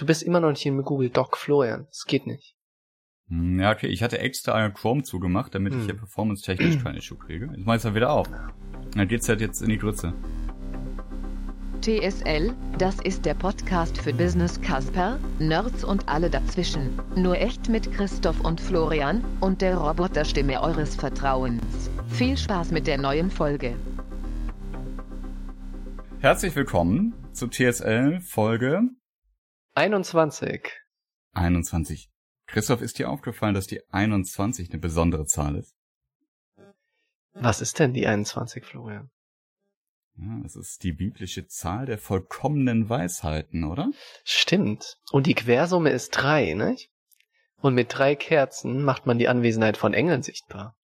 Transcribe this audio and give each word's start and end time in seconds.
Du 0.00 0.06
bist 0.06 0.22
immer 0.22 0.40
noch 0.40 0.48
nicht 0.48 0.64
in 0.64 0.82
Google 0.82 1.10
Doc, 1.10 1.36
Florian. 1.36 1.84
Das 1.90 2.06
geht 2.06 2.26
nicht. 2.26 2.56
Hm, 3.28 3.60
Ja, 3.60 3.70
okay, 3.70 3.86
ich 3.88 4.02
hatte 4.02 4.18
extra 4.18 4.54
einen 4.54 4.72
Chrome 4.72 5.02
zugemacht, 5.02 5.54
damit 5.54 5.74
Hm. 5.74 5.80
ich 5.80 5.84
hier 5.86 5.94
performance-technisch 5.94 6.78
kein 6.82 6.96
Issue 6.96 7.18
kriege. 7.18 7.50
Jetzt 7.54 7.66
mach 7.66 7.74
ich's 7.74 7.84
halt 7.84 7.94
wieder 7.94 8.10
auf. 8.10 8.26
Dann 8.96 9.08
geht's 9.08 9.28
halt 9.28 9.42
jetzt 9.42 9.60
in 9.60 9.68
die 9.68 9.76
Grütze. 9.76 10.14
TSL, 11.82 12.54
das 12.78 12.98
ist 13.00 13.26
der 13.26 13.34
Podcast 13.34 13.98
für 13.98 14.14
Business 14.14 14.58
Casper, 14.62 15.18
Nerds 15.38 15.84
und 15.84 16.08
alle 16.08 16.30
dazwischen. 16.30 16.98
Nur 17.14 17.36
echt 17.36 17.68
mit 17.68 17.92
Christoph 17.92 18.40
und 18.40 18.58
Florian 18.58 19.22
und 19.40 19.60
der 19.60 19.76
Roboterstimme 19.76 20.62
eures 20.62 20.94
Vertrauens. 20.94 21.90
Viel 22.08 22.38
Spaß 22.38 22.70
mit 22.70 22.86
der 22.86 22.96
neuen 22.96 23.30
Folge. 23.30 23.76
Herzlich 26.20 26.56
willkommen 26.56 27.12
zu 27.32 27.48
TSL 27.48 28.20
Folge 28.22 28.80
21. 29.80 30.60
21. 31.32 32.10
Christoph, 32.46 32.82
ist 32.82 32.98
dir 32.98 33.08
aufgefallen, 33.08 33.54
dass 33.54 33.66
die 33.66 33.80
21 33.90 34.68
eine 34.68 34.78
besondere 34.78 35.24
Zahl 35.24 35.56
ist? 35.56 35.74
Was 37.32 37.62
ist 37.62 37.78
denn 37.78 37.94
die 37.94 38.06
21, 38.06 38.62
Florian? 38.62 39.10
Ja, 40.18 40.38
das 40.42 40.54
ist 40.56 40.82
die 40.82 40.92
biblische 40.92 41.46
Zahl 41.46 41.86
der 41.86 41.96
vollkommenen 41.96 42.90
Weisheiten, 42.90 43.64
oder? 43.64 43.90
Stimmt. 44.22 44.98
Und 45.12 45.26
die 45.26 45.34
Quersumme 45.34 45.88
ist 45.88 46.10
drei, 46.10 46.52
nicht? 46.52 46.90
Und 47.62 47.74
mit 47.74 47.96
drei 47.96 48.16
Kerzen 48.16 48.82
macht 48.82 49.06
man 49.06 49.16
die 49.16 49.28
Anwesenheit 49.28 49.78
von 49.78 49.94
Engeln 49.94 50.22
sichtbar. 50.22 50.76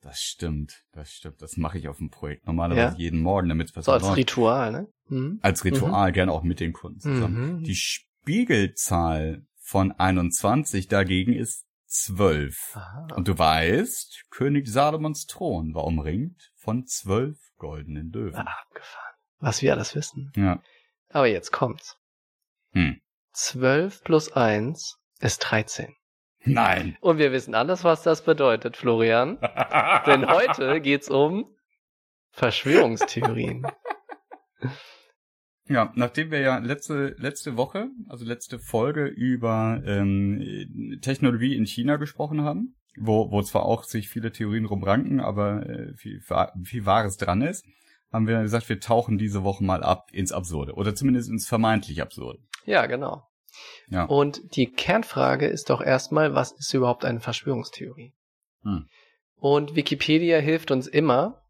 Das 0.00 0.20
stimmt, 0.20 0.84
das 0.92 1.12
stimmt. 1.12 1.42
Das 1.42 1.56
mache 1.56 1.78
ich 1.78 1.88
auf 1.88 1.98
dem 1.98 2.10
Projekt 2.10 2.46
normalerweise 2.46 2.94
Ja? 2.94 2.98
jeden 2.98 3.20
Morgen, 3.20 3.48
damit 3.48 3.74
was 3.74 3.86
So 3.86 3.92
als 3.92 4.04
läuft. 4.04 4.16
Ritual, 4.16 4.72
ne? 4.72 4.88
Mhm. 5.08 5.38
als 5.42 5.64
Ritual, 5.64 6.12
gerne 6.12 6.32
auch 6.32 6.42
mit 6.42 6.60
den 6.60 6.72
Kunden 6.72 7.00
zusammen. 7.00 7.58
Mhm. 7.58 7.64
Die 7.64 7.74
Spiegelzahl 7.74 9.46
von 9.60 9.92
21 9.92 10.88
dagegen 10.88 11.32
ist 11.32 11.66
12. 11.86 12.76
Aha. 12.76 13.08
Und 13.16 13.26
du 13.28 13.38
weißt, 13.38 14.26
König 14.30 14.68
Salomons 14.68 15.26
Thron 15.26 15.74
war 15.74 15.84
umringt 15.84 16.52
von 16.54 16.86
zwölf 16.86 17.38
goldenen 17.56 18.12
Löwen. 18.12 18.36
Ah, 18.36 18.54
abgefahren. 18.66 19.14
Was 19.40 19.62
wir 19.62 19.72
alles 19.72 19.94
wissen. 19.94 20.30
Ja. 20.36 20.62
Aber 21.10 21.26
jetzt 21.26 21.50
kommt's. 21.50 21.96
Hm. 22.72 23.00
12 23.32 24.04
plus 24.04 24.32
1 24.32 24.98
ist 25.20 25.38
13. 25.38 25.94
Nein. 26.44 26.96
Und 27.00 27.18
wir 27.18 27.32
wissen 27.32 27.54
alles, 27.54 27.84
was 27.84 28.02
das 28.02 28.22
bedeutet, 28.22 28.76
Florian. 28.76 29.38
Denn 30.06 30.28
heute 30.28 30.80
geht's 30.80 31.10
um 31.10 31.46
Verschwörungstheorien. 32.30 33.66
Ja, 35.68 35.92
nachdem 35.96 36.30
wir 36.30 36.40
ja 36.40 36.58
letzte, 36.58 37.14
letzte 37.18 37.56
Woche, 37.56 37.90
also 38.08 38.24
letzte 38.24 38.58
Folge 38.58 39.04
über 39.06 39.82
ähm, 39.84 40.98
Technologie 41.02 41.56
in 41.56 41.66
China 41.66 41.96
gesprochen 41.96 42.42
haben, 42.42 42.76
wo, 42.96 43.30
wo 43.30 43.42
zwar 43.42 43.64
auch 43.64 43.84
sich 43.84 44.08
viele 44.08 44.32
Theorien 44.32 44.64
rumranken, 44.64 45.20
aber 45.20 45.68
äh, 45.68 45.94
viel, 45.94 46.22
viel 46.64 46.86
Wahres 46.86 47.18
dran 47.18 47.42
ist, 47.42 47.66
haben 48.10 48.26
wir 48.26 48.40
gesagt, 48.40 48.68
wir 48.70 48.80
tauchen 48.80 49.18
diese 49.18 49.44
Woche 49.44 49.62
mal 49.62 49.82
ab 49.82 50.08
ins 50.12 50.32
Absurde 50.32 50.72
oder 50.72 50.94
zumindest 50.94 51.28
ins 51.28 51.46
vermeintlich 51.46 52.00
Absurde. 52.00 52.38
Ja, 52.64 52.86
genau. 52.86 53.28
Ja. 53.88 54.04
Und 54.04 54.56
die 54.56 54.70
Kernfrage 54.70 55.46
ist 55.46 55.70
doch 55.70 55.80
erstmal, 55.80 56.34
was 56.34 56.52
ist 56.52 56.72
überhaupt 56.74 57.04
eine 57.04 57.20
Verschwörungstheorie? 57.20 58.12
Hm. 58.62 58.88
Und 59.36 59.74
Wikipedia 59.76 60.38
hilft 60.38 60.70
uns 60.70 60.86
immer. 60.86 61.42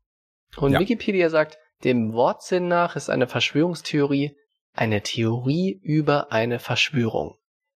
Und 0.57 0.73
Ja. 0.73 0.81
Wikipedia 0.81 1.31
sagt, 1.31 1.59
dem 1.85 2.13
Wortsinn 2.13 2.69
nach 2.69 2.97
ist 2.97 3.11
eine 3.11 3.27
Verschwörungstheorie 3.27 4.37
eine 4.79 5.03
Theorie 5.03 5.81
über 5.83 6.31
eine 6.31 6.61
Verschwörung. 6.61 7.37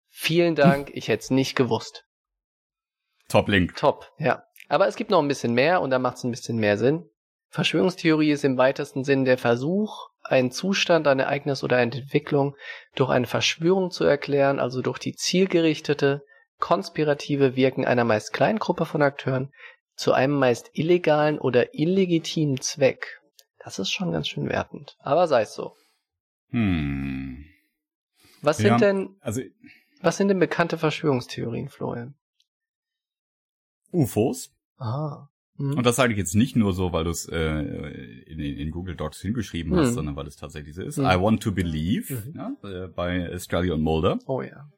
Vielen 0.09 0.55
Dank, 0.55 0.91
ich 0.93 1.09
hätte 1.09 1.23
es 1.23 1.31
nicht 1.31 1.57
gewusst. 1.57 2.05
Top 3.29 3.49
Link. 3.49 3.75
Top, 3.77 4.11
ja. 4.19 4.45
Aber 4.69 4.87
es 4.87 4.97
gibt 4.97 5.11
noch 5.11 5.21
ein 5.21 5.29
bisschen 5.29 5.55
mehr 5.55 5.81
und 5.81 5.91
da 5.91 5.99
macht 5.99 6.19
es 6.19 6.25
ein 6.25 6.31
bisschen 6.31 6.59
mehr 6.59 6.77
Sinn. 6.77 7.09
Verschwörungstheorie 7.49 8.31
ist 8.31 8.45
im 8.45 8.59
weitesten 8.59 9.03
Sinn 9.03 9.25
der 9.25 9.39
Versuch, 9.39 10.10
einen 10.31 10.51
Zustand, 10.51 11.07
ein 11.09 11.19
Ereignis 11.19 11.63
oder 11.65 11.77
eine 11.77 11.93
Entwicklung 11.93 12.57
durch 12.95 13.11
eine 13.11 13.27
Verschwörung 13.27 13.91
zu 13.91 14.05
erklären, 14.05 14.59
also 14.61 14.83
durch 14.83 14.99
die 14.99 15.15
zielgerichtete, 15.15 16.23
konspirative 16.59 17.57
Wirken 17.57 17.85
einer 17.87 18.05
meist 18.05 18.33
kleinen 18.33 18.59
Gruppe 18.59 18.85
von 18.87 19.03
Akteuren 19.03 19.51
zu 19.97 20.13
einem 20.13 20.39
meist 20.39 20.71
illegalen 20.75 21.39
oder 21.39 21.75
illegitimen 21.75 22.61
Zweck. 22.61 23.21
Das 23.59 23.79
ist 23.79 23.91
schon 23.91 24.13
ganz 24.13 24.29
schön 24.29 24.49
wertend. 24.49 24.97
Aber 25.01 25.27
sei 25.27 25.43
es 25.43 25.55
so. 25.55 25.75
Hm. 26.51 27.45
Was 28.43 28.59
Ja. 28.59 28.71
sind 28.71 28.81
denn, 28.81 29.17
Also 29.21 29.43
was 30.01 30.17
sind 30.17 30.29
denn 30.29 30.39
bekannte 30.39 30.79
Verschwörungstheorien, 30.79 31.69
Florian? 31.69 32.15
UFOs. 33.93 34.51
Ah. 34.79 35.29
Hm. 35.61 35.77
Und 35.77 35.85
das 35.87 35.97
sage 35.97 36.13
ich 36.13 36.19
jetzt 36.19 36.35
nicht 36.35 36.57
nur 36.57 36.73
so, 36.73 36.93
weil 36.93 37.05
du 37.05 37.11
es 37.11 37.29
äh, 37.29 37.39
in, 38.27 38.41
in, 38.41 38.71
Google 38.71 38.97
Docs 38.97 39.21
hingeschrieben 39.21 39.77
hast, 39.77 39.89
Hm. 39.89 39.95
sondern 39.95 40.17
weil 40.17 40.27
es 40.27 40.37
tatsächlich 40.37 40.75
so 40.75 40.83
ist. 40.83 40.97
Hm. 40.97 41.05
I 41.05 41.21
want 41.21 41.43
to 41.43 41.53
believe 41.53 42.13
Mhm. 42.13 42.35
ja, 42.35 42.85
äh, 42.85 42.89
bei 42.89 43.39
Scully 43.39 43.71
und 43.71 43.83
Mulder. 43.83 44.19
Oh 44.27 44.43
ja. 44.43 44.69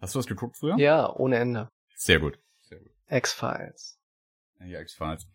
Hast 0.00 0.14
du 0.14 0.18
das 0.20 0.26
geguckt 0.26 0.56
früher? 0.56 0.76
Ja, 0.78 1.14
ohne 1.14 1.36
Ende. 1.36 1.68
Sehr 1.96 2.20
gut. 2.20 2.38
Sehr 2.60 2.78
gut. 2.78 2.90
X-Files. 3.08 3.98
Ja, 4.64 4.80
X-Files. 4.80 5.26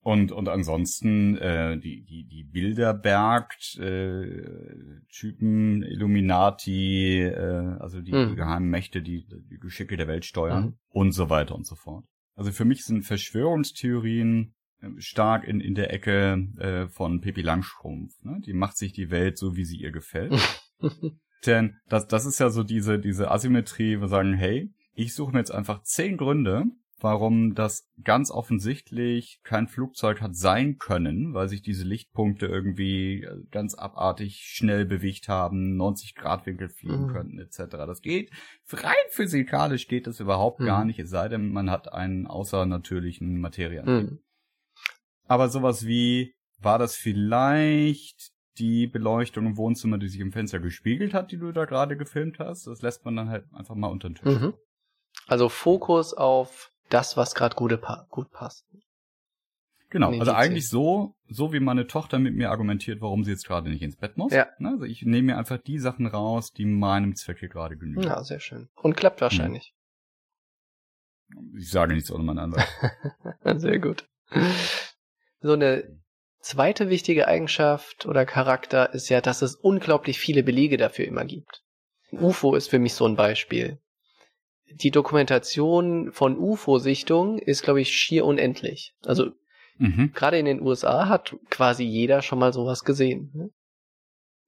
Und, 0.00 0.30
und 0.32 0.48
ansonsten 0.48 1.36
äh, 1.38 1.76
die, 1.78 2.04
die, 2.04 2.24
die 2.28 2.44
Bilderberg 2.44 3.52
äh, 3.78 5.00
Typen, 5.10 5.82
Illuminati, 5.82 7.22
äh, 7.22 7.76
also 7.80 8.00
die, 8.00 8.12
Mhm. 8.12 8.28
die 8.30 8.36
geheimen 8.36 8.70
Mächte, 8.70 9.02
die 9.02 9.26
die 9.26 9.58
Geschicke 9.58 9.96
der 9.96 10.06
Welt 10.08 10.24
steuern 10.24 10.64
Mhm. 10.64 10.78
und 10.90 11.12
so 11.12 11.28
weiter 11.28 11.54
und 11.54 11.66
so 11.66 11.74
fort. 11.74 12.04
Also 12.38 12.52
für 12.52 12.64
mich 12.64 12.84
sind 12.84 13.02
Verschwörungstheorien 13.02 14.54
äh, 14.80 14.88
stark 14.98 15.42
in, 15.42 15.60
in 15.60 15.74
der 15.74 15.92
Ecke 15.92 16.46
äh, 16.58 16.86
von 16.86 17.20
Pippi 17.20 17.42
Langstrumpf. 17.42 18.14
Ne? 18.22 18.40
Die 18.46 18.52
macht 18.52 18.76
sich 18.78 18.92
die 18.92 19.10
Welt 19.10 19.36
so, 19.36 19.56
wie 19.56 19.64
sie 19.64 19.76
ihr 19.76 19.90
gefällt. 19.90 20.32
Denn 21.46 21.76
das, 21.88 22.06
das 22.06 22.26
ist 22.26 22.38
ja 22.38 22.48
so 22.50 22.62
diese, 22.62 23.00
diese 23.00 23.32
Asymmetrie, 23.32 24.00
wir 24.00 24.06
sagen, 24.06 24.34
hey, 24.34 24.72
ich 24.94 25.14
suche 25.14 25.32
mir 25.32 25.40
jetzt 25.40 25.50
einfach 25.50 25.82
zehn 25.82 26.16
Gründe, 26.16 26.66
warum 27.00 27.54
das 27.54 27.88
ganz 28.02 28.30
offensichtlich 28.30 29.40
kein 29.44 29.68
Flugzeug 29.68 30.20
hat 30.20 30.34
sein 30.34 30.78
können, 30.78 31.32
weil 31.34 31.48
sich 31.48 31.62
diese 31.62 31.84
Lichtpunkte 31.84 32.46
irgendwie 32.46 33.22
äh, 33.22 33.44
ganz 33.50 33.74
abartig 33.74 34.40
schnell 34.44 34.84
bewegt 34.84 35.28
haben, 35.28 35.76
90 35.76 36.14
Grad 36.14 36.46
Winkel 36.46 36.68
fliegen 36.68 37.06
Mhm. 37.06 37.12
könnten, 37.12 37.38
etc. 37.38 37.58
Das 37.86 38.00
geht, 38.02 38.30
rein 38.72 38.94
physikalisch 39.10 39.86
geht 39.88 40.06
das 40.06 40.20
überhaupt 40.20 40.60
Mhm. 40.60 40.64
gar 40.66 40.84
nicht, 40.84 40.98
es 40.98 41.10
sei 41.10 41.28
denn, 41.28 41.52
man 41.52 41.70
hat 41.70 41.92
einen 41.92 42.26
außernatürlichen 42.26 43.40
Materieantrieb. 43.40 44.10
Hm. 44.10 44.18
Aber 45.26 45.48
sowas 45.48 45.86
wie, 45.86 46.34
war 46.60 46.78
das 46.78 46.96
vielleicht 46.96 48.32
die 48.58 48.88
Beleuchtung 48.88 49.46
im 49.46 49.56
Wohnzimmer, 49.56 49.98
die 49.98 50.08
sich 50.08 50.20
im 50.20 50.32
Fenster 50.32 50.58
gespiegelt 50.58 51.14
hat, 51.14 51.30
die 51.30 51.38
du 51.38 51.52
da 51.52 51.64
gerade 51.64 51.96
gefilmt 51.96 52.38
hast? 52.40 52.66
Das 52.66 52.82
lässt 52.82 53.04
man 53.04 53.14
dann 53.14 53.28
halt 53.28 53.44
einfach 53.52 53.76
mal 53.76 53.86
unter 53.88 54.08
den 54.08 54.16
Tisch. 54.16 54.40
Mhm. 54.40 54.54
Also 55.28 55.48
Fokus 55.48 56.14
auf 56.14 56.72
das, 56.88 57.16
was 57.16 57.34
gerade 57.34 57.54
gut, 57.54 57.80
pa 57.80 58.06
gut 58.10 58.30
passt. 58.30 58.64
Genau, 59.90 60.10
Nee, 60.10 60.20
also 60.20 60.32
eigentlich 60.32 60.68
so, 60.68 61.14
so 61.28 61.52
wie 61.52 61.60
meine 61.60 61.86
Tochter 61.86 62.18
mit 62.18 62.34
mir 62.34 62.50
argumentiert, 62.50 63.00
warum 63.00 63.24
sie 63.24 63.30
jetzt 63.30 63.46
gerade 63.46 63.70
nicht 63.70 63.82
ins 63.82 63.96
Bett 63.96 64.18
muss. 64.18 64.32
Ja. 64.32 64.48
Ne, 64.58 64.70
Also 64.70 64.84
ich 64.84 65.02
nehme 65.02 65.32
mir 65.32 65.38
einfach 65.38 65.58
die 65.58 65.78
Sachen 65.78 66.06
raus, 66.06 66.52
die 66.52 66.66
meinem 66.66 67.16
Zwecke 67.16 67.48
gerade 67.48 67.76
genügen. 67.76 68.02
Ja, 68.02 68.22
sehr 68.22 68.40
schön. 68.40 68.68
Und 68.74 68.96
klappt 68.96 69.20
wahrscheinlich. 69.22 69.74
Ich 71.56 71.70
sage 71.70 71.94
nichts 71.94 72.10
ohne 72.10 72.24
meinen 72.24 72.38
Anwalt. 72.38 72.68
sehr 73.60 73.78
gut. 73.78 74.08
So 75.40 75.52
eine 75.52 75.84
zweite 76.40 76.88
wichtige 76.90 77.28
Eigenschaft 77.28 78.06
oder 78.06 78.26
Charakter 78.26 78.92
ist 78.92 79.08
ja, 79.08 79.20
dass 79.20 79.42
es 79.42 79.54
unglaublich 79.54 80.18
viele 80.18 80.42
Belege 80.42 80.76
dafür 80.76 81.06
immer 81.06 81.24
gibt. 81.24 81.62
UFO 82.12 82.54
ist 82.54 82.68
für 82.68 82.78
mich 82.78 82.94
so 82.94 83.06
ein 83.06 83.16
Beispiel. 83.16 83.78
Die 84.74 84.90
Dokumentation 84.90 86.12
von 86.12 86.38
UFO-Sichtungen 86.38 87.38
ist, 87.38 87.62
glaube 87.62 87.80
ich, 87.80 87.90
schier 87.90 88.24
unendlich. 88.24 88.94
Also 89.04 89.32
mhm. 89.78 90.12
gerade 90.14 90.38
in 90.38 90.46
den 90.46 90.60
USA 90.60 91.08
hat 91.08 91.36
quasi 91.50 91.84
jeder 91.84 92.22
schon 92.22 92.38
mal 92.38 92.52
sowas 92.52 92.84
gesehen. 92.84 93.30
Ne? 93.34 93.50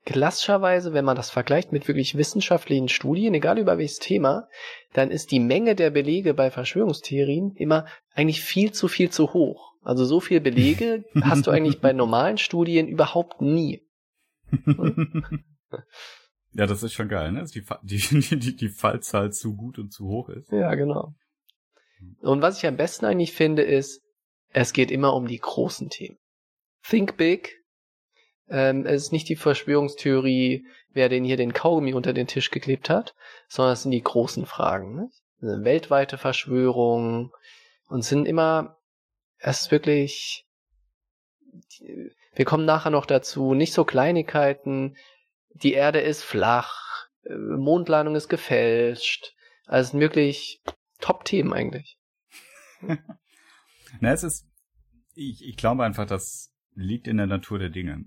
Klassischerweise, 0.06 0.94
wenn 0.94 1.04
man 1.04 1.16
das 1.16 1.30
vergleicht 1.30 1.72
mit 1.72 1.86
wirklich 1.86 2.16
wissenschaftlichen 2.16 2.88
Studien, 2.88 3.34
egal 3.34 3.58
über 3.58 3.76
welches 3.76 3.98
Thema, 3.98 4.48
dann 4.94 5.10
ist 5.10 5.30
die 5.30 5.40
Menge 5.40 5.74
der 5.74 5.90
Belege 5.90 6.32
bei 6.32 6.50
Verschwörungstheorien 6.50 7.54
immer 7.54 7.86
eigentlich 8.14 8.40
viel 8.40 8.72
zu 8.72 8.88
viel 8.88 9.10
zu 9.10 9.34
hoch. 9.34 9.74
Also 9.82 10.04
so 10.04 10.20
viel 10.20 10.40
Belege 10.40 11.04
hast 11.22 11.46
du 11.46 11.50
eigentlich 11.50 11.80
bei 11.80 11.92
normalen 11.92 12.38
Studien 12.38 12.88
überhaupt 12.88 13.42
nie. 13.42 13.82
ja, 16.52 16.66
das 16.66 16.82
ist 16.82 16.92
schon 16.92 17.08
geil, 17.08 17.32
ne? 17.32 17.40
Dass 17.40 17.50
die, 17.52 17.64
die, 17.82 18.38
die, 18.38 18.56
die 18.56 18.68
Fallzahl 18.68 19.32
zu 19.32 19.54
gut 19.56 19.78
und 19.78 19.92
zu 19.92 20.06
hoch 20.06 20.28
ist. 20.28 20.50
Ja, 20.50 20.74
genau. 20.74 21.14
Und 22.20 22.42
was 22.42 22.58
ich 22.58 22.66
am 22.66 22.76
besten 22.76 23.06
eigentlich 23.06 23.32
finde, 23.32 23.62
ist, 23.62 24.02
es 24.52 24.72
geht 24.72 24.90
immer 24.90 25.14
um 25.14 25.26
die 25.26 25.38
großen 25.38 25.90
Themen. 25.90 26.18
Think 26.82 27.16
big, 27.16 27.56
Ähm, 28.48 28.84
es 28.84 29.04
ist 29.04 29.12
nicht 29.12 29.28
die 29.28 29.36
Verschwörungstheorie, 29.36 30.66
wer 30.92 31.08
denn 31.08 31.24
hier 31.24 31.36
den 31.36 31.52
Kaugummi 31.52 31.94
unter 31.94 32.12
den 32.12 32.26
Tisch 32.26 32.50
geklebt 32.50 32.90
hat, 32.90 33.14
sondern 33.48 33.74
es 33.74 33.82
sind 33.82 33.92
die 33.92 34.02
großen 34.02 34.44
Fragen. 34.44 34.96
Ne? 34.96 35.10
Eine 35.40 35.64
weltweite 35.64 36.18
Verschwörung 36.18 37.32
und 37.86 38.02
sind 38.02 38.26
immer, 38.26 38.76
es 39.38 39.62
ist 39.62 39.70
wirklich, 39.70 40.46
wir 42.34 42.44
kommen 42.44 42.64
nachher 42.64 42.90
noch 42.90 43.06
dazu, 43.06 43.54
nicht 43.54 43.72
so 43.72 43.84
Kleinigkeiten, 43.84 44.96
die 45.54 45.72
Erde 45.72 46.00
ist 46.00 46.22
flach, 46.22 47.08
äh, 47.24 47.36
Mondlandung 47.36 48.14
ist 48.14 48.28
gefälscht, 48.28 49.34
also 49.66 49.98
wirklich 49.98 50.62
Top-Themen 51.00 51.52
eigentlich. 51.52 51.98
Na, 54.00 54.12
es 54.12 54.22
ist, 54.22 54.48
ich, 55.14 55.44
ich 55.44 55.56
glaube 55.56 55.84
einfach, 55.84 56.06
das 56.06 56.52
liegt 56.74 57.08
in 57.08 57.16
der 57.16 57.26
Natur 57.26 57.58
der 57.58 57.70
Dinge. 57.70 58.04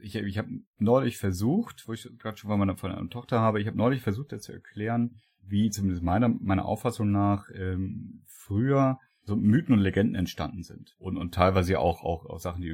Ich, 0.00 0.14
ich 0.14 0.38
habe 0.38 0.48
neulich 0.78 1.16
versucht, 1.16 1.88
wo 1.88 1.92
ich 1.92 2.08
gerade 2.18 2.36
schon 2.36 2.50
von 2.50 2.58
meiner, 2.58 2.76
von 2.76 2.92
einer 2.92 3.08
Tochter 3.08 3.40
habe, 3.40 3.60
ich 3.60 3.66
habe 3.66 3.76
neulich 3.76 4.02
versucht, 4.02 4.32
das 4.32 4.42
zu 4.42 4.52
erklären, 4.52 5.20
wie 5.40 5.70
zumindest 5.70 6.02
meiner, 6.02 6.28
meiner 6.28 6.64
Auffassung 6.64 7.10
nach 7.10 7.48
ähm, 7.54 8.24
früher 8.26 8.98
so 9.24 9.36
Mythen 9.36 9.74
und 9.74 9.80
Legenden 9.80 10.14
entstanden 10.14 10.62
sind. 10.62 10.94
Und, 10.98 11.16
und 11.16 11.34
teilweise 11.34 11.78
auch, 11.78 12.02
auch, 12.02 12.26
auch 12.26 12.38
Sachen, 12.38 12.62
die, 12.62 12.70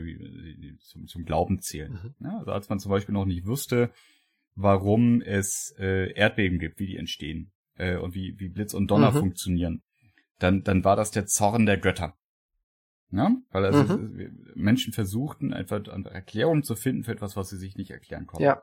die 0.60 0.76
zum, 0.78 1.06
zum 1.06 1.24
Glauben 1.24 1.60
zählen. 1.60 1.92
Mhm. 1.92 2.26
Ja, 2.26 2.38
also 2.38 2.52
als 2.52 2.68
man 2.68 2.80
zum 2.80 2.90
Beispiel 2.90 3.12
noch 3.12 3.24
nicht 3.24 3.46
wusste, 3.46 3.90
warum 4.54 5.22
es 5.22 5.74
äh, 5.78 6.12
Erdbeben 6.12 6.58
gibt, 6.58 6.78
wie 6.80 6.86
die 6.86 6.96
entstehen 6.96 7.52
äh, 7.76 7.96
und 7.96 8.14
wie, 8.14 8.34
wie 8.38 8.48
Blitz 8.48 8.74
und 8.74 8.90
Donner 8.90 9.12
mhm. 9.12 9.18
funktionieren, 9.18 9.82
dann, 10.38 10.62
dann 10.62 10.84
war 10.84 10.96
das 10.96 11.10
der 11.12 11.26
Zorn 11.26 11.66
der 11.66 11.78
Götter. 11.78 12.16
Ja? 13.12 13.30
Weil 13.50 13.64
also 13.64 13.98
mhm. 13.98 14.52
Menschen 14.54 14.92
versuchten, 14.92 15.52
einfach 15.52 15.86
eine 15.86 16.10
Erklärung 16.10 16.62
zu 16.62 16.74
finden 16.74 17.04
für 17.04 17.12
etwas, 17.12 17.36
was 17.36 17.50
sie 17.50 17.58
sich 17.58 17.76
nicht 17.76 17.90
erklären 17.90 18.26
konnten. 18.26 18.44
Ja. 18.44 18.60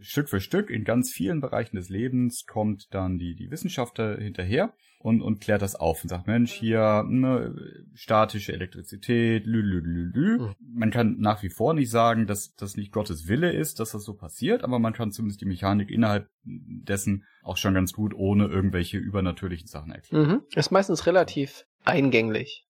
Stück 0.00 0.28
für 0.28 0.40
Stück 0.40 0.68
in 0.68 0.84
ganz 0.84 1.12
vielen 1.12 1.40
Bereichen 1.40 1.76
des 1.76 1.88
Lebens 1.88 2.44
kommt 2.46 2.88
dann 2.90 3.18
die, 3.18 3.36
die 3.36 3.50
Wissenschaft 3.50 3.98
hinterher 3.98 4.74
und, 5.02 5.20
und 5.20 5.40
klärt 5.40 5.62
das 5.62 5.74
auf 5.74 6.02
und 6.02 6.08
sagt, 6.08 6.28
Mensch, 6.28 6.52
hier 6.52 7.04
ne, 7.08 7.54
statische 7.94 8.52
Elektrizität, 8.52 9.46
lü, 9.46 9.60
lü, 9.60 9.80
lü, 9.80 10.10
lü. 10.12 10.38
Mhm. 10.38 10.54
Man 10.60 10.90
kann 10.92 11.16
nach 11.18 11.42
wie 11.42 11.48
vor 11.48 11.74
nicht 11.74 11.90
sagen, 11.90 12.26
dass 12.26 12.54
das 12.54 12.76
nicht 12.76 12.92
Gottes 12.92 13.26
Wille 13.26 13.52
ist, 13.52 13.80
dass 13.80 13.90
das 13.90 14.04
so 14.04 14.14
passiert, 14.14 14.62
aber 14.62 14.78
man 14.78 14.92
kann 14.92 15.10
zumindest 15.10 15.40
die 15.40 15.46
Mechanik 15.46 15.90
innerhalb 15.90 16.30
dessen 16.44 17.24
auch 17.42 17.56
schon 17.56 17.74
ganz 17.74 17.92
gut 17.92 18.14
ohne 18.14 18.46
irgendwelche 18.46 18.98
übernatürlichen 18.98 19.66
Sachen 19.66 19.90
erklären. 19.90 20.28
Mhm. 20.28 20.42
Ist 20.54 20.70
meistens 20.70 21.06
relativ 21.06 21.64
eingänglich. 21.84 22.64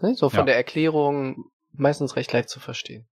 Ne? 0.00 0.14
So 0.14 0.28
von 0.28 0.40
ja. 0.40 0.46
der 0.46 0.56
Erklärung 0.56 1.50
meistens 1.72 2.14
recht 2.14 2.32
leicht 2.32 2.48
zu 2.48 2.60
verstehen. 2.60 3.08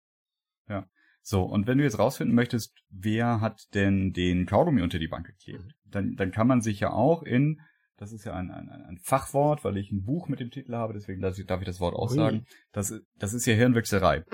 Ja. 0.68 0.88
So, 1.22 1.42
und 1.42 1.68
wenn 1.68 1.78
du 1.78 1.84
jetzt 1.84 2.00
rausfinden 2.00 2.34
möchtest, 2.34 2.74
wer 2.88 3.40
hat 3.40 3.74
denn 3.74 4.12
den 4.12 4.46
Kaugummi 4.46 4.82
unter 4.82 4.98
die 4.98 5.06
Bank 5.06 5.26
geklebt, 5.26 5.76
dann, 5.84 6.16
dann 6.16 6.32
kann 6.32 6.48
man 6.48 6.62
sich 6.62 6.80
ja 6.80 6.92
auch 6.92 7.22
in, 7.22 7.60
das 8.00 8.12
ist 8.12 8.24
ja 8.24 8.32
ein, 8.32 8.50
ein, 8.50 8.70
ein 8.70 8.98
Fachwort, 8.98 9.62
weil 9.62 9.76
ich 9.76 9.92
ein 9.92 10.04
Buch 10.04 10.26
mit 10.26 10.40
dem 10.40 10.50
Titel 10.50 10.74
habe, 10.74 10.94
deswegen 10.94 11.20
darf 11.20 11.38
ich, 11.38 11.44
darf 11.44 11.60
ich 11.60 11.66
das 11.66 11.80
Wort 11.80 11.94
auch 11.94 12.08
sagen, 12.08 12.46
das, 12.72 12.94
das 13.18 13.34
ist 13.34 13.44
ja 13.44 13.52
Hirnwechserei. 13.52 14.24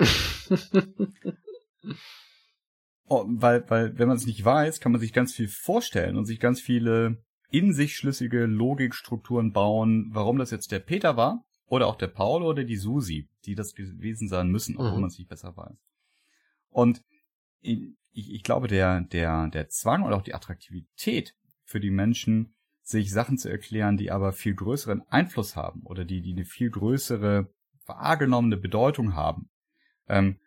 oh, 3.07 3.25
weil, 3.27 3.69
weil, 3.69 3.99
wenn 3.99 4.07
man 4.07 4.15
es 4.15 4.25
nicht 4.25 4.43
weiß, 4.43 4.79
kann 4.79 4.93
man 4.93 5.01
sich 5.01 5.11
ganz 5.11 5.33
viel 5.33 5.49
vorstellen 5.49 6.15
und 6.15 6.23
sich 6.23 6.39
ganz 6.39 6.61
viele 6.61 7.21
in 7.49 7.73
sich 7.73 7.97
schlüssige 7.97 8.45
Logikstrukturen 8.45 9.51
bauen, 9.51 10.11
warum 10.13 10.37
das 10.37 10.51
jetzt 10.51 10.71
der 10.71 10.79
Peter 10.79 11.17
war 11.17 11.43
oder 11.65 11.87
auch 11.87 11.97
der 11.97 12.07
Paul 12.07 12.43
oder 12.43 12.63
die 12.63 12.77
Susi, 12.77 13.27
die 13.45 13.55
das 13.55 13.73
gewesen 13.73 14.29
sein 14.29 14.47
müssen, 14.47 14.77
obwohl 14.77 14.93
mhm. 14.93 15.01
man 15.01 15.09
es 15.09 15.17
nicht 15.17 15.29
besser 15.29 15.57
weiß. 15.57 15.75
Und 16.69 17.03
ich, 17.59 17.97
ich 18.13 18.43
glaube, 18.43 18.69
der, 18.69 19.01
der, 19.01 19.49
der 19.49 19.67
Zwang 19.67 20.03
und 20.03 20.13
auch 20.13 20.21
die 20.21 20.33
Attraktivität 20.33 21.35
für 21.65 21.81
die 21.81 21.91
Menschen, 21.91 22.53
sich 22.87 23.11
Sachen 23.11 23.37
zu 23.37 23.49
erklären, 23.49 23.97
die 23.97 24.11
aber 24.11 24.31
viel 24.31 24.55
größeren 24.55 25.01
Einfluss 25.09 25.57
haben 25.57 25.81
oder 25.83 26.05
die, 26.05 26.21
die 26.21 26.31
eine 26.31 26.45
viel 26.45 26.69
größere 26.69 27.53
wahrgenommene 27.85 28.55
Bedeutung 28.55 29.13
haben, 29.13 29.49
ähm, 30.07 30.39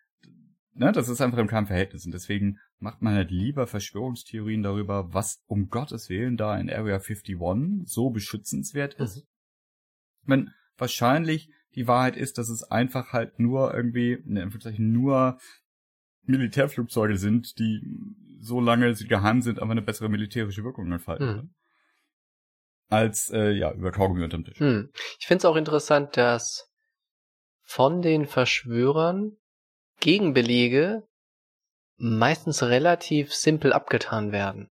ne, 0.73 0.91
das 0.91 1.11
ist 1.11 1.21
einfach 1.21 1.37
im 1.37 1.49
keinem 1.49 1.67
Verhältnis. 1.67 2.07
Und 2.07 2.13
deswegen 2.13 2.59
macht 2.79 3.03
man 3.03 3.15
halt 3.15 3.31
lieber 3.31 3.67
Verschwörungstheorien 3.67 4.63
darüber, 4.63 5.13
was 5.13 5.43
um 5.49 5.69
Gottes 5.69 6.09
Willen 6.09 6.39
da 6.39 6.59
in 6.59 6.71
Area 6.71 6.97
51 6.97 7.37
so 7.85 8.09
beschützenswert 8.09 8.95
ist. 8.95 9.17
Mhm. 9.17 9.23
Wenn 10.23 10.51
wahrscheinlich 10.79 11.51
die 11.75 11.87
Wahrheit 11.87 12.17
ist, 12.17 12.39
dass 12.39 12.49
es 12.49 12.65
einfach 12.65 13.13
halt 13.13 13.39
nur 13.39 13.75
irgendwie, 13.75 14.13
in 14.13 14.39
Anführungszeichen, 14.39 14.93
nur 14.93 15.39
Militärflugzeuge 16.23 17.19
sind, 17.19 17.59
die 17.59 17.83
so 18.39 18.63
lange 18.63 18.95
sie 18.95 19.07
geheim 19.07 19.43
sind, 19.43 19.61
aber 19.61 19.73
eine 19.73 19.83
bessere 19.83 20.09
militärische 20.09 20.65
Wirkung 20.65 20.91
entfalten 20.91 21.41
hm. 21.41 21.55
Als, 22.91 23.31
äh, 23.31 23.53
ja, 23.53 23.73
über 23.73 23.93
Kaugummi 23.93 24.25
unterm 24.25 24.45
Tisch. 24.45 24.59
Hm. 24.59 24.91
Ich 25.19 25.27
finde 25.27 25.39
es 25.39 25.45
auch 25.45 25.57
interessant, 25.57 26.17
dass 26.17 26.69
von 27.63 28.03
den 28.03 28.27
Verschwörern 28.27 29.37
Gegenbelege 30.01 31.07
meistens 31.97 32.63
relativ 32.63 33.33
simpel 33.33 33.73
abgetan 33.73 34.33
werden. 34.33 34.69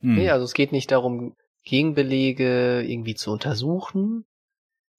Hm. 0.00 0.16
Nee, 0.16 0.30
also 0.30 0.44
es 0.44 0.54
geht 0.54 0.72
nicht 0.72 0.90
darum, 0.90 1.36
Gegenbelege 1.62 2.82
irgendwie 2.82 3.14
zu 3.14 3.30
untersuchen, 3.30 4.24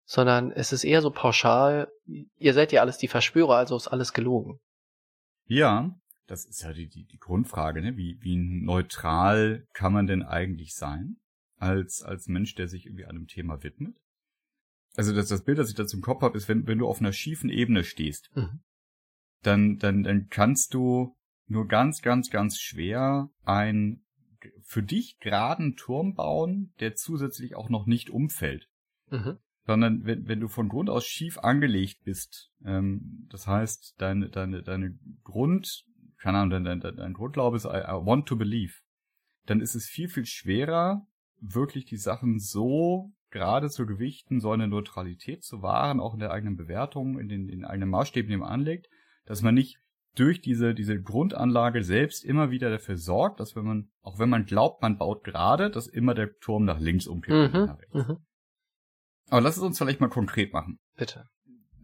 sondern 0.05 0.51
es 0.51 0.71
ist 0.71 0.83
eher 0.83 1.01
so 1.01 1.11
pauschal, 1.11 1.91
ihr 2.37 2.53
seid 2.53 2.71
ja 2.71 2.81
alles 2.81 2.97
die 2.97 3.07
Verschwörer, 3.07 3.55
also 3.57 3.75
ist 3.75 3.87
alles 3.87 4.13
gelogen. 4.13 4.59
Ja, 5.47 5.95
das 6.27 6.45
ist 6.45 6.61
ja 6.61 6.71
die, 6.71 6.87
die, 6.87 7.05
die 7.05 7.17
Grundfrage, 7.17 7.81
ne? 7.81 7.97
Wie, 7.97 8.17
wie 8.21 8.37
neutral 8.37 9.65
kann 9.73 9.91
man 9.91 10.07
denn 10.07 10.23
eigentlich 10.23 10.75
sein 10.75 11.17
als, 11.61 12.01
als 12.01 12.27
Mensch, 12.27 12.55
der 12.55 12.67
sich 12.67 12.85
irgendwie 12.85 13.05
einem 13.05 13.27
Thema 13.27 13.63
widmet? 13.63 13.95
Also 14.95 15.13
das, 15.13 15.29
das 15.29 15.43
Bild, 15.43 15.57
das 15.57 15.69
ich 15.69 15.75
dazu 15.75 15.97
im 15.97 16.03
Kopf 16.03 16.21
habe, 16.21 16.37
ist, 16.37 16.49
wenn, 16.49 16.67
wenn 16.67 16.79
du 16.79 16.87
auf 16.87 16.99
einer 16.99 17.13
schiefen 17.13 17.49
Ebene 17.49 17.83
stehst, 17.83 18.29
mhm. 18.35 18.61
dann, 19.41 19.77
dann, 19.77 20.03
dann 20.03 20.27
kannst 20.29 20.73
du 20.73 21.15
nur 21.47 21.67
ganz, 21.67 22.01
ganz, 22.01 22.29
ganz 22.29 22.59
schwer 22.59 23.29
ein 23.43 24.03
für 24.63 24.81
dich 24.81 25.19
geraden 25.19 25.75
Turm 25.75 26.15
bauen, 26.15 26.73
der 26.79 26.95
zusätzlich 26.95 27.55
auch 27.55 27.69
noch 27.69 27.85
nicht 27.85 28.09
umfällt. 28.09 28.67
Mhm 29.09 29.37
sondern 29.65 30.05
wenn, 30.05 30.27
wenn 30.27 30.39
du 30.39 30.47
von 30.47 30.69
Grund 30.69 30.89
aus 30.89 31.05
schief 31.05 31.37
angelegt 31.37 32.03
bist, 32.03 32.51
ähm, 32.65 33.27
das 33.29 33.47
heißt, 33.47 33.95
deine, 33.99 34.29
deine, 34.29 34.63
deine 34.63 34.97
Grund, 35.23 35.85
keine 36.17 36.39
Ahnung, 36.39 36.63
dein, 36.63 36.81
dein, 36.81 36.97
dein 36.97 37.13
Grundglaube 37.13 37.57
ist 37.57 37.65
I, 37.65 37.83
I 37.87 38.05
want 38.05 38.27
to 38.27 38.35
believe, 38.35 38.73
dann 39.45 39.61
ist 39.61 39.75
es 39.75 39.85
viel, 39.85 40.09
viel 40.09 40.25
schwerer, 40.25 41.07
wirklich 41.41 41.85
die 41.85 41.97
Sachen 41.97 42.39
so 42.39 43.11
gerade 43.31 43.69
zu 43.69 43.85
gewichten, 43.85 44.39
so 44.39 44.51
eine 44.51 44.67
Neutralität 44.67 45.43
zu 45.43 45.61
wahren, 45.61 45.99
auch 45.99 46.13
in 46.13 46.19
der 46.19 46.31
eigenen 46.31 46.57
Bewertung, 46.57 47.19
in 47.19 47.29
den, 47.29 47.49
in 47.49 47.59
den 47.59 47.65
eigenen 47.65 47.89
Maßstäben, 47.89 48.29
die 48.29 48.37
man 48.37 48.49
anlegt, 48.49 48.87
dass 49.25 49.41
man 49.41 49.55
nicht 49.55 49.79
durch 50.15 50.41
diese, 50.41 50.73
diese 50.73 51.01
Grundanlage 51.01 51.83
selbst 51.83 52.25
immer 52.25 52.51
wieder 52.51 52.69
dafür 52.69 52.97
sorgt, 52.97 53.39
dass 53.39 53.55
wenn 53.55 53.63
man, 53.63 53.89
auch 54.01 54.19
wenn 54.19 54.29
man 54.29 54.45
glaubt, 54.45 54.81
man 54.81 54.97
baut 54.97 55.23
gerade, 55.23 55.69
dass 55.69 55.87
immer 55.87 56.13
der 56.13 56.37
Turm 56.39 56.65
nach 56.65 56.79
links 56.79 57.07
umkippt. 57.07 57.53
Mhm, 57.53 57.65
nach 57.65 57.79
rechts. 57.79 57.93
Mhm. 57.93 58.17
Aber 59.29 59.41
lass 59.41 59.55
es 59.55 59.63
uns 59.63 59.77
vielleicht 59.77 60.01
mal 60.01 60.09
konkret 60.09 60.51
machen. 60.51 60.79
Bitte. 60.97 61.27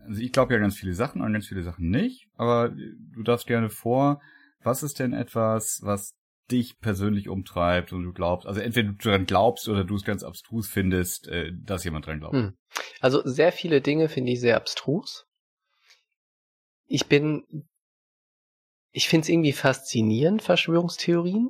Also 0.02 0.22
ich 0.22 0.34
glaube 0.34 0.54
ja 0.54 0.60
ganz 0.60 0.76
viele 0.76 0.94
Sachen 0.94 1.22
und 1.22 1.32
ganz 1.32 1.48
viele 1.48 1.64
Sachen 1.64 1.90
nicht, 1.90 2.28
aber 2.36 2.70
du 2.70 3.24
darfst 3.24 3.48
gerne 3.48 3.70
vor, 3.70 4.22
was 4.62 4.84
ist 4.84 5.00
denn 5.00 5.14
etwas, 5.14 5.80
was 5.84 6.17
dich 6.52 6.80
persönlich 6.80 7.30
umtreibt 7.30 7.94
und 7.94 8.04
du 8.04 8.14
glaubst, 8.14 8.48
also 8.48 8.62
entweder 8.62 8.90
du 8.90 8.98
daran 8.98 9.26
glaubst 9.26 9.68
oder 9.68 9.84
du 9.84 9.96
es 9.96 10.04
ganz 10.04 10.24
abstrus 10.24 10.68
findest, 10.68 11.28
äh, 11.28 11.52
dass 11.54 11.84
jemand 11.84 12.06
dran 12.06 12.20
glaubt. 12.20 12.36
Hm. 12.36 12.58
Also 13.02 13.22
sehr 13.26 13.52
viele 13.52 13.82
Dinge 13.82 14.10
finde 14.10 14.32
ich 14.32 14.40
sehr 14.40 14.56
abstrus. 14.56 15.26
Ich 16.86 17.08
bin, 17.08 17.44
ich 18.92 19.10
finde 19.10 19.24
es 19.24 19.30
irgendwie 19.30 19.54
faszinierend, 19.54 20.42
Verschwörungstheorien. 20.42 21.50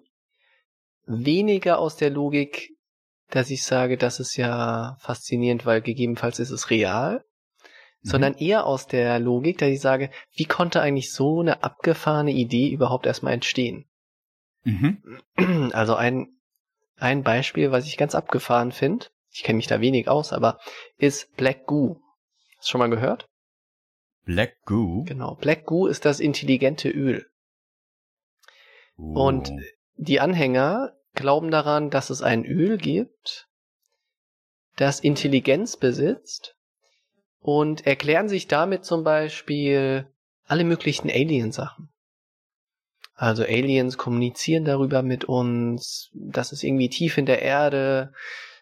Weniger 1.05 1.79
aus 1.79 1.95
der 1.95 2.09
Logik, 2.09 2.71
dass 3.29 3.49
ich 3.49 3.63
sage, 3.63 3.97
das 3.97 4.19
ist 4.19 4.35
ja 4.35 4.97
faszinierend, 4.99 5.65
weil 5.65 5.81
gegebenenfalls 5.81 6.39
ist 6.39 6.49
es 6.49 6.69
real, 6.69 7.23
mhm. 8.01 8.09
sondern 8.09 8.33
eher 8.33 8.65
aus 8.65 8.87
der 8.87 9.19
Logik, 9.19 9.59
dass 9.59 9.69
ich 9.69 9.79
sage, 9.79 10.09
wie 10.35 10.45
konnte 10.45 10.81
eigentlich 10.81 11.13
so 11.13 11.39
eine 11.39 11.63
abgefahrene 11.63 12.31
Idee 12.31 12.69
überhaupt 12.69 13.05
erstmal 13.05 13.33
entstehen? 13.33 13.86
Mhm. 14.67 15.71
Also 15.71 15.95
ein, 15.95 16.27
ein 16.97 17.23
Beispiel, 17.23 17.71
was 17.71 17.85
ich 17.85 17.95
ganz 17.95 18.15
abgefahren 18.15 18.73
finde, 18.73 19.07
ich 19.31 19.43
kenne 19.43 19.57
mich 19.57 19.67
da 19.67 19.79
wenig 19.79 20.09
aus, 20.09 20.33
aber 20.33 20.59
ist 20.97 21.35
Black 21.37 21.65
Goo. 21.67 22.01
Hast 22.57 22.67
du 22.67 22.71
schon 22.71 22.79
mal 22.79 22.89
gehört? 22.89 23.29
Black 24.25 24.61
Goo? 24.65 25.03
Genau. 25.05 25.35
Black 25.35 25.65
Goo 25.65 25.87
ist 25.87 26.03
das 26.03 26.19
intelligente 26.19 26.89
Öl. 26.89 27.25
Oh. 28.97 29.27
Und 29.27 29.53
die 29.95 30.19
Anhänger 30.19 30.93
glauben 31.13 31.49
daran, 31.49 31.89
dass 31.89 32.09
es 32.09 32.21
ein 32.21 32.43
Öl 32.43 32.77
gibt, 32.77 33.47
das 34.75 34.99
Intelligenz 34.99 35.77
besitzt 35.77 36.55
und 37.39 37.87
erklären 37.87 38.27
sich 38.27 38.47
damit 38.47 38.83
zum 38.83 39.03
Beispiel 39.03 40.11
alle 40.43 40.65
möglichen 40.65 41.09
Alien-Sachen. 41.09 41.89
Also 43.17 43.43
Aliens 43.43 43.97
kommunizieren 43.97 44.63
darüber 44.63 45.01
mit 45.01 45.25
uns, 45.25 46.11
dass 46.13 46.51
es 46.51 46.63
irgendwie 46.63 46.87
tief 46.89 47.17
in 47.17 47.25
der 47.25 47.41
Erde, 47.41 48.13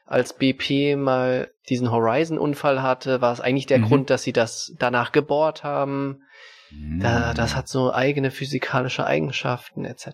als 0.06 0.34
BP 0.34 0.96
mal 0.96 1.52
diesen 1.68 1.92
Horizon-Unfall 1.92 2.82
hatte, 2.82 3.22
war 3.22 3.34
es 3.34 3.42
eigentlich 3.42 3.66
der 3.66 3.80
Mhm. 3.80 3.84
Grund, 3.84 4.10
dass 4.10 4.24
sie 4.24 4.32
das 4.32 4.74
danach 4.80 5.12
gebohrt 5.12 5.64
haben. 5.64 6.22
Da, 7.00 7.32
Mhm. 7.32 7.36
das 7.36 7.56
hat 7.56 7.68
so 7.68 7.92
eigene 7.94 8.32
physikalische 8.32 9.06
Eigenschaften 9.06 9.84
etc. 9.84 10.08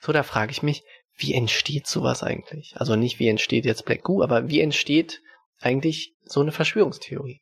So, 0.00 0.12
da 0.12 0.24
frage 0.24 0.50
ich 0.50 0.62
mich, 0.64 0.82
wie 1.16 1.34
entsteht 1.34 1.86
sowas 1.86 2.22
eigentlich? 2.24 2.74
Also 2.76 2.96
nicht, 2.96 3.20
wie 3.20 3.28
entsteht 3.28 3.64
jetzt 3.64 3.84
Black 3.84 4.02
Goo, 4.02 4.22
aber 4.22 4.48
wie 4.48 4.60
entsteht 4.60 5.20
eigentlich 5.60 6.14
so 6.24 6.40
eine 6.40 6.52
Verschwörungstheorie? 6.52 7.40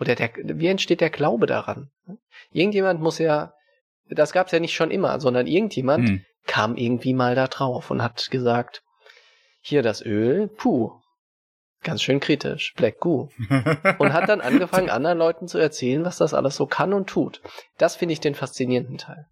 Oder 0.00 0.14
der, 0.16 0.30
wie 0.34 0.66
entsteht 0.66 1.00
der 1.00 1.10
Glaube 1.10 1.46
daran? 1.46 1.90
Irgendjemand 2.50 3.00
muss 3.00 3.18
ja, 3.18 3.52
das 4.08 4.32
gab's 4.32 4.52
ja 4.52 4.60
nicht 4.60 4.74
schon 4.74 4.90
immer, 4.90 5.20
sondern 5.20 5.46
irgendjemand 5.46 6.08
Hm. 6.08 6.24
kam 6.46 6.76
irgendwie 6.76 7.14
mal 7.14 7.34
da 7.34 7.46
drauf 7.48 7.90
und 7.90 8.02
hat 8.02 8.30
gesagt, 8.30 8.82
hier 9.60 9.82
das 9.82 10.04
Öl, 10.04 10.48
puh, 10.48 10.92
ganz 11.82 12.02
schön 12.02 12.20
kritisch, 12.20 12.74
Black 12.76 13.00
Goo. 13.00 13.28
Und 13.98 14.12
hat 14.12 14.28
dann 14.28 14.40
angefangen, 14.40 14.90
anderen 14.90 15.18
Leuten 15.18 15.48
zu 15.48 15.58
erzählen, 15.58 16.04
was 16.04 16.18
das 16.18 16.34
alles 16.34 16.56
so 16.56 16.66
kann 16.66 16.92
und 16.92 17.08
tut. 17.08 17.40
Das 17.78 17.96
finde 17.96 18.12
ich 18.12 18.20
den 18.20 18.34
faszinierenden 18.34 18.98
Teil. 18.98 19.26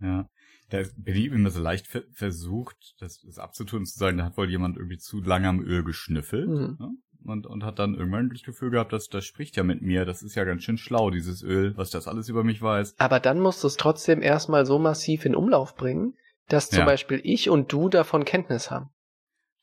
Ja. 0.00 0.28
Da 0.70 0.82
bin 0.96 1.14
ich 1.14 1.26
immer 1.26 1.50
so 1.50 1.60
leicht 1.60 1.86
ver 1.86 2.02
versucht, 2.12 2.76
das, 2.98 3.20
das 3.24 3.38
abzutun 3.38 3.80
und 3.80 3.86
zu 3.86 3.98
sagen, 3.98 4.18
da 4.18 4.24
hat 4.24 4.36
wohl 4.36 4.50
jemand 4.50 4.76
irgendwie 4.76 4.98
zu 4.98 5.20
lange 5.20 5.48
am 5.48 5.60
Öl 5.60 5.84
geschnüffelt. 5.84 6.48
Mhm. 6.48 6.76
Ne? 6.80 6.90
Und, 7.26 7.46
und 7.46 7.64
hat 7.64 7.78
dann 7.78 7.94
irgendwann 7.94 8.30
das 8.30 8.42
Gefühl 8.42 8.70
gehabt, 8.70 8.92
dass 8.92 9.08
das 9.08 9.24
spricht 9.24 9.56
ja 9.56 9.64
mit 9.64 9.82
mir, 9.82 10.04
das 10.04 10.22
ist 10.22 10.34
ja 10.36 10.44
ganz 10.44 10.62
schön 10.62 10.78
schlau, 10.78 11.10
dieses 11.10 11.42
Öl, 11.42 11.76
was 11.76 11.90
das 11.90 12.06
alles 12.06 12.28
über 12.28 12.44
mich 12.44 12.62
weiß. 12.62 12.94
Aber 12.98 13.18
dann 13.20 13.40
musst 13.40 13.62
du 13.64 13.66
es 13.66 13.76
trotzdem 13.76 14.22
erstmal 14.22 14.64
so 14.64 14.78
massiv 14.78 15.24
in 15.24 15.34
Umlauf 15.34 15.74
bringen, 15.74 16.14
dass 16.48 16.70
zum 16.70 16.80
Ja. 16.80 16.84
Beispiel 16.84 17.20
ich 17.24 17.50
und 17.50 17.72
du 17.72 17.88
davon 17.88 18.24
Kenntnis 18.24 18.70
haben. 18.70 18.90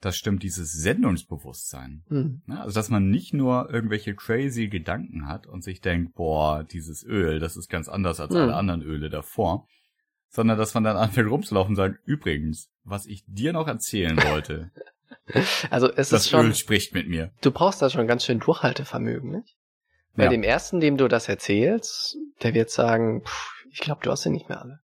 Das 0.01 0.17
stimmt, 0.17 0.43
dieses 0.43 0.73
Sendungsbewusstsein. 0.73 2.03
Hm. 2.09 2.41
Ne? 2.45 2.59
Also, 2.59 2.73
dass 2.75 2.89
man 2.89 3.09
nicht 3.09 3.33
nur 3.33 3.69
irgendwelche 3.71 4.15
crazy 4.15 4.67
Gedanken 4.67 5.27
hat 5.27 5.47
und 5.47 5.63
sich 5.63 5.79
denkt, 5.79 6.13
boah, 6.15 6.63
dieses 6.65 7.03
Öl, 7.05 7.39
das 7.39 7.55
ist 7.55 7.69
ganz 7.69 7.87
anders 7.87 8.19
als 8.19 8.31
Mhm. 8.31 8.37
alle 8.41 8.55
anderen 8.55 8.81
Öle 8.81 9.09
davor, 9.09 9.65
sondern 10.27 10.57
dass 10.57 10.73
man 10.73 10.83
dann 10.83 10.97
anfängt 10.97 11.29
rumzulaufen 11.29 11.71
und 11.71 11.75
sagt, 11.77 11.99
übrigens, 12.05 12.69
was 12.83 13.05
ich 13.05 13.23
dir 13.27 13.53
noch 13.53 13.67
erzählen 13.69 14.17
wollte, 14.17 14.71
Also 15.69 15.87
es 15.89 16.09
das 16.09 16.21
ist 16.23 16.29
schon, 16.29 16.47
Öl 16.47 16.55
spricht 16.55 16.93
mit 16.93 17.07
mir. 17.07 17.31
du 17.41 17.51
brauchst 17.51 17.81
da 17.81 17.89
schon 17.89 18.07
ganz 18.07 18.25
schön 18.25 18.39
Durchhaltevermögen, 18.39 19.31
nicht? 19.31 19.55
Bei 20.15 20.25
Ja. 20.25 20.29
dem 20.29 20.43
ersten, 20.43 20.79
dem 20.79 20.97
du 20.97 21.07
das 21.07 21.27
erzählst, 21.29 22.17
der 22.43 22.53
wird 22.53 22.69
sagen, 22.69 23.23
pff, 23.25 23.53
ich 23.71 23.79
glaube, 23.79 24.01
du 24.03 24.11
hast 24.11 24.21
sie 24.23 24.29
nicht 24.29 24.49
mehr 24.49 24.61
alle. 24.61 24.79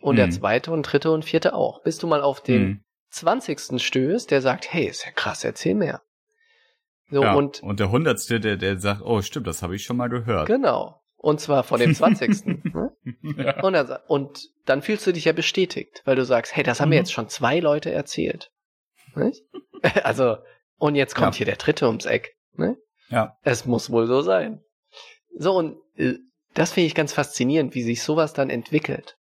Und 0.00 0.16
der 0.16 0.26
Hm. 0.26 0.32
zweite 0.32 0.70
und 0.70 0.82
dritte 0.84 1.10
und 1.10 1.24
vierte 1.24 1.54
auch. 1.54 1.82
Bis 1.82 1.98
du 1.98 2.06
mal 2.06 2.22
auf 2.22 2.40
den 2.40 2.62
Mhm. 2.62 2.84
zwanzigsten 3.10 3.78
stößt, 3.78 4.30
der 4.30 4.40
sagt, 4.40 4.72
hey, 4.72 4.86
ist 4.86 5.04
ja 5.04 5.10
krass, 5.12 5.42
erzähl 5.44 5.74
mehr. 5.74 6.02
So, 7.10 7.22
ja. 7.24 7.34
und 7.34 7.62
und 7.62 7.80
der 7.80 7.90
Hundertste, 7.90 8.38
der, 8.38 8.56
der 8.56 8.78
sagt, 8.78 9.02
oh 9.02 9.20
stimmt, 9.22 9.46
das 9.48 9.62
habe 9.62 9.74
ich 9.74 9.82
schon 9.84 9.96
mal 9.96 10.08
gehört. 10.08 10.46
genau. 10.46 10.96
Und 11.16 11.38
zwar 11.38 11.64
von 11.64 11.80
dem 11.80 11.94
zwanzigsten. 11.94 12.62
ne? 12.72 12.92
ja. 13.36 13.60
Und, 13.62 13.74
dann, 13.74 13.98
und 14.06 14.48
dann 14.64 14.80
fühlst 14.80 15.06
du 15.06 15.12
dich 15.12 15.26
ja 15.26 15.32
bestätigt, 15.32 16.00
weil 16.06 16.16
du 16.16 16.24
sagst, 16.24 16.56
hey, 16.56 16.62
das 16.64 16.80
haben 16.80 16.88
mir 16.88 16.94
Mhm. 16.94 17.00
jetzt 17.00 17.12
schon 17.12 17.28
zwei 17.28 17.58
Leute 17.60 17.90
erzählt. 17.90 18.50
Nicht? 19.14 19.42
Also, 20.04 20.36
und 20.78 20.94
jetzt 20.94 21.14
kommt 21.14 21.34
Ja. 21.34 21.38
hier 21.38 21.46
der 21.46 21.56
dritte 21.56 21.86
ums 21.86 22.04
Eck. 22.04 22.36
Ne? 22.54 22.76
ja. 23.08 23.36
Es 23.42 23.64
muss 23.64 23.90
wohl 23.90 24.06
so 24.06 24.20
sein. 24.22 24.62
So, 25.36 25.56
und 25.56 25.76
äh, 25.96 26.14
das 26.54 26.72
finde 26.72 26.86
ich 26.88 26.94
ganz 26.94 27.12
faszinierend, 27.12 27.74
wie 27.74 27.82
sich 27.82 28.02
sowas 28.02 28.32
dann 28.34 28.50
entwickelt. 28.50 29.16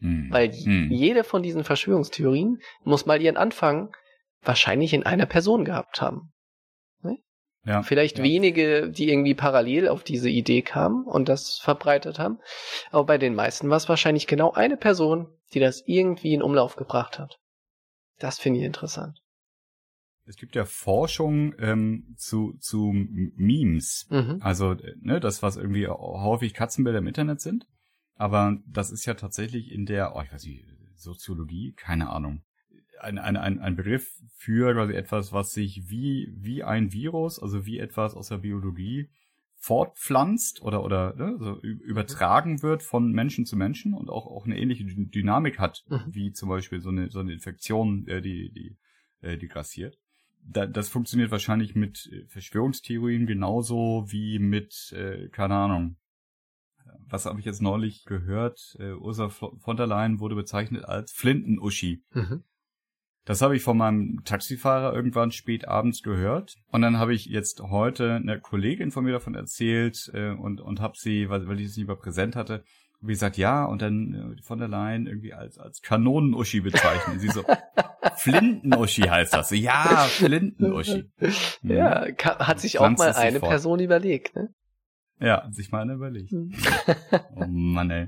Hm. 0.00 0.28
Weil 0.30 0.52
Hm. 0.52 0.90
jede 0.92 1.24
von 1.24 1.42
diesen 1.42 1.64
Verschwörungstheorien 1.64 2.60
muss 2.84 3.06
mal 3.06 3.20
ihren 3.20 3.36
Anfang 3.36 3.94
wahrscheinlich 4.42 4.92
in 4.92 5.04
einer 5.04 5.26
Person 5.26 5.64
gehabt 5.64 6.00
haben. 6.00 6.32
ja. 7.64 7.82
Vielleicht 7.82 8.18
ja. 8.18 8.24
wenige, 8.24 8.88
die 8.90 9.08
irgendwie 9.08 9.34
parallel 9.34 9.88
auf 9.88 10.04
diese 10.04 10.28
Idee 10.30 10.62
kamen 10.62 11.04
und 11.06 11.28
das 11.28 11.58
verbreitet 11.58 12.20
haben. 12.20 12.38
Aber 12.92 13.04
bei 13.06 13.18
den 13.18 13.34
meisten 13.34 13.68
war 13.70 13.76
es 13.78 13.88
wahrscheinlich 13.88 14.28
genau 14.28 14.52
eine 14.52 14.76
Person, 14.76 15.26
die 15.52 15.58
das 15.58 15.82
irgendwie 15.86 16.32
in 16.34 16.42
Umlauf 16.42 16.76
gebracht 16.76 17.18
hat. 17.18 17.40
Das 18.18 18.38
finde 18.38 18.60
ich 18.60 18.66
interessant. 18.66 19.22
Es 20.24 20.36
gibt 20.36 20.56
ja 20.56 20.64
Forschung 20.64 21.54
ähm, 21.58 22.14
zu, 22.16 22.54
zu 22.58 22.92
Memes. 22.92 24.06
Mhm. 24.10 24.38
Also, 24.40 24.74
ne, 25.00 25.20
das, 25.20 25.42
was 25.42 25.56
irgendwie 25.56 25.86
häufig 25.86 26.52
Katzenbilder 26.52 26.98
im 26.98 27.06
Internet 27.06 27.40
sind. 27.40 27.66
Aber 28.14 28.58
das 28.66 28.90
ist 28.90 29.04
ja 29.06 29.14
tatsächlich 29.14 29.70
in 29.70 29.86
der, 29.86 30.16
oh, 30.16 30.22
ich 30.22 30.32
weiß 30.32 30.44
nicht, 30.44 30.64
Soziologie, 30.96 31.74
keine 31.76 32.10
Ahnung. 32.10 32.42
Ein, 33.00 33.18
ein, 33.18 33.36
ein, 33.36 33.60
ein 33.60 33.76
Begriff 33.76 34.08
für 34.34 34.72
quasi 34.72 34.94
etwas, 34.94 35.32
was 35.32 35.52
sich 35.52 35.82
wie, 35.88 36.32
wie 36.34 36.64
ein 36.64 36.92
Virus, 36.92 37.38
also 37.38 37.66
wie 37.66 37.78
etwas 37.78 38.14
aus 38.14 38.28
der 38.28 38.38
Biologie 38.38 39.10
fortpflanzt 39.66 40.62
oder, 40.62 40.84
oder 40.84 41.14
ne, 41.16 41.36
so 41.40 41.60
ü- 41.60 41.80
übertragen 41.82 42.62
wird 42.62 42.82
von 42.84 43.10
Menschen 43.10 43.46
zu 43.46 43.56
Menschen 43.56 43.94
und 43.94 44.08
auch, 44.10 44.26
auch 44.26 44.44
eine 44.46 44.56
ähnliche 44.58 44.84
Dy- 44.84 45.10
Dynamik 45.10 45.58
hat, 45.58 45.82
Mhm. 45.88 46.04
wie 46.08 46.32
zum 46.32 46.48
Beispiel 46.48 46.80
so 46.80 46.90
eine, 46.90 47.10
so 47.10 47.18
eine 47.18 47.32
Infektion, 47.32 48.06
äh, 48.06 48.22
die, 48.22 48.52
die, 48.52 48.76
äh, 49.26 49.36
die 49.36 49.48
grassiert. 49.48 49.98
Da, 50.48 50.66
das 50.66 50.88
funktioniert 50.88 51.32
wahrscheinlich 51.32 51.74
mit 51.74 52.08
äh, 52.12 52.24
Verschwörungstheorien 52.28 53.26
genauso 53.26 54.04
wie 54.08 54.38
mit, 54.38 54.92
äh, 54.92 55.28
keine 55.30 55.54
Ahnung, 55.56 55.96
was 57.08 57.26
habe 57.26 57.40
ich 57.40 57.46
jetzt 57.46 57.60
neulich 57.62 58.04
gehört? 58.04 58.76
Äh, 58.78 58.92
Ursula 58.92 59.28
von 59.30 59.76
der 59.76 59.88
Leyen 59.88 60.20
wurde 60.20 60.36
bezeichnet 60.36 60.84
als 60.84 61.10
Flinten-Uschi. 61.12 62.02
Mhm. 62.12 62.44
Das 63.26 63.42
habe 63.42 63.56
ich 63.56 63.62
von 63.62 63.76
meinem 63.76 64.22
Taxifahrer 64.24 64.94
irgendwann 64.94 65.32
spät 65.32 65.66
abends 65.66 66.02
gehört. 66.02 66.54
Und 66.70 66.82
dann 66.82 66.96
habe 66.98 67.12
ich 67.12 67.26
jetzt 67.26 67.60
heute 67.60 68.14
eine 68.14 68.40
Kollegin 68.40 68.92
von 68.92 69.04
mir 69.04 69.12
davon 69.12 69.34
erzählt 69.34 70.10
äh, 70.14 70.30
und, 70.30 70.60
und 70.60 70.80
habe 70.80 70.94
sie, 70.96 71.28
weil, 71.28 71.48
weil 71.48 71.60
ich 71.60 71.66
es 71.66 71.76
nicht 71.76 71.88
mehr 71.88 71.96
präsent 71.96 72.36
hatte, 72.36 72.62
wie 73.00 73.12
gesagt, 73.12 73.36
ja, 73.36 73.64
und 73.64 73.82
dann 73.82 74.36
äh, 74.38 74.42
von 74.42 74.60
der 74.60 74.68
Leyen 74.68 75.08
irgendwie 75.08 75.34
als, 75.34 75.58
als 75.58 75.82
Kanonen-Uschi 75.82 76.60
bezeichnet. 76.60 77.20
sie 77.20 77.28
so, 77.28 77.42
Flinten-Uschi 78.16 79.02
heißt 79.02 79.34
das. 79.34 79.50
Ja, 79.50 80.06
Flinten-Uschi. 80.08 81.10
Mhm. 81.62 81.70
Ja, 81.70 82.06
hat 82.22 82.60
sich 82.60 82.78
auch 82.78 82.88
mal 82.90 83.12
eine 83.12 83.40
fort. 83.40 83.50
Person 83.50 83.80
überlegt, 83.80 84.36
ne? 84.36 84.50
Ja, 85.18 85.48
sich 85.50 85.72
mal 85.72 85.82
einer 85.82 85.94
überlegt. 85.94 86.30
Mhm. 86.30 86.54
Oh 87.34 87.46
Mann, 87.46 87.90
ey. 87.90 88.06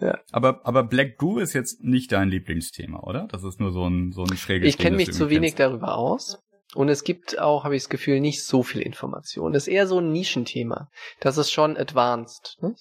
Ja. 0.00 0.18
Aber, 0.32 0.60
aber 0.66 0.82
Black 0.84 1.16
Goo 1.18 1.38
ist 1.38 1.52
jetzt 1.54 1.82
nicht 1.82 2.12
dein 2.12 2.28
Lieblingsthema, 2.28 3.00
oder? 3.00 3.26
Das 3.30 3.44
ist 3.44 3.60
nur 3.60 3.72
so 3.72 3.86
ein, 3.88 4.12
so 4.12 4.24
ein 4.24 4.36
schräges 4.36 4.68
Ich 4.68 4.78
kenne 4.78 4.96
mich 4.96 5.12
zu 5.12 5.30
wenig 5.30 5.56
kennst. 5.56 5.60
darüber 5.60 5.96
aus. 5.96 6.42
Und 6.74 6.88
es 6.90 7.02
gibt 7.04 7.38
auch, 7.38 7.64
habe 7.64 7.76
ich 7.76 7.82
das 7.84 7.88
Gefühl, 7.88 8.20
nicht 8.20 8.44
so 8.44 8.62
viel 8.62 8.82
Information. 8.82 9.52
Das 9.52 9.66
ist 9.66 9.72
eher 9.72 9.86
so 9.86 10.00
ein 10.00 10.12
Nischenthema. 10.12 10.90
Das 11.20 11.38
ist 11.38 11.50
schon 11.50 11.76
advanced. 11.78 12.58
Ne? 12.60 12.74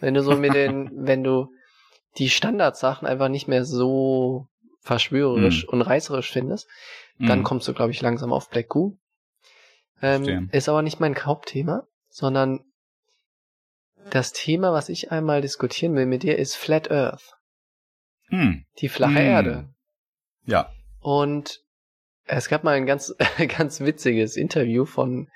Wenn 0.00 0.12
du 0.14 0.22
so 0.22 0.36
mit 0.36 0.52
den, 0.54 0.90
wenn 1.06 1.24
du 1.24 1.48
die 2.18 2.28
Standardsachen 2.28 3.08
einfach 3.08 3.28
nicht 3.28 3.48
mehr 3.48 3.64
so 3.64 4.46
verschwörerisch 4.82 5.66
und 5.66 5.80
reißerisch 5.82 6.30
findest, 6.30 6.68
dann 7.18 7.40
Mhm. 7.40 7.44
kommst 7.44 7.68
du, 7.68 7.72
glaube 7.74 7.92
ich, 7.92 8.00
langsam 8.02 8.32
auf 8.32 8.48
Black 8.50 8.68
Goo. 8.68 8.96
Ähm, 10.02 10.48
ist 10.52 10.68
aber 10.68 10.82
nicht 10.82 11.00
mein 11.00 11.14
Hauptthema, 11.16 11.86
sondern 12.08 12.60
das 14.14 14.32
Thema, 14.32 14.72
was 14.72 14.88
ich 14.88 15.10
einmal 15.10 15.40
diskutieren 15.40 15.94
will 15.94 16.06
mit 16.06 16.22
dir, 16.22 16.38
ist 16.38 16.56
Flat 16.56 16.90
Earth. 16.90 17.34
Hm. 18.28 18.64
Die 18.78 18.88
flache 18.88 19.18
Hm. 19.18 19.26
Erde. 19.26 19.74
Ja. 20.44 20.70
Und 21.00 21.60
es 22.24 22.48
gab 22.48 22.64
mal 22.64 22.74
ein 22.74 22.86
ganz, 22.86 23.14
ganz 23.56 23.80
witziges 23.80 24.36
Interview 24.36 24.84
von, 24.84 25.28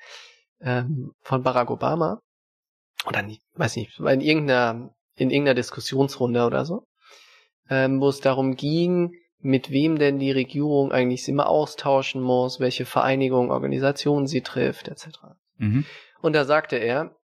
ähm, 0.61 1.12
von 1.21 1.43
Barack 1.43 1.71
Obama. 1.71 2.21
Oder 3.07 3.23
nicht, 3.23 3.43
weiß 3.54 3.76
nicht, 3.76 3.99
in 3.99 4.21
irgendeiner, 4.21 4.95
in 5.16 5.31
irgendeiner 5.31 5.54
Diskussionsrunde 5.54 6.45
oder 6.45 6.64
so. 6.64 6.87
Ähm, 7.69 8.00
wo 8.00 8.09
es 8.09 8.21
darum 8.21 8.57
ging, 8.57 9.12
mit 9.38 9.71
wem 9.71 9.99
denn 9.99 10.19
die 10.19 10.33
Regierung 10.33 10.93
eigentlich 10.93 11.28
immer 11.28 11.49
austauschen 11.49 12.23
muss, 12.23 12.61
welche 12.61 12.87
Vereinigungen, 12.87 13.50
Organisationen 13.50 14.26
sie 14.26 14.43
trifft, 14.43 14.88
etc. 14.88 15.09
Mhm. 15.57 15.85
Und 16.21 16.35
da 16.35 16.45
sagte 16.45 16.76
er, 16.76 17.14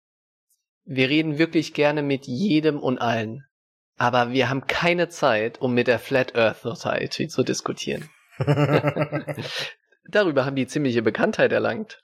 wir 0.93 1.09
reden 1.09 1.39
wirklich 1.39 1.73
gerne 1.73 2.03
mit 2.03 2.27
jedem 2.27 2.81
und 2.81 2.99
allen. 2.99 3.45
Aber 3.97 4.33
wir 4.33 4.51
haben 4.51 4.67
keine 4.67 5.09
Zeit, 5.09 5.61
um 5.61 5.73
mit 5.73 5.87
der 5.87 6.01
Flat 6.01 6.35
Earth 6.35 6.63
Society 6.63 7.29
zu 7.29 7.45
diskutieren. 7.45 8.11
Darüber 10.09 10.45
haben 10.45 10.57
die 10.57 10.67
ziemliche 10.67 11.03
Bekanntheit 11.03 11.53
erlangt. 11.53 12.01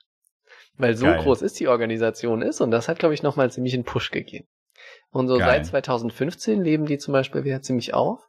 Weil 0.77 0.95
so 0.95 1.07
Geil. 1.07 1.19
groß 1.19 1.41
ist 1.41 1.59
die 1.59 1.67
Organisation 1.67 2.41
ist 2.41 2.61
und 2.61 2.71
das 2.71 2.87
hat, 2.87 2.99
glaube 2.99 3.13
ich, 3.13 3.23
nochmal 3.23 3.51
ziemlich 3.51 3.73
einen 3.73 3.83
Push 3.83 4.11
gegeben. 4.11 4.47
Und 5.09 5.27
so 5.27 5.37
Geil. 5.37 5.47
seit 5.47 5.65
2015 5.65 6.61
leben 6.63 6.85
die 6.85 6.97
zum 6.97 7.11
Beispiel 7.11 7.43
wieder 7.43 7.61
ziemlich 7.61 7.93
auf. 7.93 8.21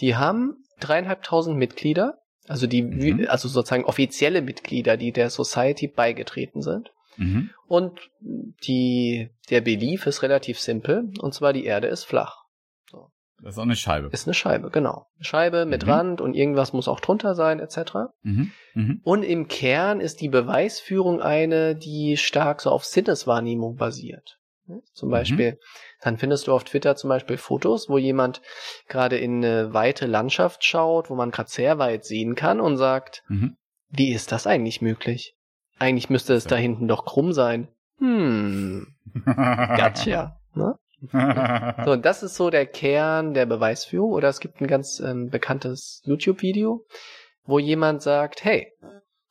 Die 0.00 0.16
haben 0.16 0.64
dreieinhalbtausend 0.80 1.58
Mitglieder, 1.58 2.18
also 2.46 2.66
die, 2.66 2.82
Mhm. 2.82 3.26
also 3.28 3.48
sozusagen 3.48 3.84
offizielle 3.84 4.40
Mitglieder, 4.40 4.96
die 4.96 5.12
der 5.12 5.28
Society 5.28 5.88
beigetreten 5.88 6.62
sind. 6.62 6.92
Mhm. 7.18 7.50
Und 7.66 8.00
die, 8.20 9.30
der 9.50 9.60
Belief 9.60 10.06
ist 10.06 10.22
relativ 10.22 10.58
simpel, 10.58 11.10
und 11.20 11.34
zwar 11.34 11.52
die 11.52 11.64
Erde 11.64 11.86
ist 11.88 12.04
flach. 12.04 12.36
So. 12.90 13.10
Das 13.42 13.54
ist 13.54 13.58
auch 13.58 13.62
eine 13.64 13.76
Scheibe. 13.76 14.08
Ist 14.10 14.26
eine 14.26 14.34
Scheibe, 14.34 14.70
genau. 14.70 15.06
Scheibe 15.20 15.66
mit 15.66 15.84
Mhm. 15.84 15.90
Rand 15.90 16.20
und 16.20 16.34
irgendwas 16.34 16.72
muss 16.72 16.88
auch 16.88 17.00
drunter 17.00 17.34
sein, 17.34 17.60
etc. 17.60 18.10
Mhm. 18.22 18.52
Mhm. 18.74 19.00
Und 19.04 19.22
im 19.22 19.48
Kern 19.48 20.00
ist 20.00 20.20
die 20.20 20.28
Beweisführung 20.28 21.20
eine, 21.20 21.76
die 21.76 22.16
stark 22.16 22.62
so 22.62 22.70
auf 22.70 22.84
Sinneswahrnehmung 22.84 23.76
basiert. 23.76 24.36
Zum 24.92 25.08
Mhm. 25.08 25.12
Beispiel, 25.12 25.58
dann 26.02 26.18
findest 26.18 26.46
du 26.46 26.52
auf 26.52 26.64
Twitter 26.64 26.94
zum 26.94 27.08
Beispiel 27.08 27.38
Fotos, 27.38 27.88
wo 27.88 27.96
jemand 27.96 28.42
gerade 28.86 29.16
in 29.16 29.42
eine 29.42 29.72
weite 29.72 30.06
Landschaft 30.06 30.62
schaut, 30.64 31.08
wo 31.08 31.14
man 31.14 31.30
gerade 31.30 31.48
sehr 31.48 31.78
weit 31.78 32.04
sehen 32.04 32.34
kann 32.34 32.60
und 32.60 32.76
sagt, 32.76 33.22
Mhm. 33.28 33.56
wie 33.88 34.12
ist 34.12 34.30
das 34.30 34.46
eigentlich 34.46 34.82
möglich? 34.82 35.34
Eigentlich 35.78 36.10
müsste 36.10 36.34
es 36.34 36.44
da 36.44 36.56
hinten 36.56 36.88
doch 36.88 37.04
krumm 37.04 37.32
sein. 37.32 37.68
Hm, 37.98 38.86
gotcha. 39.24 40.36
Ne? 40.54 40.74
So, 41.84 41.92
und 41.92 42.04
das 42.04 42.24
ist 42.24 42.34
so 42.34 42.50
der 42.50 42.66
Kern 42.66 43.32
der 43.32 43.46
Beweisführung. 43.46 44.10
Oder 44.12 44.28
es 44.28 44.40
gibt 44.40 44.60
ein 44.60 44.66
ganz 44.66 44.98
ähm, 44.98 45.30
bekanntes 45.30 46.02
YouTube-Video, 46.04 46.84
wo 47.44 47.60
jemand 47.60 48.02
sagt, 48.02 48.44
hey, 48.44 48.72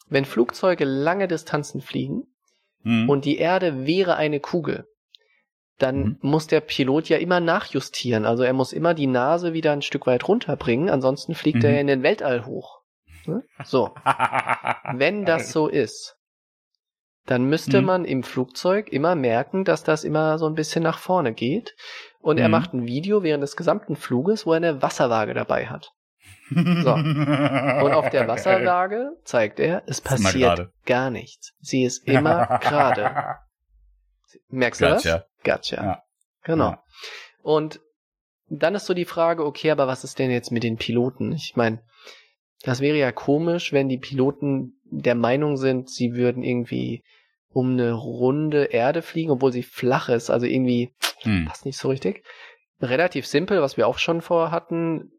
wenn 0.07 0.23
Flugzeuge 0.23 0.85
lange 0.85 1.27
Distanzen 1.27 1.81
fliegen 1.81 2.23
Mhm. 2.83 3.09
und 3.09 3.25
die 3.25 3.37
Erde 3.37 3.85
wäre 3.85 4.15
eine 4.15 4.39
Kugel, 4.39 4.87
dann 5.77 5.99
Mhm. 5.99 6.17
muss 6.21 6.47
der 6.47 6.61
Pilot 6.61 7.09
ja 7.09 7.17
immer 7.17 7.41
nachjustieren. 7.41 8.25
Also 8.25 8.43
er 8.43 8.53
muss 8.53 8.71
immer 8.71 8.93
die 8.93 9.07
Nase 9.07 9.51
wieder 9.51 9.73
ein 9.73 9.81
Stück 9.81 10.07
weit 10.07 10.25
runterbringen, 10.27 10.89
ansonsten 10.89 11.35
fliegt 11.35 11.63
Mhm. 11.63 11.65
er 11.69 11.81
in 11.81 11.87
den 11.87 12.03
Weltall 12.03 12.45
hoch. 12.45 12.79
Ne? 13.25 13.43
So, 13.65 13.89
wenn 14.93 15.25
das 15.25 15.51
so 15.51 15.67
ist, 15.67 16.16
dann 17.27 17.43
müsste 17.45 17.81
Mhm. 17.81 17.85
man 17.85 18.05
im 18.05 18.23
Flugzeug 18.23 18.89
immer 18.91 19.13
merken, 19.13 19.63
dass 19.63 19.83
das 19.83 20.03
immer 20.03 20.39
so 20.39 20.47
ein 20.47 20.55
bisschen 20.55 20.81
nach 20.81 20.97
vorne 20.97 21.33
geht. 21.33 21.75
Und 22.19 22.39
er 22.39 22.47
Mhm. 22.47 22.51
macht 22.51 22.73
ein 22.73 22.85
Video 22.87 23.21
während 23.21 23.43
des 23.43 23.55
gesamten 23.55 23.95
Fluges, 23.95 24.45
wo 24.47 24.51
er 24.53 24.57
eine 24.57 24.81
Wasserwaage 24.81 25.33
dabei 25.35 25.67
hat. 25.67 25.91
so. 26.49 26.55
Und 26.93 27.93
auf 27.93 28.09
der 28.09 28.27
Wasserwaage 28.27 29.11
zeigt 29.23 29.59
er, 29.59 29.83
es 29.85 30.01
passiert 30.01 30.69
gar 30.85 31.09
nichts. 31.11 31.53
Sie 31.59 31.83
ist 31.83 32.07
immer 32.07 32.59
gerade. 32.61 33.35
Merkst 34.49 34.81
du 34.81 34.85
Gotcha. 34.87 35.17
das? 35.17 35.27
Gotcha. 35.43 35.83
Ja. 35.83 36.03
Genau. 36.43 36.69
Ja. 36.71 36.83
Und 37.43 37.79
dann 38.49 38.75
ist 38.75 38.85
so 38.85 38.93
die 38.93 39.05
Frage, 39.05 39.45
okay, 39.45 39.71
aber 39.71 39.87
was 39.87 40.03
ist 40.05 40.19
denn 40.19 40.31
jetzt 40.31 40.51
mit 40.51 40.63
den 40.63 40.77
Piloten? 40.77 41.33
Ich 41.33 41.55
meine, 41.57 41.81
das 42.63 42.79
wäre 42.79 42.97
ja 42.97 43.11
komisch, 43.11 43.73
wenn 43.73 43.89
die 43.89 43.97
Piloten 43.97 44.76
der 44.89 45.15
Meinung 45.15 45.57
sind, 45.57 45.89
sie 45.89 46.13
würden 46.15 46.43
irgendwie 46.43 47.03
um 47.49 47.71
eine 47.71 47.93
runde 47.93 48.65
Erde 48.65 49.01
fliegen, 49.01 49.31
obwohl 49.31 49.51
sie 49.51 49.63
flach 49.63 50.09
ist. 50.09 50.29
Also 50.29 50.45
irgendwie 50.45 50.93
Hm. 51.21 51.45
passt 51.45 51.65
nicht 51.65 51.77
so 51.77 51.89
richtig. 51.89 52.23
Relativ 52.81 53.25
simpel, 53.25 53.61
was 53.61 53.77
wir 53.77 53.87
auch 53.87 53.97
schon 53.97 54.21
vorher 54.21 54.51
hatten, 54.51 55.11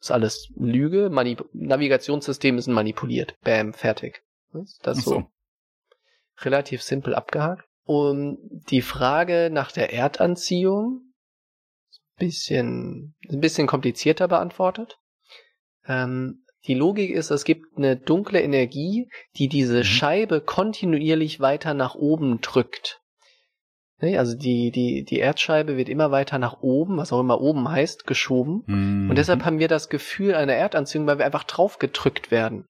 ist 0.00 0.10
alles 0.10 0.50
Lüge. 0.56 1.10
Manip 1.10 1.44
Navigationssystem 1.52 2.58
ist 2.58 2.66
manipuliert. 2.66 3.36
Bam, 3.42 3.72
fertig. 3.72 4.22
Das 4.82 4.98
so 5.04 5.10
so. 5.10 5.30
relativ 6.40 6.82
simpel 6.82 7.14
abgehakt. 7.14 7.64
Und 7.84 8.38
die 8.70 8.82
Frage 8.82 9.50
nach 9.52 9.72
der 9.72 9.92
Erdanziehung 9.92 11.12
ist 11.90 12.00
ein 12.00 12.26
bisschen, 12.26 13.14
ein 13.28 13.40
bisschen 13.40 13.66
komplizierter 13.66 14.28
beantwortet. 14.28 14.98
Ähm, 15.86 16.43
die 16.66 16.74
Logik 16.74 17.10
ist, 17.10 17.30
es 17.30 17.44
gibt 17.44 17.76
eine 17.76 17.96
dunkle 17.96 18.40
Energie, 18.40 19.08
die 19.36 19.48
diese 19.48 19.78
Mhm. 19.78 19.84
Scheibe 19.84 20.40
kontinuierlich 20.40 21.40
weiter 21.40 21.74
nach 21.74 21.94
oben 21.94 22.40
drückt. 22.40 23.00
Ne, 24.00 24.18
Also 24.18 24.36
die, 24.36 24.70
die, 24.70 25.04
die 25.04 25.18
Erdscheibe 25.18 25.76
wird 25.76 25.88
immer 25.88 26.10
weiter 26.10 26.38
nach 26.38 26.60
oben, 26.62 26.96
was 26.96 27.12
auch 27.12 27.20
immer 27.20 27.40
oben 27.40 27.68
heißt, 27.68 28.06
geschoben. 28.06 28.62
Mhm. 28.66 29.10
Und 29.10 29.16
deshalb 29.16 29.44
haben 29.44 29.58
wir 29.58 29.68
das 29.68 29.88
Gefühl 29.88 30.34
einer 30.34 30.54
Erdanziehung, 30.54 31.06
weil 31.06 31.18
wir 31.18 31.26
einfach 31.26 31.44
drauf 31.44 31.78
gedrückt 31.78 32.30
werden. 32.30 32.66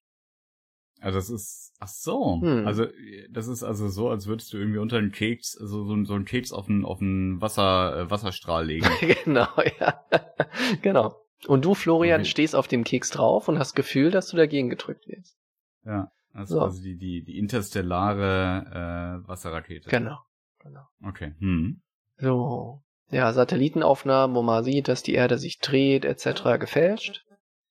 Also 1.01 1.19
das 1.19 1.29
ist, 1.29 1.73
ach 1.81 1.89
so. 1.89 2.41
Hm. 2.41 2.67
Also 2.67 2.87
das 3.31 3.47
ist 3.47 3.63
also 3.63 3.89
so, 3.89 4.09
als 4.09 4.27
würdest 4.27 4.53
du 4.53 4.57
irgendwie 4.57 4.79
unter 4.79 4.97
einen 4.97 5.13
Keks, 5.13 5.57
also 5.61 5.85
so, 5.85 6.05
so 6.05 6.15
einen 6.15 6.25
Keks 6.25 6.51
auf 6.51 6.69
einen, 6.69 6.85
auf 6.87 7.01
einen 7.03 7.43
Wasser, 7.43 7.97
äh, 8.01 8.11
Wasserstrahl 8.11 8.65
legen. 8.67 8.89
genau, 9.25 9.49
ja. 9.79 10.03
genau. 10.83 11.24
Und 11.49 11.65
du, 11.65 11.75
Florian, 11.75 12.21
Okay. 12.23 12.31
stehst 12.31 12.55
auf 12.57 12.69
dem 12.69 12.85
Keks 12.85 13.11
drauf 13.11 13.49
und 13.49 13.59
hast 13.59 13.75
Gefühl, 13.75 14.11
dass 14.11 14.29
du 14.29 14.37
dagegen 14.37 14.71
gedrückt 14.71 15.07
wirst. 15.09 15.37
ja. 15.85 16.11
Das 16.37 16.49
So. 16.49 16.61
also 16.63 16.83
die, 16.83 16.97
die, 16.97 17.23
die 17.23 17.39
interstellare 17.39 19.21
äh, 19.25 19.29
Wasserrakete. 19.29 19.89
Genau. 19.89 20.19
genau. 20.59 20.83
Okay. 21.05 21.33
Hm. 21.39 21.81
So. 22.17 22.83
Ja, 23.11 23.33
Satellitenaufnahmen, 23.33 24.35
wo 24.35 24.43
man 24.43 24.65
sieht, 24.65 24.89
dass 24.89 25.05
die 25.05 25.15
Erde 25.15 25.39
sich 25.39 25.61
dreht, 25.61 26.05
etc. 26.05 26.59
gefälscht. 26.59 27.25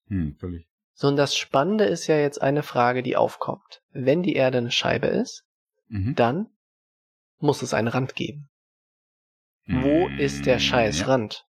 Hm, 0.07 0.37
völlig. 0.39 0.65
So, 0.93 1.09
und 1.09 1.17
das 1.17 1.35
Spannende 1.35 1.83
ist 1.83 2.07
ja 2.07 2.15
jetzt 2.17 2.41
eine 2.41 2.63
Frage, 2.63 3.03
die 3.03 3.17
aufkommt. 3.17 3.81
Wenn 3.91 4.23
die 4.23 4.35
Erde 4.35 4.59
eine 4.59 4.71
Scheibe 4.71 5.07
ist, 5.07 5.43
Mhm. 5.89 6.15
dann 6.15 6.47
muss 7.39 7.61
es 7.63 7.73
einen 7.73 7.89
Rand 7.89 8.15
geben. 8.15 8.49
Wo 9.65 10.07
Hm, 10.07 10.19
ist 10.19 10.45
der 10.45 10.59
scheiß 10.59 11.01
ja. 11.01 11.05
Rand? 11.07 11.45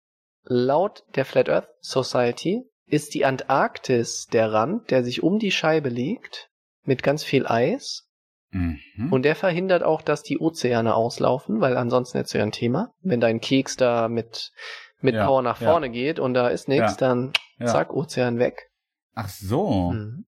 Laut 0.43 1.03
der 1.15 1.25
Flat 1.25 1.49
Earth 1.49 1.69
Society 1.81 2.63
ist 2.87 3.13
die 3.13 3.25
Antarktis 3.25 4.27
der 4.27 4.51
Rand, 4.51 4.91
der 4.91 5.03
sich 5.03 5.23
um 5.23 5.39
die 5.39 5.51
Scheibe 5.51 5.89
legt, 5.89 6.49
mit 6.83 7.03
ganz 7.03 7.23
viel 7.23 7.45
Eis. 7.47 8.07
Mhm. 8.51 8.79
Und 9.11 9.23
der 9.23 9.35
verhindert 9.35 9.83
auch, 9.83 10.01
dass 10.01 10.23
die 10.23 10.39
Ozeane 10.39 10.93
auslaufen, 10.95 11.61
weil 11.61 11.77
ansonsten 11.77 12.17
hättest 12.17 12.33
du 12.33 12.39
ja 12.39 12.43
ein 12.43 12.51
Thema. 12.51 12.91
Wenn 13.01 13.21
dein 13.21 13.39
Keks 13.39 13.77
da 13.77 14.09
mit, 14.09 14.51
mit 14.99 15.15
Ja, 15.15 15.25
Power 15.25 15.41
nach 15.41 15.61
ja. 15.61 15.71
vorne 15.71 15.89
geht 15.89 16.19
und 16.19 16.33
da 16.33 16.49
ist 16.49 16.67
nichts, 16.67 16.93
Ja, 16.93 16.97
dann 16.97 17.31
ja. 17.59 17.67
zack, 17.67 17.93
Ozean 17.93 18.39
weg. 18.39 18.69
Ach 19.13 19.29
so. 19.29 19.91
Mhm. 19.91 20.25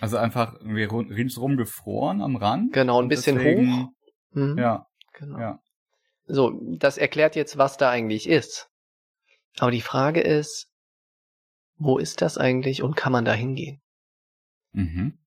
Also 0.00 0.18
einfach 0.18 0.54
ringsrum 0.60 1.56
gefroren 1.56 2.20
am 2.20 2.36
Rand. 2.36 2.72
Genau, 2.72 3.00
ein 3.00 3.08
bisschen 3.08 3.36
deswegen- 3.36 3.82
hoch. 3.84 3.88
Mhm. 4.32 4.58
Ja, 4.58 4.86
Genau. 5.14 5.38
ja. 5.38 5.58
So, 6.26 6.52
das 6.78 6.96
erklärt 6.98 7.34
jetzt, 7.34 7.58
was 7.58 7.76
da 7.76 7.90
eigentlich 7.90 8.28
ist. 8.28 8.68
Aber 9.58 9.70
die 9.70 9.80
Frage 9.82 10.20
ist, 10.20 10.68
wo 11.76 11.98
ist 11.98 12.22
das 12.22 12.38
eigentlich 12.38 12.82
und 12.82 12.96
kann 12.96 13.12
man 13.12 13.24
da 13.24 13.32
hingehen? 13.32 13.80
Mhm. 14.72 15.18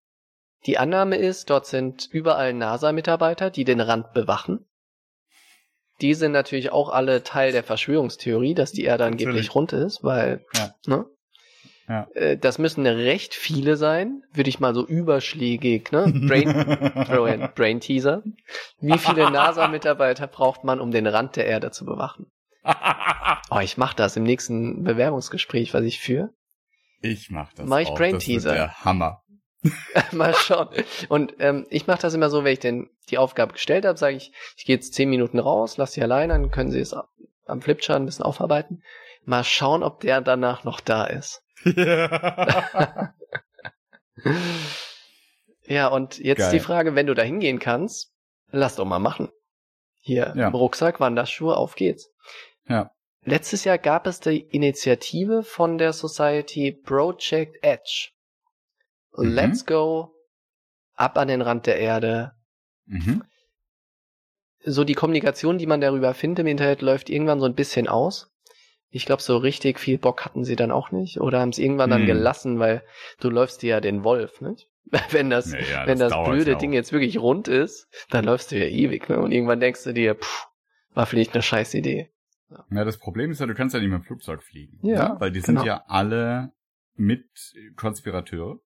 Die 0.65 0.77
Annahme 0.77 1.17
ist, 1.17 1.49
dort 1.49 1.67
sind 1.67 2.07
überall 2.11 2.53
NASA-Mitarbeiter, 2.53 3.51
die 3.51 3.65
den 3.65 3.81
Rand 3.81 4.13
bewachen. 4.13 4.65
Die 6.01 6.13
sind 6.13 6.31
natürlich 6.31 6.71
auch 6.71 6.89
alle 6.89 7.23
Teil 7.23 7.51
der 7.51 7.63
Verschwörungstheorie, 7.63 8.53
dass 8.55 8.71
die 8.71 8.83
Erde 8.83 9.05
angeblich 9.05 9.27
Natürlich. 9.27 9.55
rund 9.55 9.73
ist, 9.73 10.03
weil, 10.03 10.43
Ja. 10.53 10.75
ne? 10.87 11.05
Ja. 11.87 12.07
Äh, 12.15 12.37
Das 12.37 12.57
müssen 12.57 12.85
recht 12.87 13.35
viele 13.35 13.77
sein, 13.77 14.23
würde 14.33 14.49
ich 14.49 14.59
mal 14.59 14.73
so 14.73 14.85
überschlägig, 14.85 15.91
ne? 15.91 16.11
Brain, 16.27 16.47
Brain 17.55 17.79
Teaser. 17.79 18.23
Wie 18.79 18.97
viele 18.97 19.29
NASA-Mitarbeiter 19.29 20.25
braucht 20.27 20.63
man, 20.63 20.79
um 20.81 20.89
den 20.91 21.05
Rand 21.05 21.35
der 21.35 21.45
Erde 21.45 21.69
zu 21.71 21.85
bewachen? 21.85 22.31
Oh, 23.51 23.59
ich 23.59 23.77
mach 23.77 23.93
das 23.93 24.17
im 24.17 24.23
nächsten 24.23 24.83
Bewerbungsgespräch, 24.83 25.73
was 25.73 25.83
ich 25.83 25.99
führe. 25.99 26.31
ich 27.01 27.29
mach 27.29 27.53
das 27.53 27.67
Mach 27.67 27.79
ich 27.79 27.89
auch. 27.89 27.95
Brain 27.95 28.15
das 28.15 28.27
wird 28.27 28.41
Teaser. 28.41 28.53
der 28.53 28.83
Hammer. 28.83 29.21
Mal 30.11 30.33
schauen. 30.33 30.69
Und 31.09 31.35
ähm, 31.39 31.65
ich 31.69 31.85
mache 31.87 32.01
das 32.01 32.13
immer 32.15 32.29
so, 32.29 32.43
wenn 32.43 32.53
ich 32.53 32.59
denn 32.59 32.89
die 33.09 33.17
Aufgabe 33.19 33.53
gestellt 33.53 33.85
habe, 33.85 33.97
sage 33.97 34.17
ich, 34.17 34.31
ich 34.57 34.65
gehe 34.65 34.75
jetzt 34.75 34.93
zehn 34.95 35.09
Minuten 35.09 35.39
raus, 35.39 35.77
lass 35.77 35.93
sie 35.93 36.01
allein, 36.01 36.29
dann 36.29 36.49
können 36.51 36.71
sie 36.71 36.79
es 36.79 36.95
am 37.45 37.61
Flipchart 37.61 37.99
ein 38.01 38.05
bisschen 38.05 38.25
aufarbeiten. 38.25 38.83
Mal 39.23 39.43
schauen, 39.43 39.83
ob 39.83 39.99
der 40.01 40.21
danach 40.21 40.63
noch 40.63 40.79
da 40.81 41.05
ist. 41.05 41.41
Ja, 45.67 45.87
und 45.87 46.19
jetzt 46.19 46.39
Geil. 46.39 46.51
die 46.51 46.59
Frage, 46.59 46.95
wenn 46.95 47.07
du 47.07 47.13
da 47.15 47.23
hingehen 47.23 47.59
kannst, 47.59 48.11
lass 48.51 48.75
doch 48.75 48.85
mal 48.85 48.99
machen. 48.99 49.29
Hier, 49.99 50.33
Ja. 50.35 50.49
Rucksack, 50.49 50.99
Wanderschuhe, 50.99 51.57
auf 51.57 51.75
geht's. 51.75 52.11
Ja. 52.67 52.91
Letztes 53.23 53.63
Jahr 53.63 53.77
gab 53.77 54.05
es 54.07 54.19
die 54.19 54.39
Initiative 54.39 55.43
von 55.43 55.77
der 55.77 55.93
Society 55.93 56.71
Project 56.71 57.57
Edge. 57.63 58.09
Mhm. 59.17 59.29
Let's 59.33 59.65
go 59.65 60.11
ab 60.95 61.17
an 61.17 61.27
den 61.27 61.41
Rand 61.41 61.65
der 61.65 61.77
Erde. 61.79 62.33
mhm. 62.85 63.23
So 64.67 64.83
die 64.83 64.95
Kommunikation, 64.95 65.59
die 65.59 65.67
man 65.67 65.79
darüber 65.81 66.13
findet 66.15 66.39
im 66.39 66.47
Internet, 66.47 66.81
läuft 66.81 67.09
irgendwann 67.11 67.39
so 67.39 67.45
ein 67.45 67.53
bisschen 67.53 67.87
aus. 67.87 68.31
Ich 68.89 69.05
glaube, 69.05 69.21
so 69.21 69.37
richtig 69.37 69.79
viel 69.79 69.99
Bock 69.99 70.25
hatten 70.25 70.43
sie 70.43 70.55
dann 70.55 70.71
auch 70.71 70.89
nicht. 70.91 71.19
Oder 71.21 71.39
haben 71.39 71.49
es 71.49 71.59
irgendwann 71.59 71.91
dann 71.91 72.01
Hm. 72.01 72.07
gelassen, 72.07 72.57
weil 72.59 72.83
du 73.19 73.29
läufst 73.29 73.61
dir 73.61 73.69
ja 73.69 73.79
den 73.81 74.03
Wolf, 74.03 74.41
nicht? 74.41 74.67
Wenn 75.11 75.29
das, 75.29 75.51
Ja, 75.51 75.59
ja, 75.59 75.87
wenn 75.87 75.99
das, 75.99 76.11
dauert 76.11 76.31
blöde 76.31 76.51
ja. 76.51 76.57
Ding 76.57 76.73
jetzt 76.73 76.91
wirklich 76.93 77.19
rund 77.19 77.47
ist, 77.47 77.87
dann 78.09 78.25
läufst 78.25 78.51
du 78.51 78.57
ja 78.57 78.65
ewig, 78.65 79.09
ne? 79.09 79.19
Und 79.19 79.31
irgendwann 79.31 79.59
denkst 79.59 79.83
du 79.83 79.93
dir, 79.93 80.15
pff, 80.15 80.47
war 80.93 81.05
vielleicht 81.05 81.33
eine 81.33 81.43
scheiß 81.43 81.73
Idee. 81.73 82.11
Ja, 82.69 82.83
das 82.83 82.97
Problem 82.97 83.31
ist 83.31 83.39
ja, 83.39 83.45
du 83.45 83.55
kannst 83.55 83.73
ja 83.73 83.79
nicht 83.79 83.89
mit 83.89 84.01
dem 84.01 84.03
Flugzeug 84.03 84.43
fliegen. 84.43 84.79
Ja, 84.83 85.13
ne? 85.13 85.19
Weil 85.19 85.31
die 85.31 85.41
genau. 85.41 85.61
sind 85.61 85.67
ja 85.67 85.83
alle 85.87 86.51
mit 86.95 87.25
Konspirateure. 87.75 88.59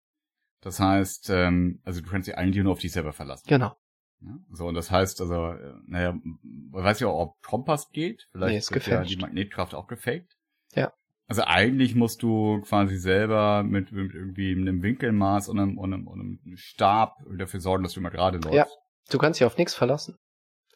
Das 0.62 0.80
heißt, 0.80 1.30
ähm, 1.30 1.80
also 1.84 2.02
du 2.02 2.10
kannst 2.10 2.28
dich 2.28 2.38
eigentlich 2.38 2.64
nur 2.64 2.74
auf 2.74 2.80
dich 2.80 2.92
selber 2.92 3.14
verlassen. 3.14 3.46
Genau. 3.48 3.76
Ja? 4.22 4.38
So, 4.52 4.68
und 4.68 4.76
das 4.76 4.92
heißt, 4.92 5.22
also, 5.22 5.54
äh, 5.54 5.74
naja, 5.86 6.14
man 6.14 6.84
weiß 6.84 7.00
ja 7.00 7.08
auch, 7.08 7.20
ob 7.20 7.42
Kompass 7.42 7.90
geht. 7.92 8.28
Vielleicht 8.32 8.52
Nee, 8.52 8.58
ist 8.58 8.72
wird 8.72 8.86
ja 8.88 8.98
gefälscht. 8.98 9.14
die 9.14 9.22
Magnetkraft 9.22 9.74
auch 9.74 9.88
gefaked. 9.88 10.36
Ja. 10.74 10.92
Also 11.28 11.44
eigentlich 11.46 11.96
musst 11.96 12.24
du 12.24 12.60
quasi 12.62 12.98
selber 12.98 13.64
mit, 13.64 13.92
mit 13.92 14.14
irgendwie 14.14 14.52
einem 14.52 14.82
Winkelmaß 14.82 15.50
und 15.50 15.60
einem, 15.60 15.78
und, 15.78 15.94
einem, 15.94 16.08
und 16.08 16.20
einem 16.20 16.58
Stab 16.58 17.18
dafür 17.38 17.60
sorgen, 17.60 17.84
dass 17.84 17.94
du 17.94 18.00
immer 18.00 18.10
gerade 18.10 18.40
läufst. 18.40 18.54
Ja. 18.54 18.66
Du 19.12 19.18
kannst 19.18 19.40
dich 19.40 19.46
auf 19.46 19.58
nichts 19.58 19.76
verlassen. 19.76 20.18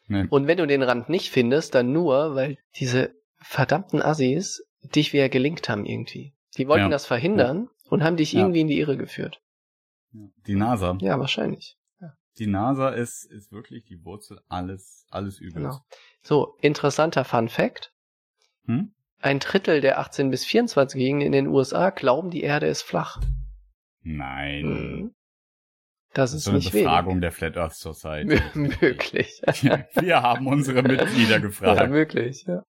Nee. 0.07 0.25
Und 0.29 0.47
wenn 0.47 0.57
du 0.57 0.67
den 0.67 0.83
Rand 0.83 1.09
nicht 1.09 1.31
findest, 1.31 1.75
dann 1.75 1.91
nur, 1.93 2.35
weil 2.35 2.57
diese 2.75 3.13
verdammten 3.37 4.01
Assis 4.01 4.63
dich 4.83 5.13
wieder 5.13 5.29
gelinkt 5.29 5.69
haben 5.69 5.85
irgendwie. 5.85 6.33
Die 6.57 6.67
wollten 6.67 6.85
Ja. 6.85 6.89
das 6.89 7.05
verhindern 7.05 7.69
und 7.89 8.03
haben 8.03 8.17
dich 8.17 8.33
Ja. 8.33 8.41
irgendwie 8.41 8.61
in 8.61 8.67
die 8.67 8.79
Irre 8.79 8.97
geführt. 8.97 9.41
Die 10.11 10.55
NASA. 10.55 10.97
Ja, 11.01 11.19
wahrscheinlich. 11.19 11.77
Die 12.39 12.47
NASA 12.47 12.89
ist, 12.89 13.25
ist 13.25 13.51
wirklich 13.51 13.85
die 13.85 14.03
Wurzel 14.03 14.39
alles, 14.49 15.05
alles 15.11 15.39
Übels. 15.39 15.53
Genau. 15.55 15.79
So, 16.23 16.57
interessanter 16.61 17.25
Fun 17.25 17.47
Fact. 17.47 17.93
Hm? 18.65 18.91
Ein 19.21 19.39
Drittel 19.39 19.81
der 19.81 19.99
18 19.99 20.31
bis 20.31 20.43
24-Jährigen 20.45 21.21
in 21.21 21.31
den 21.31 21.47
USA 21.47 21.91
glauben, 21.91 22.31
die 22.31 22.41
Erde 22.41 22.65
ist 22.67 22.81
flach. 22.81 23.21
Nein. 24.01 24.65
Mhm. 24.65 25.15
Das 26.13 26.31
Das 26.31 26.33
ist 26.33 26.37
ist 26.39 26.43
so 26.45 26.49
eine 26.51 26.59
nicht 26.59 26.73
wenig. 26.73 26.85
Befragung 26.85 27.21
der 27.21 27.31
Flat 27.31 27.57
Earth 27.57 27.75
Society. 27.75 28.35
Mö- 28.35 28.79
möglich. 28.81 29.41
Wir 29.95 30.21
haben 30.21 30.47
unsere 30.47 30.81
Mitglieder 30.83 31.31
Ja, 31.35 31.39
gefragt. 31.39 31.89
möglich, 31.89 32.43
ja. 32.47 32.63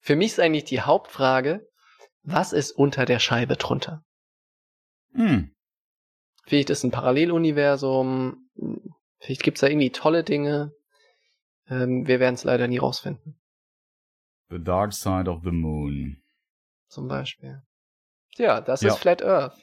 Für 0.00 0.16
mich 0.16 0.32
ist 0.32 0.40
eigentlich 0.40 0.64
die 0.64 0.82
Hauptfrage, 0.82 1.66
was 2.22 2.52
ist 2.52 2.72
unter 2.72 3.06
der 3.06 3.18
Scheibe 3.20 3.56
drunter? 3.56 4.02
Hm. 5.14 5.54
Vielleicht 6.46 6.68
ist 6.68 6.84
ein 6.84 6.90
Paralleluniversum, 6.90 8.48
vielleicht 9.20 9.42
gibt's 9.42 9.60
da 9.62 9.68
irgendwie 9.68 9.90
tolle 9.90 10.24
Dinge. 10.24 10.72
Ähm, 11.68 12.06
wir 12.06 12.20
werden 12.20 12.34
es 12.34 12.44
leider 12.44 12.68
nie 12.68 12.76
rausfinden, 12.76 13.40
The 14.50 14.62
Dark 14.62 14.92
Side 14.92 15.30
of 15.30 15.42
the 15.42 15.50
Moon. 15.50 16.22
zum 16.88 17.08
Beispiel. 17.08 17.62
Ja, 18.36 18.60
das 18.60 18.82
Ja. 18.82 18.90
ist 18.90 18.98
Flat 18.98 19.22
Earth. 19.22 19.56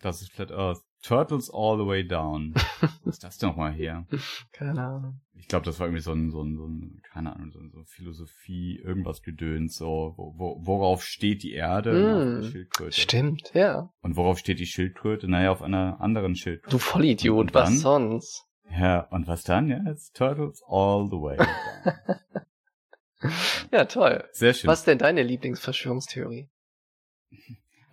Das 0.00 0.22
ist 0.22 0.32
Flat 0.32 0.52
Earth. 0.52 0.78
Turtles 1.04 1.50
all 1.52 1.76
the 1.76 1.86
way 1.86 2.02
down. 2.06 2.54
Was 2.80 3.14
ist 3.16 3.24
das 3.24 3.38
denn 3.38 3.50
nochmal 3.50 3.72
her? 3.72 4.06
Keine 4.52 4.82
Ahnung. 4.82 5.20
Ich 5.36 5.48
glaube, 5.48 5.66
das 5.66 5.78
war 5.78 5.86
irgendwie 5.86 6.02
so 6.02 6.12
ein, 6.12 6.30
so 6.30 6.42
ein, 6.42 6.56
so 6.56 6.66
ein 6.66 7.02
keine 7.12 7.34
Ahnung, 7.36 7.50
so, 7.52 7.58
ein- 7.58 7.70
so 7.70 7.84
Philosophie, 7.84 8.80
irgendwas 8.82 9.20
gedöns, 9.22 9.76
so, 9.76 10.14
wo, 10.16 10.32
wo, 10.38 10.58
worauf 10.66 11.04
steht 11.04 11.42
die 11.42 11.52
Erde? 11.52 11.92
Mm. 11.92 12.06
Einer 12.38 12.42
Schildkröte. 12.50 12.92
Stimmt, 12.98 13.50
ja. 13.52 13.90
Und 14.00 14.16
worauf 14.16 14.38
steht 14.38 14.58
die 14.60 14.66
Schildkröte? 14.66 15.28
Naja, 15.28 15.50
auf 15.52 15.60
einer 15.60 16.00
anderen 16.00 16.34
Schildkröte. 16.36 16.70
Du 16.70 16.78
Vollidiot, 16.78 17.54
dann? 17.54 17.74
was 17.74 17.80
sonst? 17.80 18.46
Ja, 18.70 19.00
und 19.10 19.26
was 19.26 19.42
dann? 19.44 19.68
Ja, 19.68 19.80
it's 19.90 20.10
Turtles 20.12 20.62
all 20.66 21.06
the 21.10 21.16
way 21.20 21.36
down. 23.22 23.30
Ja, 23.70 23.84
toll. 23.84 24.24
Sehr 24.32 24.54
schön. 24.54 24.68
Was 24.68 24.80
ist 24.80 24.86
denn 24.86 24.98
deine 24.98 25.22
Lieblingsverschwörungstheorie? 25.22 26.48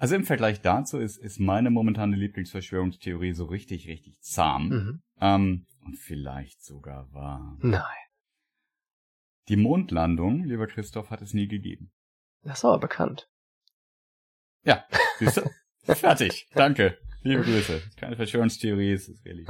Also 0.02 0.16
im 0.16 0.24
Vergleich 0.24 0.62
dazu 0.62 0.98
ist, 0.98 1.18
ist 1.18 1.40
meine 1.40 1.70
momentane 1.70 2.16
Lieblingsverschwörungstheorie 2.16 3.34
so 3.34 3.46
richtig, 3.46 3.88
richtig 3.88 4.20
zahm. 4.22 4.68
Mhm. 4.70 5.02
Ähm, 5.20 5.66
und 5.86 5.96
vielleicht 6.00 6.64
sogar 6.64 7.14
wahr. 7.14 7.56
Nein. 7.62 7.84
Die 9.48 9.58
Mondlandung, 9.58 10.44
lieber 10.44 10.66
Christoph, 10.66 11.12
hat 11.12 11.22
es 11.22 11.36
nie 11.36 11.48
gegeben. 11.48 11.92
Das 12.42 12.58
ist 12.60 12.66
aber 12.66 12.80
bekannt. 12.80 13.30
Ja, 14.64 14.84
siehst 15.20 15.38
du? 15.38 15.50
Fertig. 15.96 16.48
Danke. 16.56 16.98
Liebe 17.22 17.44
Grüße. 17.44 17.84
Keine 17.98 18.16
Verschwörungstheorie, 18.16 18.94
es 18.94 19.08
ist 19.08 19.24
really. 19.24 19.46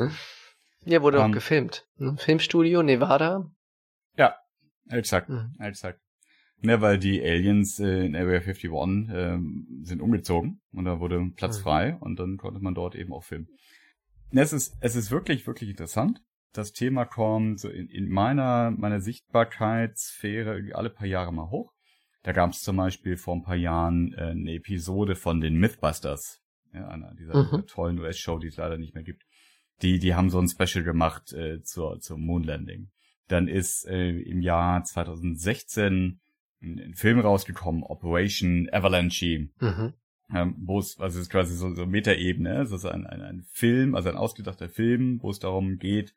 Ja, 0.83 1.01
wurde 1.01 1.19
Ähm. 1.19 1.23
auch 1.29 1.31
gefilmt. 1.33 1.87
Ein 1.97 2.17
Filmstudio, 2.17 2.83
Nevada. 2.83 3.49
Exakt, 4.89 5.29
Mhm. 5.29 5.55
exakt. 5.59 6.00
Ne, 6.63 6.79
weil 6.79 6.99
die 6.99 7.21
Aliens 7.21 7.79
äh, 7.79 8.05
in 8.05 8.15
Area 8.15 8.39
51 8.39 8.69
ähm, 9.11 9.67
sind 9.81 9.99
umgezogen 9.99 10.61
und 10.71 10.85
da 10.85 10.99
wurde 10.99 11.19
Platz 11.35 11.57
Mhm. 11.57 11.63
frei 11.63 11.95
und 11.99 12.19
dann 12.19 12.37
konnte 12.37 12.59
man 12.61 12.75
dort 12.75 12.93
eben 12.95 13.11
auch 13.13 13.23
filmen. 13.23 13.47
Ne, 14.31 14.41
es 14.41 14.53
ist, 14.53 14.75
es 14.79 14.95
ist 14.95 15.09
wirklich, 15.09 15.47
wirklich 15.47 15.71
interessant. 15.71 16.21
Das 16.53 16.71
Thema 16.71 17.05
kommt 17.05 17.59
so 17.59 17.69
in, 17.69 17.87
in 17.87 18.09
meiner, 18.09 18.69
meiner 18.71 19.01
Sichtbarkeitssphäre 19.01 20.61
alle 20.73 20.89
paar 20.89 21.07
Jahre 21.07 21.33
mal 21.33 21.49
hoch. 21.49 21.73
Da 22.23 22.31
gab 22.33 22.51
es 22.51 22.61
zum 22.61 22.77
Beispiel 22.77 23.17
vor 23.17 23.35
ein 23.35 23.43
paar 23.43 23.55
Jahren 23.55 24.13
äh, 24.13 24.21
eine 24.31 24.53
Episode 24.53 25.15
von 25.15 25.41
den 25.41 25.55
Mythbusters, 25.57 26.41
ja, 26.73 26.87
einer 26.87 27.13
dieser, 27.15 27.33
Mhm. 27.43 27.65
tollen 27.67 27.99
US-Show, 27.99 28.37
die 28.37 28.47
es 28.47 28.57
leider 28.57 28.77
nicht 28.77 28.93
mehr 28.93 29.03
gibt. 29.03 29.23
Die, 29.81 29.97
die 29.97 30.13
haben 30.13 30.29
so 30.29 30.39
ein 30.39 30.47
Special 30.47 30.83
gemacht 30.83 31.33
äh, 31.33 31.63
zur, 31.63 31.99
zum 31.99 32.21
Moonlanding. 32.21 32.91
Dann 33.27 33.47
ist 33.47 33.87
äh, 33.87 34.09
im 34.11 34.41
Jahr 34.41 34.83
2016 34.83 36.19
ein, 36.61 36.93
Film 36.95 37.19
rausgekommen, 37.19 37.83
Operation 37.83 38.69
Avalanche, 38.71 39.49
Mhm. 39.59 39.93
ähm, 40.33 40.55
wo 40.59 40.79
es, 40.79 40.99
also 40.99 41.17
es 41.19 41.23
ist 41.23 41.29
quasi 41.31 41.55
so, 41.55 41.73
so 41.73 41.85
Metaebene, 41.85 42.61
es 42.61 42.71
ist 42.71 42.85
ein, 42.85 43.05
ein, 43.07 43.21
ein 43.21 43.43
Film, 43.49 43.95
also 43.95 44.09
ein 44.09 44.17
ausgedachter 44.17 44.69
Film, 44.69 45.21
wo 45.21 45.29
es 45.29 45.39
darum 45.39 45.77
geht, 45.77 46.13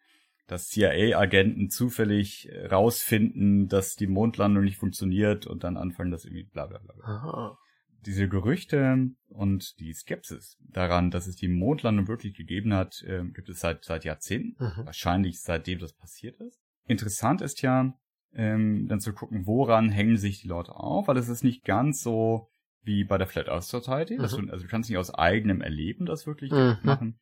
dass 0.46 0.68
CIA-Agenten 0.68 1.70
zufällig 1.70 2.48
äh, 2.50 2.66
rausfinden, 2.66 3.68
dass 3.68 3.96
die 3.96 4.06
Mondlandung 4.06 4.64
nicht 4.64 4.76
funktioniert 4.76 5.46
und 5.46 5.64
dann 5.64 5.76
anfangen, 5.76 6.10
das 6.10 6.24
irgendwie 6.24 6.44
bla 6.44 6.66
bla 6.66 6.78
bla. 6.78 6.94
Aha. 7.02 7.58
Diese 8.04 8.28
Gerüchte 8.28 9.08
und 9.28 9.80
die 9.80 9.94
Skepsis 9.94 10.58
daran, 10.60 11.10
dass 11.10 11.26
es 11.26 11.36
die 11.36 11.48
Mondlandung 11.48 12.06
wirklich 12.06 12.34
gegeben 12.34 12.74
hat, 12.74 13.02
äh, 13.06 13.24
gibt 13.24 13.48
es 13.48 13.60
seit, 13.60 13.84
seit 13.84 14.04
Jahrzehnten 14.04 14.62
Mhm. 14.62 14.84
wahrscheinlich 14.84 15.40
seitdem 15.40 15.78
das 15.78 15.94
passiert 15.94 16.38
ist. 16.42 16.60
Interessant 16.86 17.40
ist 17.40 17.62
ja, 17.62 17.94
ähm, 18.34 18.88
dann 18.88 19.00
zu 19.00 19.12
gucken, 19.12 19.46
woran 19.46 19.88
hängen 19.90 20.16
sich 20.16 20.40
die 20.40 20.48
Leute 20.48 20.74
auf, 20.76 21.08
weil 21.08 21.16
es 21.16 21.28
ist 21.28 21.44
nicht 21.44 21.64
ganz 21.64 22.02
so 22.02 22.48
wie 22.82 23.04
bei 23.04 23.16
der 23.18 23.26
Flat 23.26 23.48
Earth 23.48 23.64
Society. 23.64 24.18
Mhm. 24.18 24.22
du, 24.22 24.52
also 24.52 24.64
du 24.64 24.68
kannst 24.68 24.90
nicht 24.90 24.98
aus 24.98 25.12
eigenem 25.14 25.60
Erleben 25.62 26.04
das 26.06 26.26
wirklich 26.26 26.52
Mhm. 26.52 26.76
machen. 26.82 27.18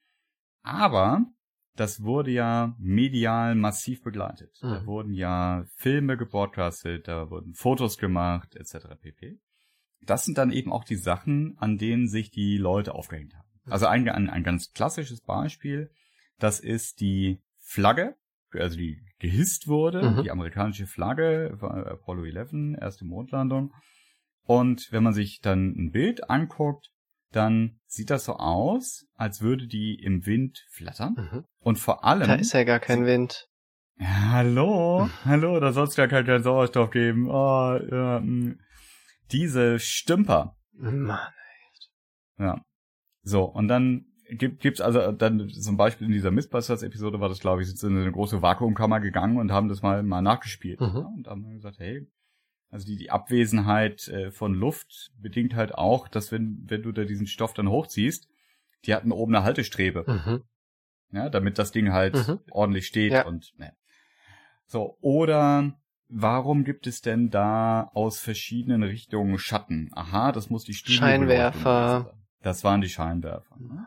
Aber 0.62 1.24
das 1.76 2.02
wurde 2.02 2.30
ja 2.30 2.74
medial 2.78 3.54
massiv 3.54 4.02
begleitet. 4.02 4.58
Da 4.60 4.80
Mhm. 4.80 4.86
wurden 4.86 5.12
ja 5.14 5.64
Filme 5.76 6.16
gebroadcastet, 6.16 7.08
da 7.08 7.30
wurden 7.30 7.54
Fotos 7.54 7.96
gemacht, 7.98 8.54
etc. 8.56 8.96
pp. 9.00 9.38
Das 10.04 10.24
sind 10.24 10.36
dann 10.36 10.50
eben 10.52 10.72
auch 10.72 10.84
die 10.84 10.96
Sachen, 10.96 11.56
an 11.58 11.78
denen 11.78 12.08
sich 12.08 12.30
die 12.30 12.58
Leute 12.58 12.94
aufgehängt 12.94 13.34
haben. 13.34 13.48
Also 13.66 13.86
ein, 13.86 14.08
ein, 14.08 14.28
ein 14.28 14.42
ganz 14.42 14.72
klassisches 14.72 15.20
Beispiel, 15.20 15.90
das 16.38 16.58
ist 16.58 17.00
die 17.00 17.40
Flagge, 17.60 18.16
also 18.52 18.76
die 18.76 19.00
gehisst 19.22 19.68
wurde, 19.68 20.02
Mhm. 20.10 20.22
die 20.24 20.30
amerikanische 20.32 20.86
Flagge, 20.86 21.56
war 21.60 21.86
Apollo 21.86 22.24
11, 22.24 22.76
erste 22.80 23.04
Mondlandung. 23.04 23.72
Und 24.44 24.88
wenn 24.90 25.04
man 25.04 25.14
sich 25.14 25.40
dann 25.40 25.68
ein 25.78 25.92
Bild 25.92 26.28
anguckt, 26.28 26.90
dann 27.30 27.78
sieht 27.86 28.10
das 28.10 28.24
so 28.24 28.34
aus, 28.34 29.06
als 29.14 29.40
würde 29.40 29.68
die 29.68 29.94
im 29.94 30.26
Wind 30.26 30.66
flattern. 30.70 31.14
Mhm. 31.16 31.44
Und 31.60 31.78
vor 31.78 32.04
allem. 32.04 32.26
Da 32.26 32.34
ist 32.34 32.52
ja 32.52 32.64
gar 32.64 32.80
kein 32.80 33.06
Wind. 33.06 33.46
Ja, 33.96 34.30
hallo, 34.32 35.08
hallo, 35.24 35.60
da 35.60 35.72
soll 35.72 35.86
es 35.86 35.96
ja 35.96 36.08
keinen 36.08 36.42
Sauerstoff 36.42 36.90
geben. 36.90 37.28
Oh, 37.30 37.78
ja, 37.90 38.20
mh. 38.20 38.56
diese 39.30 39.78
Stümper. 39.78 40.56
Mann. 40.72 41.32
Ja. 42.38 42.60
So, 43.22 43.44
und 43.44 43.68
dann 43.68 44.06
gibt, 44.38 44.60
gibt's 44.60 44.80
also 44.80 45.12
dann 45.12 45.48
zum 45.48 45.76
Beispiel 45.76 46.06
in 46.06 46.12
dieser 46.12 46.30
Mythbusters-Episode 46.30 47.20
war 47.20 47.28
das, 47.28 47.40
glaube 47.40 47.62
ich, 47.62 47.68
sind 47.68 47.78
sie 47.78 47.86
in 47.86 47.96
eine 47.98 48.12
große 48.12 48.42
Vakuumkammer 48.42 49.00
gegangen 49.00 49.36
und 49.38 49.52
haben 49.52 49.68
das 49.68 49.82
mal, 49.82 50.02
mal 50.02 50.22
nachgespielt. 50.22 50.80
Mhm. 50.80 50.86
Ja, 50.94 51.10
und 51.16 51.28
haben 51.28 51.42
dann 51.42 51.54
gesagt, 51.54 51.78
hey, 51.78 52.06
also 52.70 52.86
die, 52.86 52.96
die 52.96 53.10
Abwesenheit 53.10 54.08
äh, 54.08 54.30
von 54.30 54.54
Luft 54.54 55.12
bedingt 55.20 55.54
halt 55.54 55.74
auch, 55.74 56.08
dass 56.08 56.32
wenn, 56.32 56.62
wenn 56.66 56.82
du 56.82 56.92
da 56.92 57.04
diesen 57.04 57.26
Stoff 57.26 57.52
dann 57.54 57.68
hochziehst, 57.68 58.28
die 58.86 58.94
hatten 58.94 59.12
oben 59.12 59.34
eine 59.34 59.44
Haltestrebe, 59.44 60.04
Mhm. 60.06 60.42
ja, 61.12 61.28
damit 61.28 61.58
das 61.58 61.70
Ding 61.72 61.92
halt 61.92 62.14
Mhm. 62.14 62.40
ordentlich 62.50 62.86
steht 62.86 63.12
Ja. 63.12 63.26
und 63.26 63.52
ne. 63.58 63.72
So, 64.66 64.96
oder 65.02 65.74
warum 66.08 66.64
gibt 66.64 66.86
es 66.86 67.02
denn 67.02 67.28
da 67.30 67.90
aus 67.94 68.18
verschiedenen 68.20 68.82
Richtungen 68.82 69.38
Schatten? 69.38 69.90
Aha, 69.92 70.32
das 70.32 70.48
muss 70.48 70.64
die 70.64 70.72
Studiobeleuchtung 70.74 71.28
Scheinwerfer. 71.28 72.14
Das 72.40 72.64
waren 72.64 72.80
die 72.80 72.88
Scheinwerfer. 72.88 73.56
Ne? 73.58 73.86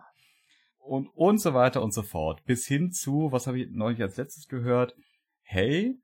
Und, 0.85 1.07
und 1.15 1.39
so 1.39 1.53
weiter 1.53 1.81
und 1.81 1.93
so 1.93 2.03
fort. 2.03 2.43
Bis 2.45 2.67
hin 2.67 2.91
zu, 2.91 3.31
was 3.31 3.47
habe 3.47 3.59
ich 3.59 3.69
neulich 3.71 4.01
als 4.01 4.17
letztes 4.17 4.47
gehört? 4.47 4.95
Hey, 5.41 5.99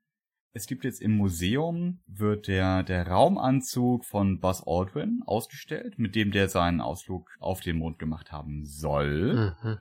es 0.54 0.66
gibt 0.66 0.84
jetzt 0.84 1.00
im 1.00 1.16
Museum, 1.16 2.02
wird 2.06 2.48
der, 2.48 2.82
der 2.82 3.06
Raumanzug 3.06 4.04
von 4.04 4.40
Buzz 4.40 4.62
Aldrin 4.66 5.20
ausgestellt, 5.24 5.98
mit 5.98 6.14
dem 6.14 6.30
der 6.30 6.48
seinen 6.48 6.80
Ausflug 6.80 7.28
auf 7.38 7.60
den 7.60 7.78
Mond 7.78 7.98
gemacht 7.98 8.32
haben 8.32 8.64
soll. 8.64 9.54
Mhm. 9.62 9.78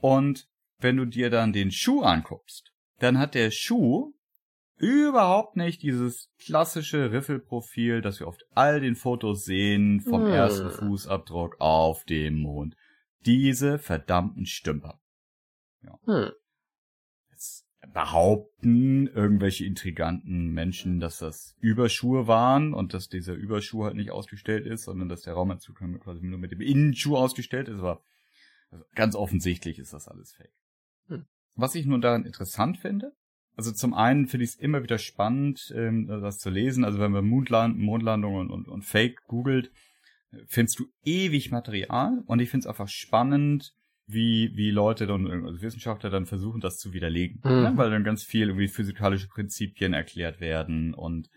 Und 0.00 0.48
wenn 0.78 0.96
du 0.96 1.04
dir 1.04 1.28
dann 1.30 1.52
den 1.52 1.70
Schuh 1.70 2.02
anguckst, 2.02 2.72
dann 2.98 3.18
hat 3.18 3.34
der 3.34 3.50
Schuh 3.50 4.14
überhaupt 4.76 5.56
nicht 5.56 5.82
dieses 5.82 6.30
klassische 6.38 7.12
Riffelprofil, 7.12 8.00
das 8.00 8.20
wir 8.20 8.28
auf 8.28 8.38
all 8.54 8.80
den 8.80 8.94
Fotos 8.94 9.44
sehen 9.44 10.00
vom 10.00 10.24
Hm. 10.24 10.32
ersten 10.32 10.70
Fußabdruck 10.70 11.56
auf 11.60 12.04
dem 12.04 12.40
Mond. 12.40 12.76
Diese 13.28 13.78
verdammten 13.78 14.46
Stümper. 14.46 15.02
Hm. 16.06 16.30
Jetzt, 17.30 17.66
behaupten 17.92 19.06
irgendwelche 19.06 19.66
intriganten 19.66 20.50
Menschen, 20.50 20.98
dass 20.98 21.18
das 21.18 21.54
Überschuhe 21.60 22.26
waren 22.26 22.72
und 22.72 22.94
dass 22.94 23.08
dieser 23.08 23.34
Überschuh 23.34 23.84
halt 23.84 23.96
nicht 23.96 24.12
ausgestellt 24.12 24.64
ist, 24.66 24.84
sondern 24.84 25.10
dass 25.10 25.20
der 25.20 25.34
Raumanzug 25.34 25.76
quasi 26.00 26.24
nur 26.24 26.38
mit 26.38 26.52
dem 26.52 26.62
Innenschuh 26.62 27.18
ausgestellt 27.18 27.68
ist. 27.68 27.80
Aber 27.80 28.02
ganz 28.94 29.14
offensichtlich 29.14 29.78
ist 29.78 29.92
das 29.92 30.08
alles 30.08 30.32
fake. 30.32 30.54
Hm. 31.08 31.26
Was 31.54 31.74
ich 31.74 31.84
nun 31.84 32.00
daran 32.00 32.24
interessant 32.24 32.78
finde, 32.78 33.12
also 33.56 33.72
zum 33.72 33.92
einen 33.92 34.26
finde 34.26 34.44
ich 34.44 34.52
es 34.52 34.56
immer 34.56 34.82
wieder 34.82 34.96
spannend, 34.96 35.70
ähm, 35.76 36.06
das 36.06 36.38
zu 36.38 36.48
lesen. 36.48 36.82
Also 36.82 36.98
wenn 36.98 37.12
man 37.12 37.26
Mondland 37.26 37.76
Mondlandungen 37.76 38.48
und, 38.48 38.68
und 38.68 38.86
Fake 38.86 39.20
googelt, 39.26 39.70
findest 40.46 40.78
du 40.78 40.86
ewig 41.04 41.50
Material 41.50 42.22
und 42.26 42.40
ich 42.40 42.50
finde 42.50 42.64
es 42.64 42.66
einfach 42.66 42.88
spannend, 42.88 43.74
wie, 44.06 44.52
wie 44.54 44.70
Leute 44.70 45.06
dann, 45.06 45.26
also 45.44 45.60
Wissenschaftler 45.60 46.10
dann 46.10 46.26
versuchen, 46.26 46.60
das 46.60 46.78
zu 46.78 46.92
widerlegen. 46.92 47.40
Mhm. 47.44 47.50
Ne? 47.50 47.72
Weil 47.76 47.90
dann 47.90 48.04
ganz 48.04 48.22
viel 48.22 48.48
irgendwie 48.48 48.68
physikalische 48.68 49.28
Prinzipien 49.28 49.92
erklärt 49.92 50.40
werden 50.40 50.94
und 50.94 51.28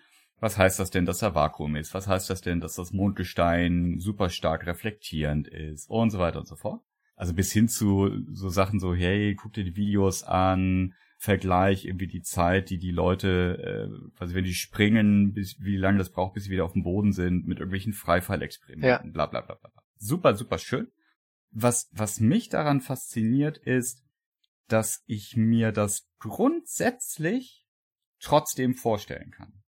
was 0.42 0.58
heißt 0.58 0.80
das 0.80 0.90
denn, 0.90 1.06
dass 1.06 1.20
da 1.20 1.36
Vakuum 1.36 1.76
ist? 1.76 1.94
Was 1.94 2.08
heißt 2.08 2.30
das 2.32 2.42
denn, 2.42 2.62
dass 2.62 2.74
das 2.74 2.92
Mondgestein 2.92 4.00
super 4.00 4.30
stark 4.30 4.66
reflektierend 4.66 5.48
ist? 5.48 5.88
Und 5.88 6.10
so 6.10 6.18
weiter 6.18 6.40
und 6.40 6.48
so 6.48 6.56
fort. 6.56 6.82
Also 7.16 7.36
bis 7.36 7.52
hin 7.52 7.68
zu 7.68 8.10
so 8.32 8.50
Sachen 8.50 8.80
so, 8.80 8.96
hey, 8.96 9.36
guck 9.36 9.54
dir 9.54 9.64
die 9.64 9.76
Videos 9.76 10.24
an, 10.24 10.96
Vergleich 11.24 11.86
irgendwie 11.86 12.08
die 12.08 12.24
Zeit, 12.24 12.72
die 12.72 12.80
die 12.80 12.90
Leute, 12.90 13.92
äh, 13.94 14.18
quasi 14.18 14.34
wenn 14.34 14.44
die 14.44 14.56
springen, 14.56 15.34
bis, 15.34 15.60
wie 15.60 15.78
lange 15.78 16.00
das 16.00 16.10
braucht, 16.10 16.34
bis 16.34 16.46
sie 16.46 16.50
wieder 16.50 16.66
auf 16.66 16.74
dem 16.74 16.82
Boden 16.82 17.12
sind, 17.12 17.46
mit 17.46 17.60
irgendwelchen 17.60 17.94
Freifallexperimenten, 17.94 19.10
ja. 19.10 19.14
bla 19.14 19.28
bla 19.28 19.42
bla 19.42 19.54
bla. 19.54 19.72
Super, 19.98 20.36
super 20.36 20.58
schön. 20.58 20.88
Was, 21.52 21.92
was 21.92 22.22
mich 22.22 22.50
daran 22.50 22.82
fasziniert, 22.82 23.60
ist, 23.60 24.04
dass 24.68 25.04
ich 25.06 25.38
mir 25.38 25.72
das 25.72 26.10
grundsätzlich 26.18 27.68
trotzdem 28.20 28.74
vorstellen 28.74 29.30
kann. 29.30 29.62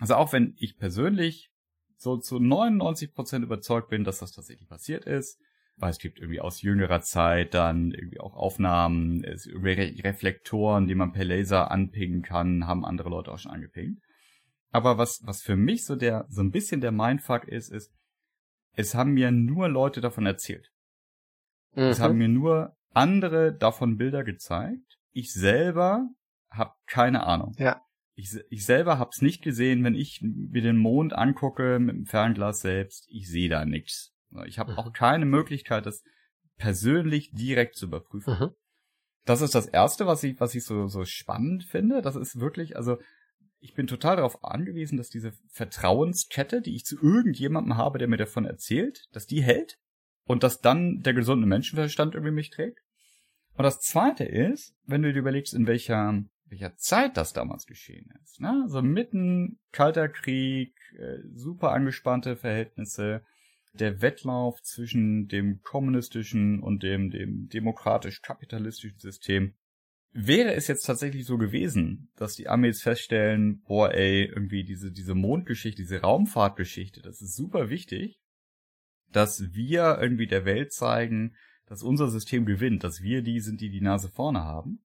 Also 0.00 0.14
auch 0.14 0.32
wenn 0.32 0.54
ich 0.56 0.78
persönlich 0.78 1.52
so 1.98 2.16
zu 2.16 2.38
99 2.38 3.12
Prozent 3.12 3.44
überzeugt 3.44 3.90
bin, 3.90 4.04
dass 4.04 4.20
das 4.20 4.32
tatsächlich 4.32 4.70
passiert 4.70 5.04
ist, 5.04 5.38
es 5.90 5.98
gibt 5.98 6.18
irgendwie 6.18 6.40
aus 6.40 6.62
jüngerer 6.62 7.00
Zeit 7.00 7.54
dann 7.54 7.92
irgendwie 7.92 8.20
auch 8.20 8.34
Aufnahmen, 8.34 9.24
es 9.24 9.48
Re 9.48 9.94
Reflektoren, 10.04 10.86
die 10.86 10.94
man 10.94 11.12
per 11.12 11.24
Laser 11.24 11.70
anpingen 11.70 12.22
kann, 12.22 12.66
haben 12.66 12.84
andere 12.84 13.08
Leute 13.08 13.32
auch 13.32 13.38
schon 13.38 13.52
angepingt. 13.52 13.98
Aber 14.70 14.96
was, 14.98 15.20
was 15.24 15.42
für 15.42 15.56
mich 15.56 15.84
so 15.84 15.96
der, 15.96 16.26
so 16.28 16.42
ein 16.42 16.50
bisschen 16.50 16.80
der 16.80 16.92
Mindfuck 16.92 17.44
ist, 17.44 17.70
ist, 17.70 17.92
es 18.74 18.94
haben 18.94 19.12
mir 19.12 19.30
nur 19.30 19.68
Leute 19.68 20.00
davon 20.00 20.24
erzählt. 20.24 20.70
Mhm. 21.74 21.82
Es 21.82 22.00
haben 22.00 22.16
mir 22.16 22.28
nur 22.28 22.74
andere 22.90 23.54
davon 23.54 23.96
Bilder 23.96 24.24
gezeigt. 24.24 24.98
Ich 25.12 25.32
selber 25.32 26.08
habe 26.50 26.72
keine 26.86 27.24
Ahnung. 27.24 27.54
Ja. 27.58 27.82
Ich, 28.14 28.34
ich 28.50 28.64
selber 28.64 28.98
hab's 28.98 29.22
nicht 29.22 29.42
gesehen, 29.42 29.84
wenn 29.84 29.94
ich 29.94 30.20
mir 30.22 30.62
den 30.62 30.76
Mond 30.76 31.14
angucke 31.14 31.78
mit 31.78 31.96
dem 31.96 32.06
Fernglas 32.06 32.60
selbst, 32.60 33.06
ich 33.10 33.28
sehe 33.28 33.48
da 33.48 33.64
nichts. 33.64 34.11
Ich 34.46 34.58
habe 34.58 34.72
mhm. 34.72 34.78
auch 34.78 34.92
keine 34.92 35.24
Möglichkeit, 35.24 35.86
das 35.86 36.02
persönlich 36.56 37.30
direkt 37.32 37.76
zu 37.76 37.86
überprüfen. 37.86 38.38
Mhm. 38.38 38.50
Das 39.24 39.40
ist 39.40 39.54
das 39.54 39.66
erste, 39.66 40.06
was 40.06 40.22
ich, 40.24 40.40
was 40.40 40.54
ich 40.54 40.64
so, 40.64 40.88
so 40.88 41.04
spannend 41.04 41.64
finde. 41.64 42.02
Das 42.02 42.16
ist 42.16 42.40
wirklich, 42.40 42.76
also, 42.76 42.98
ich 43.60 43.74
bin 43.74 43.86
total 43.86 44.16
darauf 44.16 44.42
angewiesen, 44.42 44.98
dass 44.98 45.08
diese 45.08 45.32
Vertrauenskette, 45.48 46.60
die 46.60 46.74
ich 46.74 46.84
zu 46.84 46.96
irgendjemandem 47.00 47.76
habe, 47.76 47.98
der 47.98 48.08
mir 48.08 48.16
davon 48.16 48.44
erzählt, 48.44 49.06
dass 49.12 49.26
die 49.26 49.42
hält 49.42 49.78
und 50.24 50.42
dass 50.42 50.60
dann 50.60 51.02
der 51.02 51.14
gesunde 51.14 51.46
Menschenverstand 51.46 52.14
irgendwie 52.14 52.34
mich 52.34 52.50
trägt. 52.50 52.80
Und 53.54 53.64
das 53.64 53.80
zweite 53.80 54.24
ist, 54.24 54.74
wenn 54.84 55.02
du 55.02 55.12
dir 55.12 55.18
überlegst, 55.20 55.54
in 55.54 55.66
welcher, 55.66 56.24
welcher 56.46 56.74
Zeit 56.76 57.16
das 57.16 57.32
damals 57.32 57.66
geschehen 57.66 58.12
ist. 58.22 58.40
Ne? 58.40 58.62
Also 58.64 58.82
mitten 58.82 59.60
kalter 59.70 60.08
Krieg, 60.08 60.74
äh, 60.98 61.18
super 61.34 61.72
angespannte 61.72 62.36
Verhältnisse, 62.36 63.22
der 63.74 64.02
Wettlauf 64.02 64.60
zwischen 64.62 65.28
dem 65.28 65.60
kommunistischen 65.62 66.62
und 66.62 66.82
dem, 66.82 67.10
dem 67.10 67.48
demokratisch-kapitalistischen 67.48 68.98
System. 68.98 69.54
Wäre 70.12 70.54
es 70.54 70.68
jetzt 70.68 70.84
tatsächlich 70.84 71.24
so 71.24 71.38
gewesen, 71.38 72.10
dass 72.16 72.34
die 72.34 72.48
Armees 72.48 72.82
feststellen, 72.82 73.62
boah, 73.62 73.94
ey, 73.94 74.24
irgendwie 74.24 74.62
diese, 74.62 74.92
diese 74.92 75.14
Mondgeschichte, 75.14 75.80
diese 75.80 76.02
Raumfahrtgeschichte, 76.02 77.00
das 77.00 77.22
ist 77.22 77.34
super 77.34 77.70
wichtig, 77.70 78.20
dass 79.10 79.54
wir 79.54 79.98
irgendwie 80.00 80.26
der 80.26 80.44
Welt 80.44 80.72
zeigen, 80.72 81.34
dass 81.66 81.82
unser 81.82 82.08
System 82.08 82.44
gewinnt, 82.44 82.84
dass 82.84 83.00
wir 83.00 83.22
die 83.22 83.40
sind, 83.40 83.62
die 83.62 83.70
die 83.70 83.80
Nase 83.80 84.10
vorne 84.10 84.40
haben. 84.40 84.84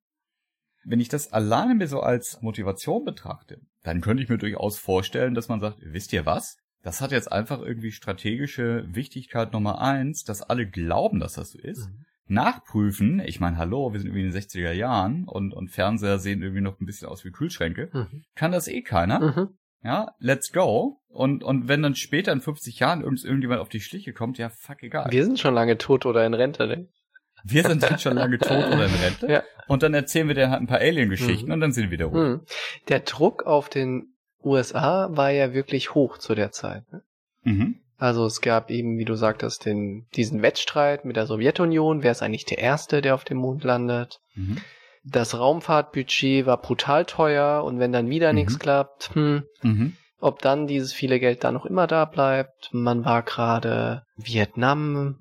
Wenn 0.86 1.02
ich 1.02 1.10
das 1.10 1.34
alleine 1.34 1.76
mir 1.76 1.88
so 1.88 2.00
als 2.00 2.42
Motivation 2.42 3.04
betrachte, 3.04 3.60
dann 3.84 4.00
könnte 4.00 4.24
ich 4.24 4.30
mir 4.30 4.38
durchaus 4.38 4.78
vorstellen, 4.78 5.34
dass 5.34 5.50
man 5.50 5.60
sagt, 5.60 5.80
wisst 5.82 6.14
ihr 6.14 6.26
was? 6.26 6.58
Das 6.84 7.02
hat 7.02 7.12
jetzt 7.12 7.32
einfach 7.32 7.62
irgendwie 7.62 7.92
strategische 7.92 8.86
Wichtigkeit 8.90 9.54
Nummer 9.54 9.82
eins, 9.82 10.24
dass 10.24 10.42
alle 10.42 10.68
glauben, 10.68 11.20
dass 11.20 11.34
das 11.34 11.52
so 11.52 11.60
ist. 11.60 11.88
Mhm. 11.90 12.06
Nachprüfen, 12.30 13.20
ich 13.22 13.40
meine, 13.40 13.58
hallo, 13.58 13.94
wir 13.94 14.00
sind 14.00 14.10
irgendwie 14.10 14.26
in 14.26 14.32
den 14.32 14.42
60er 14.42 14.74
Jahren 14.74 15.26
und, 15.26 15.54
und 15.54 15.70
Fernseher 15.70 16.20
sehen 16.20 16.42
irgendwie 16.42 16.62
noch 16.62 16.80
ein 16.80 16.86
bisschen 16.86 17.08
aus 17.08 17.24
wie 17.24 17.32
Kühlschränke. 17.32 17.90
Mhm. 17.94 18.24
Kann 18.36 18.52
das 18.52 18.68
eh 18.68 18.82
keiner. 18.82 19.20
Mhm. 19.20 19.50
Ja, 19.84 20.12
let's 20.20 20.52
go. 20.52 21.00
Und, 21.08 21.44
und 21.44 21.68
wenn 21.68 21.82
dann 21.84 21.96
später 21.96 22.34
in 22.34 22.42
50 22.42 22.80
Jahren 22.80 23.02
irgend, 23.02 23.24
irgendjemand 23.24 23.62
auf 23.62 23.70
die 23.70 23.80
Schliche 23.80 24.12
kommt, 24.12 24.38
ja, 24.38 24.50
fuck 24.50 24.84
egal. 24.84 25.08
Wir 25.10 25.24
sind 25.24 25.40
schon 25.40 25.54
lange 25.54 25.78
tot 25.78 26.06
oder 26.06 26.26
in 26.26 26.34
Rente, 26.34 26.68
ne? 26.68 26.90
Wir 27.44 27.64
sind 27.64 27.88
halt 27.90 28.02
schon 28.02 28.18
lange 28.18 28.40
tot 28.40 28.66
oder 28.68 28.86
in 28.86 28.96
Rente. 28.96 29.28
Ja. 29.30 29.44
Und 29.68 29.84
dann 29.84 29.94
erzählen 29.94 30.28
wir 30.28 30.36
dir 30.36 30.50
halt 30.50 30.62
ein 30.62 30.68
paar 30.68 30.80
Alien-Geschichten 30.80 31.48
mhm. 31.48 31.54
und 31.54 31.60
dann 31.60 31.72
sind 31.72 31.86
wir 31.86 31.92
wieder 31.92 32.06
ruhig. 32.06 32.40
Mhm. 32.40 32.42
Der 32.88 33.02
Druck 33.02 33.46
auf 33.46 33.70
den 33.70 34.17
USA 34.48 35.10
war 35.12 35.32
ja 35.32 35.54
wirklich 35.54 35.94
hoch 35.94 36.18
zu 36.18 36.36
der 36.36 36.52
Zeit. 36.52 36.84
Ne? 36.92 37.02
Mhm. 37.44 37.76
Also 37.98 38.26
es 38.26 38.42
gab 38.42 38.70
eben, 38.70 38.98
wie 38.98 39.06
du 39.06 39.16
sagtest, 39.16 39.66
den, 39.66 40.06
diesen 40.16 40.42
Wettstreit 40.42 41.04
mit 41.04 41.16
der 41.16 41.26
Sowjetunion. 41.26 42.04
Wer 42.04 42.12
ist 42.12 42.22
eigentlich 42.22 42.46
der 42.46 42.60
Erste, 42.60 43.02
der 43.02 43.16
auf 43.16 43.24
dem 43.24 43.38
Mond 43.38 43.64
landet? 43.64 44.20
Mhm. 44.36 44.58
Das 45.04 45.40
Raumfahrtbudget 45.40 46.46
war 46.46 46.62
brutal 46.62 47.06
teuer 47.06 47.64
und 47.64 47.80
wenn 47.80 47.92
dann 47.92 48.10
wieder 48.10 48.30
mhm. 48.34 48.36
nichts 48.36 48.60
klappt, 48.60 49.16
hm, 49.16 49.44
mhm. 49.62 49.94
ob 50.20 50.42
dann 50.42 50.68
dieses 50.68 50.94
viele 50.94 51.20
Geld 51.20 51.44
da 51.44 51.52
noch 51.52 51.66
immer 51.66 51.88
da 51.88 52.06
bleibt. 52.06 52.70
Man 52.72 53.06
war 53.06 53.24
gerade 53.24 54.04
Vietnam, 54.16 55.20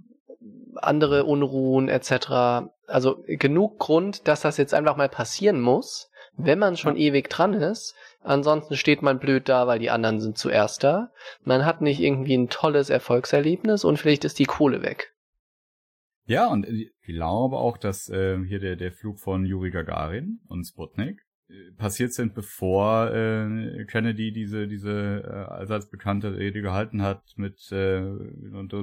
andere 0.75 1.25
Unruhen 1.25 1.89
etc. 1.89 2.69
Also 2.87 3.25
genug 3.27 3.79
Grund, 3.79 4.29
dass 4.29 4.43
das 4.43 4.57
jetzt 4.57 4.75
einfach 4.75 4.97
mal 4.97 5.09
passieren 5.09 5.61
muss, 5.61 6.11
wenn 6.37 6.59
man 6.59 6.77
schon 6.77 6.97
ja. 6.97 7.09
ewig 7.09 7.31
dran 7.31 7.55
ist, 7.55 7.95
Ansonsten 8.27 8.77
steht 8.77 9.03
man 9.03 9.21
blöd 9.21 9.49
da, 9.49 9.69
weil 9.69 9.79
die 9.79 9.91
anderen 9.91 10.21
sind 10.21 10.37
zuerst 10.37 10.83
da. 10.83 11.13
Man 11.45 11.65
hat 11.65 11.81
nicht 11.81 12.01
irgendwie 12.01 12.37
ein 12.37 12.49
tolles 12.49 12.91
Erfolgserlebnis 12.91 13.85
und 13.85 13.99
vielleicht 13.99 14.25
ist 14.25 14.41
die 14.41 14.47
Kohle 14.47 14.83
weg. 14.83 15.15
Ja, 16.25 16.49
und 16.49 16.67
ich 16.69 16.91
glaube 17.05 17.57
auch, 17.57 17.79
dass 17.79 18.09
äh, 18.09 18.39
hier 18.45 18.59
der, 18.59 18.75
der 18.75 18.91
Flug 18.91 19.21
von 19.21 19.47
Yuri 19.47 19.71
Gagarin 19.71 20.41
und 20.49 20.65
Sputnik 20.65 21.25
äh, 21.49 21.71
passiert 21.77 22.15
sind, 22.15 22.35
bevor 22.35 23.13
äh, 23.13 23.85
Kennedy 23.85 24.33
diese 24.33 24.67
diese 24.67 25.23
äh, 25.25 25.53
allseits 25.53 25.89
bekannte 25.89 26.37
Rede 26.37 26.63
gehalten 26.63 27.03
hat 27.03 27.23
mit 27.37 27.71
äh, 27.71 28.01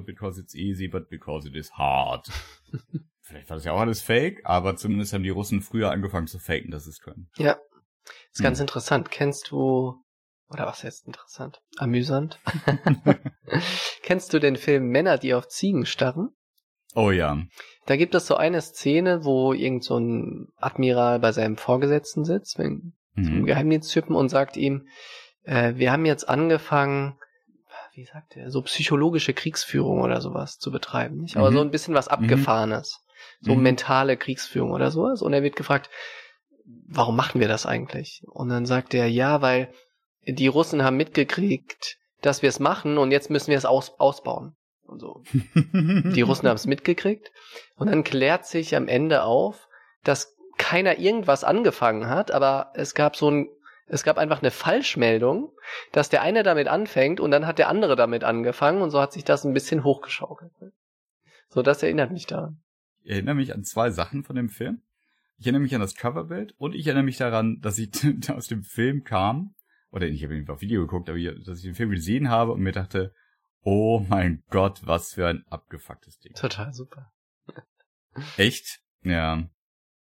because 0.06 0.40
it's 0.40 0.56
easy, 0.56 0.88
but 0.88 1.10
because 1.10 1.46
it 1.46 1.56
is 1.56 1.74
hard. 1.74 2.30
Vielleicht 3.20 3.50
war 3.50 3.58
das 3.58 3.66
ja 3.66 3.74
auch 3.74 3.82
alles 3.82 4.02
fake, 4.02 4.40
aber 4.46 4.78
zumindest 4.78 5.12
haben 5.12 5.24
die 5.24 5.30
Russen 5.30 5.62
früher 5.62 5.92
angefangen 5.92 6.28
zu 6.28 6.40
faken, 6.40 6.72
dass 6.72 6.86
sie 6.86 6.92
es 6.92 7.02
können. 7.02 7.30
Ja, 7.38 7.58
ist 8.34 8.44
ganz 8.44 8.60
hm. 8.60 8.64
interessant. 8.64 9.12
Kennst 9.12 9.52
du, 9.52 10.02
oder 10.50 10.66
was 10.66 10.84
heißt 10.84 11.08
interessant? 11.08 11.62
Amüsant? 11.78 12.40
Kennst 14.04 14.34
du 14.34 14.40
den 14.40 14.56
Film 14.56 14.88
Männer, 14.90 15.18
die 15.18 15.34
auf 15.34 15.48
Ziegen 15.48 15.86
starren? 15.86 16.30
Oh 16.96 17.12
ja. 17.12 17.38
Da 17.86 17.96
gibt 17.96 18.16
es 18.16 18.28
so 18.28 18.36
eine 18.36 18.62
Szene, 18.62 19.26
wo 19.26 19.54
irgend 19.54 19.84
so 19.84 19.98
ein 19.98 20.48
Admiral 20.58 21.20
bei 21.20 21.32
seinem 21.32 21.58
Vorgesetzten 21.58 22.24
sitzt, 22.24 22.60
wenn, 22.60 22.94
mhm. 23.16 23.24
zum 23.24 23.46
Geheimdiensttypen 23.46 24.16
und 24.16 24.30
sagt 24.30 24.58
ihm, 24.58 24.88
äh, 25.44 25.74
wir 25.76 25.92
haben 25.92 26.06
jetzt 26.06 26.30
angefangen, 26.30 27.18
wie 27.94 28.06
sagt 28.06 28.36
er, 28.36 28.50
so 28.50 28.62
psychologische 28.64 29.34
Kriegsführung 29.34 30.02
oder 30.02 30.22
sowas 30.22 30.58
zu 30.58 30.72
betreiben, 30.72 31.18
nicht? 31.18 31.38
Aber 31.38 31.52
mhm. 31.52 31.56
so 31.56 31.62
ein 31.62 31.72
bisschen 31.72 31.94
was 31.94 32.08
mhm. 32.08 32.14
Abgefahrenes. 32.14 33.04
Mhm. 33.42 33.46
So 33.46 33.56
mentale 33.56 34.18
Kriegsführung 34.18 34.72
oder 34.72 34.90
sowas. 34.92 35.22
Und 35.22 35.34
er 35.34 35.44
wird 35.44 35.56
gefragt, 35.56 35.90
warum 36.66 37.16
machen 37.16 37.42
wir 37.42 37.48
das 37.48 37.66
eigentlich? 37.66 38.24
Und 38.28 38.50
dann 38.50 38.66
sagt 38.66 38.94
er, 38.94 39.08
ja, 39.08 39.42
weil 39.42 39.74
die 40.26 40.48
Russen 40.48 40.84
haben 40.84 40.98
mitgekriegt, 40.98 41.98
dass 42.22 42.42
wir 42.42 42.50
es 42.50 42.60
machen 42.60 42.98
und 42.98 43.12
jetzt 43.12 43.30
müssen 43.30 43.50
wir 43.50 43.58
es 43.58 43.66
aus, 43.66 44.00
ausbauen. 44.00 44.56
Und 44.84 45.00
so. 45.00 45.24
die 45.54 46.22
Russen 46.22 46.48
haben 46.48 46.56
es 46.56 46.68
mitgekriegt. 46.68 47.32
Und 47.76 47.88
dann 47.88 48.04
klärt 48.04 48.46
sich 48.46 48.76
am 48.76 48.88
Ende 48.88 49.24
auf, 49.24 49.68
dass 50.04 50.36
keiner 50.58 51.00
irgendwas 51.00 51.44
angefangen 51.44 52.08
hat, 52.08 52.32
aber 52.32 52.72
es 52.76 52.94
gab 52.94 53.16
so 53.16 53.30
ein, 53.30 53.50
es 53.88 54.04
gab 54.04 54.18
einfach 54.18 54.42
eine 54.42 54.52
Falschmeldung, 54.52 55.52
dass 55.92 56.10
der 56.10 56.22
eine 56.22 56.44
damit 56.44 56.68
anfängt 56.68 57.20
und 57.20 57.32
dann 57.32 57.48
hat 57.48 57.60
der 57.60 57.70
andere 57.70 57.96
damit 57.96 58.24
angefangen 58.24 58.82
und 58.82 58.92
so 58.92 59.02
hat 59.02 59.14
sich 59.14 59.24
das 59.24 59.44
ein 59.44 59.54
bisschen 59.54 59.84
hochgeschaukelt. 59.84 60.52
So, 61.50 61.62
das 61.62 61.84
erinnert 61.84 62.12
mich 62.12 62.28
daran. 62.28 62.62
Ich 63.04 63.12
erinnere 63.12 63.36
mich 63.36 63.54
an 63.54 63.64
zwei 63.64 63.90
Sachen 63.90 64.24
von 64.24 64.36
dem 64.36 64.50
Film. 64.50 64.82
Ich 65.38 65.46
erinnere 65.46 65.62
mich 65.62 65.76
an 65.76 65.82
das 65.82 65.96
Coverbild 65.96 66.54
und 66.58 66.76
ich 66.76 66.88
erinnere 66.88 67.04
mich 67.04 67.18
daran, 67.18 67.60
dass 67.62 67.78
ich 67.78 67.90
aus 68.30 68.48
dem 68.48 68.64
Film 68.64 69.04
kam, 69.04 69.56
oder 69.92 70.08
ich 70.08 70.24
habe 70.24 70.36
ihn 70.36 70.50
auf 70.50 70.62
Video 70.62 70.82
geguckt, 70.82 71.10
aber 71.10 71.18
ich, 71.18 71.30
dass 71.46 71.60
ich 71.60 71.64
den 71.64 71.76
Film 71.76 71.92
gesehen 71.92 72.30
habe 72.30 72.52
und 72.52 72.62
mir 72.62 72.72
dachte, 72.72 73.14
oh 73.62 74.00
mein 74.08 74.44
Gott, 74.50 74.82
was 74.86 75.14
für 75.14 75.28
ein 75.28 75.46
abgefucktes 75.50 76.20
Ding. 76.20 76.34
Total 76.34 76.74
super. 76.74 77.12
Echt? 78.38 78.80
Ja. 79.02 79.44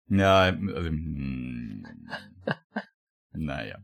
Ja, 0.09 0.43
also, 0.43 0.89
hm. 0.89 1.87
naja. 3.33 3.79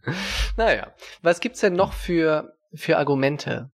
Naja. 0.56 0.94
Was 1.22 1.40
gibt's 1.40 1.60
denn 1.60 1.74
noch 1.74 1.92
für, 1.92 2.56
für 2.74 2.98
Argumente, 2.98 3.70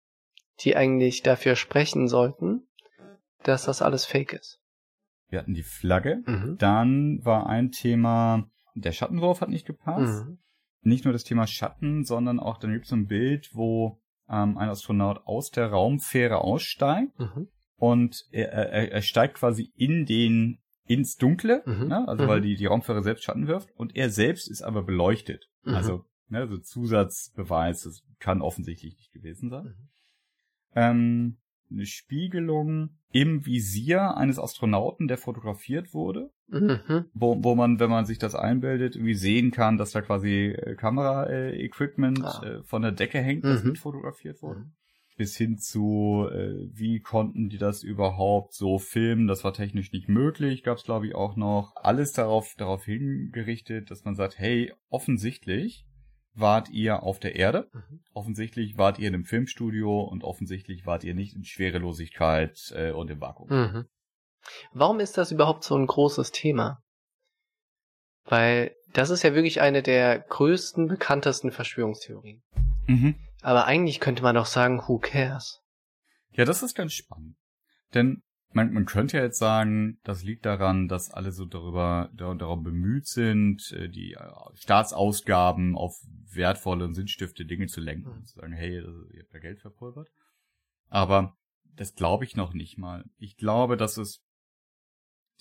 die 0.61 0.75
eigentlich 0.75 1.23
dafür 1.23 1.55
sprechen 1.55 2.07
sollten, 2.07 2.67
dass 3.43 3.65
das 3.65 3.81
alles 3.81 4.05
fake 4.05 4.33
ist? 4.33 4.59
Wir 5.29 5.39
hatten 5.39 5.53
die 5.53 5.63
Flagge. 5.63 6.23
Mhm. 6.25 6.57
Dann 6.57 7.19
war 7.25 7.47
ein 7.47 7.71
Thema, 7.71 8.49
der 8.75 8.91
Schattenwurf 8.91 9.41
hat 9.41 9.49
nicht 9.49 9.65
gepasst. 9.67 10.25
Mhm. 10.25 10.37
Nicht 10.81 11.03
nur 11.03 11.11
das 11.11 11.23
Thema 11.23 11.47
Schatten, 11.47 12.03
sondern 12.05 12.39
auch, 12.39 12.57
dann 12.59 12.71
gibt 12.71 12.85
es 12.85 12.89
so 12.89 12.95
ein 12.95 13.07
Bild, 13.07 13.49
wo 13.53 13.99
ähm, 14.29 14.57
ein 14.57 14.69
Astronaut 14.69 15.21
aus 15.25 15.49
der 15.51 15.67
Raumfähre 15.71 16.39
aussteigt 16.39 17.17
Mhm. 17.19 17.47
und 17.75 18.25
er, 18.31 18.51
er, 18.51 18.91
er 18.91 19.01
steigt 19.01 19.35
quasi 19.35 19.71
in 19.75 20.05
den 20.05 20.59
ins 20.85 21.17
Dunkle, 21.17 21.63
Mhm. 21.65 21.87
ne? 21.87 22.07
also 22.07 22.23
Mhm. 22.23 22.27
weil 22.29 22.41
die, 22.41 22.55
die 22.55 22.65
Raumfähre 22.65 23.03
selbst 23.03 23.23
Schatten 23.25 23.47
wirft 23.47 23.69
und 23.75 23.95
er 23.97 24.09
selbst 24.09 24.49
ist 24.49 24.61
aber 24.61 24.83
beleuchtet. 24.83 25.49
Mhm. 25.63 25.73
Also 25.73 26.05
ne, 26.29 26.47
so 26.47 26.57
Zusatzbeweis, 26.57 27.83
das 27.83 28.03
kann 28.19 28.41
offensichtlich 28.41 28.95
nicht 28.95 29.11
gewesen 29.11 29.49
sein. 29.49 29.65
Mhm. 29.65 29.89
Ähm, 30.75 31.37
eine 31.71 31.85
Spiegelung 31.85 32.89
im 33.11 33.45
Visier 33.45 34.15
eines 34.17 34.39
Astronauten, 34.39 35.07
der 35.07 35.17
fotografiert 35.17 35.93
wurde, 35.93 36.29
Mhm. 36.49 37.05
wo, 37.13 37.43
wo 37.43 37.55
man, 37.55 37.79
wenn 37.79 37.89
man 37.89 38.05
sich 38.05 38.19
das 38.19 38.35
einbildet, 38.35 38.95
irgendwie 38.95 39.13
sehen 39.15 39.51
kann, 39.51 39.77
dass 39.77 39.91
da 39.91 40.01
quasi 40.01 40.47
äh, 40.47 40.75
Kamera-Equipment 40.75 42.23
Ah. 42.23 42.41
äh, 42.43 42.63
von 42.63 42.81
der 42.81 42.91
Decke 42.91 43.19
hängt, 43.19 43.43
das 43.45 43.63
Mhm. 43.63 43.69
mit 43.69 43.77
fotografiert 43.79 44.41
wurde. 44.41 44.61
Mhm. 44.61 44.71
Bis 45.17 45.35
hin 45.35 45.57
zu, 45.57 46.27
äh, 46.31 46.69
wie 46.73 46.99
konnten 46.99 47.49
die 47.49 47.57
das 47.57 47.81
überhaupt 47.81 48.53
so 48.53 48.77
filmen? 48.77 49.25
Das 49.27 49.43
war 49.43 49.51
technisch 49.51 49.91
nicht 49.91 50.07
möglich. 50.07 50.63
Gab 50.63 50.77
es, 50.77 50.83
glaube 50.83 51.07
ich, 51.07 51.15
auch 51.15 51.35
noch 51.35 51.73
alles 51.75 52.11
darauf, 52.11 52.53
darauf 52.55 52.85
hingerichtet, 52.85 53.89
dass 53.89 54.05
man 54.05 54.13
sagt, 54.13 54.37
hey, 54.37 54.71
offensichtlich 54.89 55.86
wart 56.39 56.69
ihr 56.69 57.03
auf 57.03 57.19
der 57.19 57.35
Erde. 57.35 57.69
Mhm. 57.73 57.99
Offensichtlich 58.13 58.77
wart 58.77 58.99
ihr 58.99 59.07
in 59.07 59.15
einem 59.15 59.25
Filmstudio 59.25 60.01
und 60.01 60.23
offensichtlich 60.23 60.85
wart 60.85 61.03
ihr 61.03 61.13
nicht 61.13 61.35
in 61.35 61.43
Schwerelosigkeit 61.43 62.71
äh, 62.75 62.91
und 62.91 63.09
im 63.09 63.21
Vakuum. 63.21 63.49
Mhm. 63.49 63.85
Warum 64.71 64.99
ist 64.99 65.17
das 65.17 65.31
überhaupt 65.31 65.63
so 65.63 65.75
ein 65.75 65.87
großes 65.87 66.31
Thema? 66.31 66.81
Weil 68.23 68.75
das 68.93 69.09
ist 69.09 69.23
ja 69.23 69.33
wirklich 69.33 69.61
eine 69.61 69.83
der 69.83 70.19
größten, 70.19 70.87
bekanntesten 70.87 71.51
Verschwörungstheorien. 71.51 72.43
Mhm. 72.87 73.15
Aber 73.41 73.65
eigentlich 73.65 73.99
könnte 73.99 74.23
man 74.23 74.35
doch 74.35 74.45
sagen, 74.45 74.81
who 74.87 74.99
cares? 74.99 75.61
Ja, 76.31 76.45
das 76.45 76.63
ist 76.63 76.75
ganz 76.75 76.93
spannend. 76.93 77.35
Denn 77.93 78.21
man, 78.57 78.73
man 78.73 78.85
könnte 78.85 79.17
ja 79.17 79.23
jetzt 79.23 79.37
sagen, 79.37 79.99
das 80.03 80.23
liegt 80.23 80.45
daran, 80.45 80.87
dass 80.87 81.11
alle 81.11 81.31
so 81.31 81.45
darüber 81.45 82.09
dar, 82.13 82.35
darum 82.35 82.63
bemüht 82.63 83.05
sind, 83.05 83.71
äh, 83.71 83.87
die 83.87 84.13
äh, 84.13 84.29
Staatsausgaben 84.55 85.75
auf 85.77 85.95
wertvolle 86.31 86.83
und 86.85 86.95
sinnstiftende 86.95 87.47
Dinge 87.47 87.67
zu 87.67 87.79
lenken. 87.79 88.09
Mhm. 88.09 88.15
Und 88.17 88.27
zu 88.27 88.39
sagen, 88.39 88.53
hey, 88.53 88.81
das- 88.81 89.13
ihr 89.13 89.21
habt 89.21 89.33
da 89.33 89.39
Geld 89.39 89.59
verpulvert. 89.59 90.09
Aber 90.89 91.37
das 91.75 91.93
glaube 91.93 92.25
ich 92.25 92.35
noch 92.35 92.53
nicht 92.53 92.79
mal. 92.79 93.05
Ich 93.17 93.37
glaube, 93.37 93.77
dass 93.77 93.97
es 93.97 94.23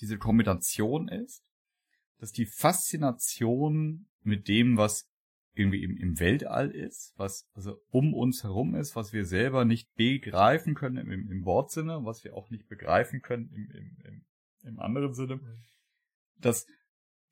diese 0.01 0.19
Kombination 0.19 1.09
ist, 1.09 1.43
dass 2.19 2.33
die 2.33 2.47
Faszination 2.47 4.09
mit 4.23 4.47
dem, 4.47 4.77
was 4.77 5.09
irgendwie 5.59 5.83
im, 5.83 5.97
im 5.97 6.19
Weltall 6.21 6.71
ist, 6.71 7.13
was 7.17 7.49
also 7.55 7.77
um 7.91 8.15
uns 8.15 8.43
herum 8.45 8.75
ist, 8.75 8.95
was 8.97 9.13
wir 9.13 9.25
selber 9.25 9.65
nicht 9.65 9.93
begreifen 9.95 10.75
können 10.75 10.99
im, 11.11 11.31
im 11.31 11.45
Wortsinne, 11.45 12.01
was 12.05 12.25
wir 12.25 12.35
auch 12.35 12.51
nicht 12.51 12.69
begreifen 12.69 13.23
können 13.23 13.51
im, 13.55 13.71
im, 13.71 13.97
im, 14.05 14.25
im 14.69 14.81
anderen 14.81 15.15
Sinne, 15.15 15.41
dass 16.41 16.67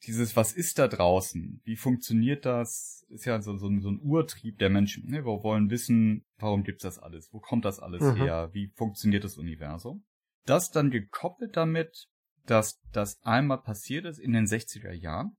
dieses, 0.06 0.36
was 0.36 0.52
ist 0.52 0.78
da 0.78 0.86
draußen, 0.88 1.62
wie 1.64 1.76
funktioniert 1.76 2.44
das, 2.44 3.06
ist 3.08 3.24
ja 3.24 3.40
so, 3.40 3.56
so, 3.56 3.68
ein- 3.68 3.80
so 3.80 3.88
ein 3.90 4.00
Urtrieb 4.02 4.58
der 4.58 4.68
Menschen. 4.68 5.06
Ne? 5.08 5.24
Wir 5.24 5.42
wollen 5.42 5.70
wissen, 5.70 6.24
warum 6.38 6.62
gibt's 6.62 6.82
das 6.82 6.98
alles, 6.98 7.32
wo 7.32 7.40
kommt 7.40 7.64
das 7.64 7.80
alles 7.80 8.02
Mhm. 8.02 8.16
her, 8.16 8.50
wie 8.52 8.68
funktioniert 8.74 9.24
das 9.24 9.38
Universum. 9.38 10.04
Das 10.44 10.70
dann 10.70 10.90
gekoppelt 10.90 11.56
damit, 11.56 12.08
dass 12.44 12.80
das 12.92 13.18
einmal 13.22 13.62
passiert 13.62 14.04
ist 14.04 14.18
in 14.18 14.32
den 14.32 14.44
60er 14.46 14.92
Jahren, 14.92 15.36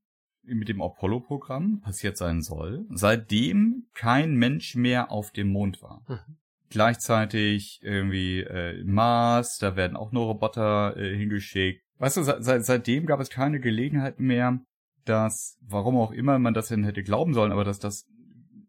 mit 0.47 0.69
dem 0.69 0.81
Apollo-Programm 0.81 1.81
passiert 1.81 2.17
sein 2.17 2.41
soll, 2.41 2.85
seitdem 2.89 3.87
kein 3.93 4.35
Mensch 4.35 4.75
mehr 4.75 5.11
auf 5.11 5.31
dem 5.31 5.49
Mond 5.49 5.81
war. 5.81 6.03
Mhm. 6.07 6.37
Gleichzeitig 6.69 7.79
irgendwie 7.83 8.41
äh, 8.41 8.83
Mars, 8.83 9.57
da 9.59 9.75
werden 9.75 9.95
auch 9.95 10.11
nur 10.11 10.25
Roboter 10.25 10.97
äh, 10.97 11.15
hingeschickt. 11.15 11.81
Weißt 11.97 12.17
du, 12.17 12.23
seit, 12.23 12.43
seit, 12.43 12.65
seitdem 12.65 13.05
gab 13.05 13.19
es 13.19 13.29
keine 13.29 13.59
Gelegenheit 13.59 14.19
mehr, 14.19 14.59
dass, 15.05 15.57
warum 15.61 15.95
auch 15.95 16.11
immer 16.11 16.39
man 16.39 16.53
das 16.53 16.67
denn 16.67 16.83
hätte 16.83 17.03
glauben 17.03 17.33
sollen, 17.33 17.51
aber 17.51 17.63
dass 17.63 17.79
das 17.79 18.05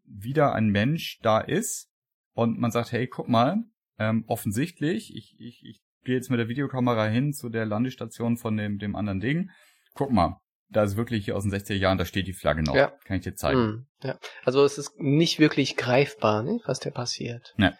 wieder 0.05 0.53
ein 0.53 0.69
Mensch 0.69 1.19
da 1.21 1.39
ist 1.39 1.89
und 2.33 2.59
man 2.59 2.71
sagt, 2.71 2.91
hey, 2.91 3.07
guck 3.07 3.27
mal, 3.27 3.63
ähm, 3.99 4.23
offensichtlich, 4.27 5.15
ich, 5.15 5.35
ich, 5.39 5.63
ich 5.65 5.81
gehe 6.03 6.15
jetzt 6.15 6.29
mit 6.29 6.39
der 6.39 6.47
Videokamera 6.47 7.07
hin 7.07 7.33
zu 7.33 7.49
der 7.49 7.65
Landestation 7.65 8.37
von 8.37 8.55
dem, 8.55 8.77
dem 8.77 8.95
anderen 8.95 9.19
Ding. 9.19 9.49
Guck 9.93 10.11
mal, 10.11 10.39
da 10.69 10.83
ist 10.83 10.97
wirklich 10.97 11.31
aus 11.31 11.43
den 11.43 11.53
60er 11.53 11.75
Jahren, 11.75 11.97
da 11.97 12.05
steht 12.05 12.27
die 12.27 12.33
Flagge 12.33 12.63
noch. 12.63 12.75
Ja. 12.75 12.91
Kann 13.05 13.17
ich 13.17 13.23
dir 13.23 13.35
zeigen. 13.35 13.59
Mhm. 13.59 13.87
Ja. 14.03 14.17
Also 14.43 14.63
es 14.63 14.77
ist 14.77 14.99
nicht 14.99 15.39
wirklich 15.39 15.77
greifbar, 15.77 16.43
ne, 16.43 16.59
was 16.65 16.79
da 16.79 16.89
passiert. 16.89 17.53
Nee. 17.57 17.71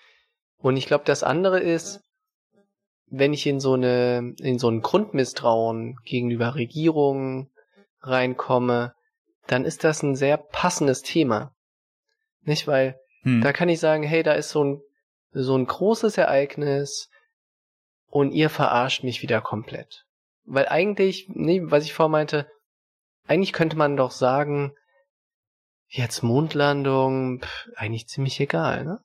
Und 0.57 0.77
ich 0.77 0.87
glaube, 0.87 1.03
das 1.05 1.23
andere 1.23 1.59
ist, 1.59 2.01
wenn 3.09 3.33
ich 3.33 3.45
in 3.45 3.59
so 3.59 3.73
eine, 3.73 4.33
in 4.39 4.59
so 4.59 4.69
ein 4.69 4.81
Grundmisstrauen 4.81 5.97
gegenüber 6.03 6.55
Regierungen 6.55 7.51
reinkomme, 8.01 8.93
dann 9.47 9.65
ist 9.65 9.83
das 9.83 10.03
ein 10.03 10.15
sehr 10.15 10.37
passendes 10.37 11.01
Thema. 11.03 11.53
Nicht, 12.41 12.67
weil 12.67 12.99
Hm. 13.23 13.41
da 13.41 13.51
kann 13.53 13.69
ich 13.69 13.79
sagen, 13.79 14.03
hey, 14.03 14.23
da 14.23 14.33
ist 14.33 14.49
so 14.49 14.63
ein, 14.63 14.81
so 15.31 15.57
ein 15.57 15.65
großes 15.65 16.17
Ereignis 16.17 17.09
und 18.09 18.31
ihr 18.31 18.49
verarscht 18.49 19.03
mich 19.03 19.21
wieder 19.21 19.41
komplett. 19.41 20.05
Weil 20.45 20.67
eigentlich, 20.67 21.27
nee, 21.29 21.61
was 21.63 21.83
ich 21.83 21.93
vorher 21.93 22.09
meinte, 22.09 22.47
eigentlich 23.27 23.53
könnte 23.53 23.77
man 23.77 23.97
doch 23.97 24.11
sagen, 24.11 24.73
jetzt 25.87 26.23
Mondlandung, 26.23 27.41
pff, 27.41 27.67
eigentlich 27.75 28.07
ziemlich 28.07 28.39
egal, 28.39 28.85
ne? 28.85 28.99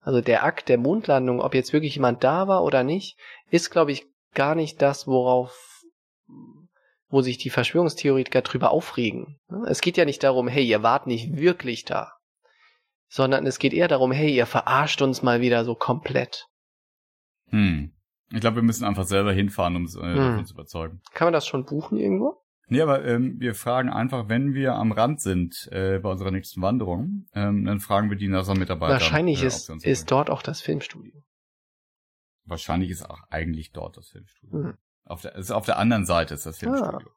Also 0.00 0.20
der 0.20 0.44
Akt 0.44 0.68
der 0.68 0.78
Mondlandung, 0.78 1.40
ob 1.40 1.54
jetzt 1.54 1.72
wirklich 1.72 1.94
jemand 1.94 2.24
da 2.24 2.48
war 2.48 2.64
oder 2.64 2.82
nicht, 2.82 3.16
ist, 3.50 3.70
glaube 3.70 3.92
ich, 3.92 4.04
gar 4.34 4.54
nicht 4.56 4.82
das, 4.82 5.06
worauf, 5.06 5.84
wo 7.08 7.22
sich 7.22 7.38
die 7.38 7.50
Verschwörungstheoretiker 7.50 8.42
drüber 8.42 8.72
aufregen. 8.72 9.38
ne? 9.48 9.64
Es 9.68 9.80
geht 9.80 9.96
ja 9.96 10.04
nicht 10.04 10.22
darum, 10.24 10.48
hey, 10.48 10.64
ihr 10.64 10.82
wart 10.82 11.06
nicht 11.06 11.36
wirklich 11.36 11.84
da 11.84 12.12
sondern 13.12 13.46
es 13.46 13.58
geht 13.58 13.74
eher 13.74 13.88
darum, 13.88 14.10
hey, 14.10 14.34
ihr 14.34 14.46
verarscht 14.46 15.02
uns 15.02 15.22
mal 15.22 15.42
wieder 15.42 15.66
so 15.66 15.74
komplett. 15.74 16.46
Hm. 17.50 17.92
Ich 18.30 18.40
glaube, 18.40 18.56
wir 18.56 18.62
müssen 18.62 18.86
einfach 18.86 19.04
selber 19.04 19.34
hinfahren, 19.34 19.76
um 19.76 19.84
es 19.84 19.94
äh, 19.96 20.00
Hm. 20.00 20.46
zu 20.46 20.54
überzeugen. 20.54 21.02
Kann 21.12 21.26
man 21.26 21.34
das 21.34 21.46
schon 21.46 21.66
buchen 21.66 21.98
irgendwo? 21.98 22.41
Nee, 22.72 22.80
aber 22.80 23.04
ähm, 23.04 23.38
wir 23.38 23.54
fragen 23.54 23.90
einfach, 23.90 24.30
wenn 24.30 24.54
wir 24.54 24.74
am 24.74 24.92
Rand 24.92 25.20
sind 25.20 25.68
äh, 25.70 25.98
bei 25.98 26.10
unserer 26.10 26.30
nächsten 26.30 26.62
Wanderung, 26.62 27.26
ähm, 27.34 27.66
dann 27.66 27.80
fragen 27.80 28.08
wir 28.08 28.16
die 28.16 28.28
NASA-Mitarbeiter. 28.28 28.94
Wahrscheinlich 28.94 29.42
äh, 29.42 29.46
ist, 29.46 29.68
ist 29.68 30.10
dort 30.10 30.30
auch 30.30 30.42
das 30.42 30.62
Filmstudio. 30.62 31.22
Wahrscheinlich 32.44 32.90
ist 32.90 33.08
auch 33.08 33.20
eigentlich 33.28 33.72
dort 33.72 33.98
das 33.98 34.08
Filmstudio. 34.08 34.64
Hm. 34.64 34.78
Auf 35.04 35.20
der, 35.20 35.34
ist 35.34 35.50
auf 35.50 35.66
der 35.66 35.78
anderen 35.78 36.06
Seite 36.06 36.32
ist 36.32 36.46
das 36.46 36.58
Filmstudio. 36.58 37.08
Ah. 37.10 37.16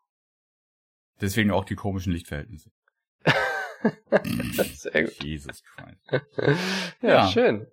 Deswegen 1.22 1.52
auch 1.52 1.64
die 1.64 1.76
komischen 1.76 2.12
Lichtverhältnisse. 2.12 2.72
Sehr 4.74 5.04
gut. 5.06 5.24
Jesus 5.24 5.64
Christ. 5.64 6.26
Ja, 7.02 7.10
Ja. 7.10 7.28
schön. 7.28 7.68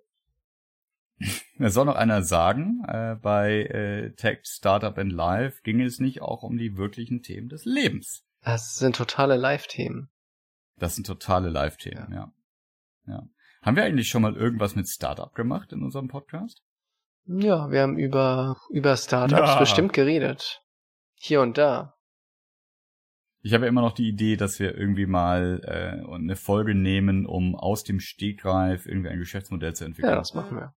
Es 1.59 1.73
soll 1.73 1.85
noch 1.85 1.95
einer 1.95 2.23
sagen, 2.23 2.83
äh, 2.87 3.15
bei 3.21 3.63
äh, 3.63 4.11
Tech, 4.15 4.39
Startup 4.43 4.97
and 4.97 5.11
Life 5.11 5.61
ging 5.63 5.81
es 5.81 5.99
nicht 5.99 6.21
auch 6.21 6.43
um 6.43 6.57
die 6.57 6.77
wirklichen 6.77 7.21
Themen 7.21 7.49
des 7.49 7.65
Lebens. 7.65 8.25
Das 8.41 8.75
sind 8.75 8.95
totale 8.95 9.37
Live-Themen. 9.37 10.09
Das 10.77 10.95
sind 10.95 11.07
totale 11.07 11.49
Live-Themen, 11.49 12.11
ja. 12.11 12.33
ja. 13.07 13.23
Haben 13.61 13.77
wir 13.77 13.83
eigentlich 13.83 14.09
schon 14.09 14.23
mal 14.23 14.35
irgendwas 14.35 14.75
mit 14.75 14.89
Startup 14.89 15.33
gemacht 15.33 15.71
in 15.71 15.83
unserem 15.83 16.09
Podcast? 16.09 16.61
Ja, 17.25 17.71
wir 17.71 17.81
haben 17.81 17.97
über, 17.97 18.57
über 18.69 18.97
Startups 18.97 19.49
Ja. 19.49 19.59
bestimmt 19.59 19.93
geredet. 19.93 20.61
Hier 21.15 21.39
und 21.41 21.57
da. 21.57 21.95
Ich 23.41 23.53
habe 23.53 23.65
ja 23.65 23.69
immer 23.69 23.81
noch 23.81 23.93
die 23.93 24.07
Idee, 24.07 24.35
dass 24.35 24.59
wir 24.59 24.77
irgendwie 24.77 25.05
mal 25.05 25.61
äh, 25.63 26.13
eine 26.13 26.35
Folge 26.35 26.75
nehmen, 26.75 27.25
um 27.25 27.55
aus 27.55 27.83
dem 27.83 27.99
Stegreif 27.99 28.85
irgendwie 28.85 29.09
ein 29.09 29.19
Geschäftsmodell 29.19 29.73
zu 29.73 29.85
entwickeln. 29.85 30.11
Ja, 30.11 30.17
das 30.17 30.33
machen 30.33 30.57
wir. 30.57 30.73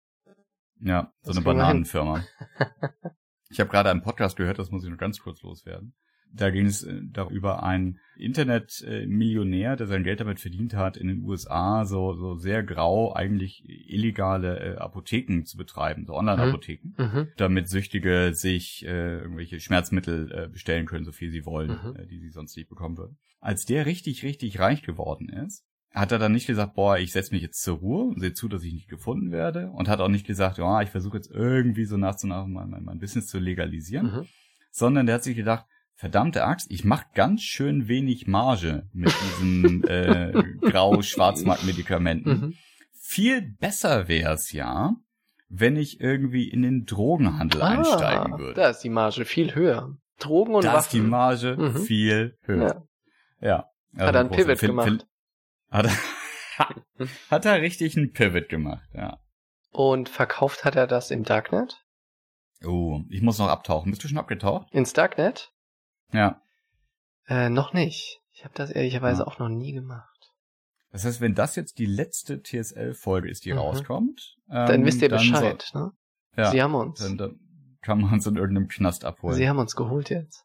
Ja, 0.82 1.14
so 1.22 1.30
Das 1.32 1.38
eine. 1.38 1.46
Bananenfirma. 1.46 2.24
ich 3.50 3.60
habe 3.60 3.70
gerade 3.70 3.90
einen 3.92 4.02
Podcast 4.04 4.36
gehört, 4.38 4.60
das 4.60 4.72
muss 4.72 4.84
ich 4.84 4.90
nur 4.90 4.98
ganz 4.98 5.20
kurz 5.20 5.42
loswerden. 5.42 5.94
Da 6.34 6.50
ging 6.50 6.66
es 6.66 6.84
äh, 6.84 7.00
darüber 7.12 7.64
einen 7.64 8.00
Internet-Millionär, 8.18 9.76
der 9.76 9.88
sein 9.88 10.04
Geld 10.04 10.20
damit 10.20 10.40
verdient 10.40 10.74
hat, 10.74 10.98
in 10.98 11.08
den 11.08 11.22
USA 11.24 11.86
so, 11.86 12.14
so 12.14 12.36
sehr 12.36 12.64
grau 12.64 13.14
eigentlich 13.16 13.64
illegale 13.68 14.60
äh, 14.60 14.78
Apotheken 14.78 15.44
zu 15.46 15.58
betreiben, 15.58 16.06
so 16.06 16.14
Online-Apotheken, 16.14 16.94
Mhm. 16.98 17.28
damit 17.38 17.70
Süchtige 17.70 18.34
sich 18.34 18.86
äh, 18.86 19.20
irgendwelche 19.20 19.60
Schmerzmittel 19.60 20.32
äh, 20.32 20.48
bestellen 20.50 20.86
können, 20.86 21.06
so 21.06 21.12
viel 21.12 21.32
sie 21.32 21.46
wollen, 21.46 21.72
Mhm. 21.72 21.96
äh, 21.96 22.06
die 22.08 22.20
sie 22.20 22.30
sonst 22.30 22.56
nicht 22.58 22.70
bekommen 22.70 22.98
würden. 22.98 23.18
Als 23.40 23.66
der 23.66 23.86
richtig, 23.86 24.24
richtig 24.24 24.60
reich 24.60 24.82
geworden 24.84 25.30
ist, 25.30 25.64
hat 25.96 26.12
er 26.12 26.20
dann 26.20 26.34
nicht 26.34 26.46
gesagt, 26.48 26.76
boah, 26.76 26.98
ich 26.98 27.12
setze 27.14 27.34
mich 27.34 27.42
jetzt 27.42 27.64
zur 27.64 27.78
Ruhe 27.78 28.04
und 28.10 28.20
sehe 28.20 28.34
zu, 28.34 28.48
dass 28.48 28.64
ich 28.64 28.74
nicht 28.74 28.90
gefunden 28.90 29.32
werde 29.32 29.70
und 29.72 29.88
hat 29.88 30.00
auch 30.02 30.10
nicht 30.10 30.28
gesagt, 30.28 30.58
ja, 30.58 30.82
ich 30.82 30.90
versuche 30.90 31.18
jetzt 31.18 31.32
irgendwie 31.32 31.86
so 31.86 31.98
nach 31.98 32.22
und 32.22 32.30
nach 32.30 32.46
mein, 32.46 32.70
mein, 32.70 32.84
mein 32.84 33.00
Business 33.00 33.28
zu 33.28 33.40
legalisieren, 33.40 34.06
Mhm. 34.08 34.28
sondern 34.72 35.06
der 35.06 35.16
hat 35.16 35.24
sich 35.24 35.36
gedacht, 35.36 35.66
verdammte 35.96 36.44
Axt, 36.44 36.70
ich 36.70 36.84
mache 36.84 37.06
ganz 37.14 37.42
schön 37.42 37.88
wenig 37.88 38.28
Marge 38.28 38.88
mit 38.92 39.14
diesen 39.40 39.84
äh, 39.88 40.34
Grau-Schwarzmarkt-Medikamenten. 40.62 42.30
Mhm. 42.30 42.54
Viel 42.94 43.42
besser 43.60 44.08
wär's 44.08 44.52
ja, 44.52 44.96
wenn 45.48 45.76
ich 45.78 46.02
irgendwie 46.02 46.50
in 46.50 46.64
den 46.64 46.86
Drogenhandel 46.86 47.62
einsteigen 47.62 48.38
würde. 48.40 48.62
Ah, 48.62 48.64
Da 48.66 48.70
ist 48.72 48.80
die 48.80 48.90
Marge 48.90 49.26
viel 49.26 49.54
höher. 49.56 49.96
Drogen 50.20 50.56
und 50.56 50.64
da 50.66 50.78
ist 50.80 50.92
die 50.94 51.00
Waffen. 51.00 51.10
Marge 51.10 51.56
Mhm. 51.58 51.76
viel 51.84 52.38
höher. 52.42 52.88
Ja. 53.42 53.48
Ja. 53.48 53.66
Also 53.94 54.08
Hat 54.08 54.16
er 54.16 54.22
einen 54.22 54.32
Pivot 54.32 54.60
gemacht. 54.60 55.08
Hat 55.76 55.86
er, 55.88 57.08
hat 57.30 57.46
er 57.46 57.62
richtig 57.62 57.98
einen 57.98 58.14
Pivot 58.14 58.50
gemacht, 58.50 58.88
ja. 58.94 59.20
Und 59.72 60.08
verkauft 60.10 60.64
hat 60.64 60.76
er 60.76 60.88
das 60.88 61.12
im 61.12 61.24
Darknet? 61.24 61.84
Oh, 62.66 63.02
ich 63.10 63.22
muss 63.22 63.38
noch 63.40 63.50
abtauchen. 63.50 63.92
Bist 63.92 64.04
du 64.04 64.08
schon 64.08 64.18
abgetaucht? 64.18 64.72
Ins 64.72 64.94
Darknet? 64.94 65.52
Ja. 66.14 66.42
Äh, 67.28 67.50
noch 67.50 67.74
nicht. 67.74 68.22
Ich 68.32 68.44
habe 68.46 68.54
das 68.56 68.70
ehrlicherweise 68.72 69.24
Ja. 69.24 69.28
auch 69.28 69.40
noch 69.40 69.50
nie 69.50 69.74
gemacht. 69.74 70.32
Das 70.92 71.04
heißt, 71.04 71.20
wenn 71.20 71.36
das 71.36 71.58
jetzt 71.58 71.78
die 71.80 71.86
letzte 71.86 72.42
TSL-Folge 72.42 73.30
ist, 73.30 73.44
die 73.44 73.52
Mhm. 73.52 73.60
rauskommt, 73.60 74.38
Dann 74.48 74.82
ähm, 74.82 74.86
wisst 74.86 75.02
ihr 75.02 75.10
dann 75.10 75.20
Bescheid, 75.20 75.70
ne? 75.74 75.92
So, 76.36 76.42
ja, 76.42 76.52
Sie 76.52 76.64
haben 76.64 76.76
uns. 76.76 77.00
dann, 77.00 77.18
dann 77.18 77.40
kann 77.82 78.00
man 78.00 78.14
uns 78.14 78.26
in 78.28 78.38
irgendeinem 78.38 78.70
Knast 78.70 79.04
abholen. 79.04 79.36
Sie 79.36 79.50
haben 79.50 79.60
uns 79.60 79.76
geholt 79.76 80.10
jetzt. 80.10 80.45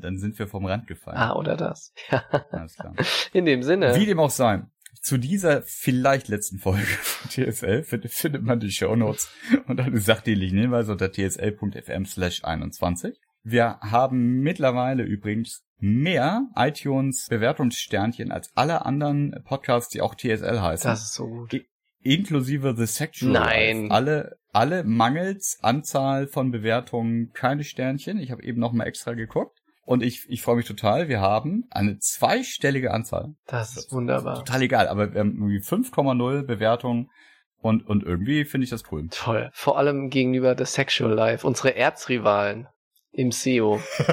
Dann 0.00 0.18
sind 0.18 0.38
wir 0.38 0.46
vom 0.46 0.64
Rand 0.66 0.86
gefallen. 0.86 1.16
Ah, 1.16 1.34
oder 1.34 1.56
das. 1.56 1.92
Ja. 2.10 2.24
Alles 2.50 2.76
klar. 2.76 2.94
In 3.32 3.44
dem 3.44 3.62
Sinne. 3.62 3.96
Wie 3.96 4.06
dem 4.06 4.20
auch 4.20 4.30
sei. 4.30 4.62
Zu 5.00 5.16
dieser 5.16 5.62
vielleicht 5.62 6.28
letzten 6.28 6.58
Folge 6.58 6.82
von 6.84 7.30
TSL 7.30 7.84
findet, 7.84 8.42
man 8.42 8.60
die 8.60 8.70
Shownotes 8.70 9.30
und 9.66 9.80
alle 9.80 9.98
sachdienlichen 9.98 10.58
Hinweise 10.58 10.92
unter 10.92 11.10
tsl.fm 11.10 12.04
slash 12.04 12.44
21. 12.44 13.18
Wir 13.42 13.78
haben 13.80 14.40
mittlerweile 14.40 15.02
übrigens 15.02 15.64
mehr 15.78 16.48
iTunes-Bewertungssternchen 16.56 18.30
als 18.30 18.50
alle 18.54 18.84
anderen 18.84 19.42
Podcasts, 19.44 19.90
die 19.90 20.02
auch 20.02 20.14
TSL 20.14 20.60
heißen. 20.60 20.90
das 20.90 21.02
ist 21.04 21.14
so 21.14 21.26
gut. 21.26 21.54
inklusive 22.02 22.74
The 22.76 22.86
Sexual 22.86 23.32
Nein. 23.32 23.90
Alle, 23.90 24.38
alle 24.52 24.84
mangels 24.84 25.58
Anzahl 25.62 26.26
von 26.26 26.50
Bewertungen 26.50 27.32
keine 27.32 27.64
Sternchen. 27.64 28.18
Ich 28.18 28.30
habe 28.30 28.42
eben 28.42 28.60
noch 28.60 28.72
mal 28.72 28.86
extra 28.86 29.14
geguckt. 29.14 29.59
Und 29.90 30.04
ich, 30.04 30.24
ich 30.28 30.40
freue 30.42 30.54
mich 30.54 30.66
total. 30.66 31.08
Wir 31.08 31.20
haben 31.20 31.64
eine 31.68 31.98
zweistellige 31.98 32.92
Anzahl. 32.92 33.34
Das 33.48 33.76
ist 33.76 33.92
wunderbar. 33.92 34.36
Total 34.36 34.62
egal, 34.62 34.86
aber 34.86 35.12
wir 35.12 35.18
haben 35.18 35.32
irgendwie 35.32 35.58
5,0 35.58 36.42
Bewertungen 36.44 37.10
und, 37.56 37.88
und 37.88 38.04
irgendwie 38.04 38.44
finde 38.44 38.66
ich 38.66 38.70
das 38.70 38.84
cool. 38.92 39.08
Toll. 39.10 39.50
Vor 39.52 39.78
allem 39.78 40.08
gegenüber 40.08 40.54
The 40.56 40.64
Sexual 40.64 41.12
Life, 41.12 41.44
unsere 41.44 41.74
Erzrivalen 41.74 42.68
im 43.10 43.32
SEO. 43.32 43.80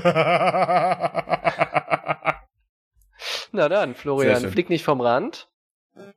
Na 3.51 3.69
dann, 3.69 3.93
Florian, 3.93 4.49
flieg 4.49 4.71
nicht 4.71 4.83
vom 4.83 4.99
Rand. 4.99 5.47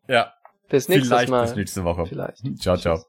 ja, 0.08 0.32
Bis 0.70 0.88
nächstes 0.88 1.08
vielleicht 1.08 1.28
Mal. 1.28 1.42
bis 1.42 1.56
nächste 1.56 1.84
Woche. 1.84 2.06
Vielleicht. 2.06 2.38
Ciao, 2.62 2.78
ciao. 2.78 3.04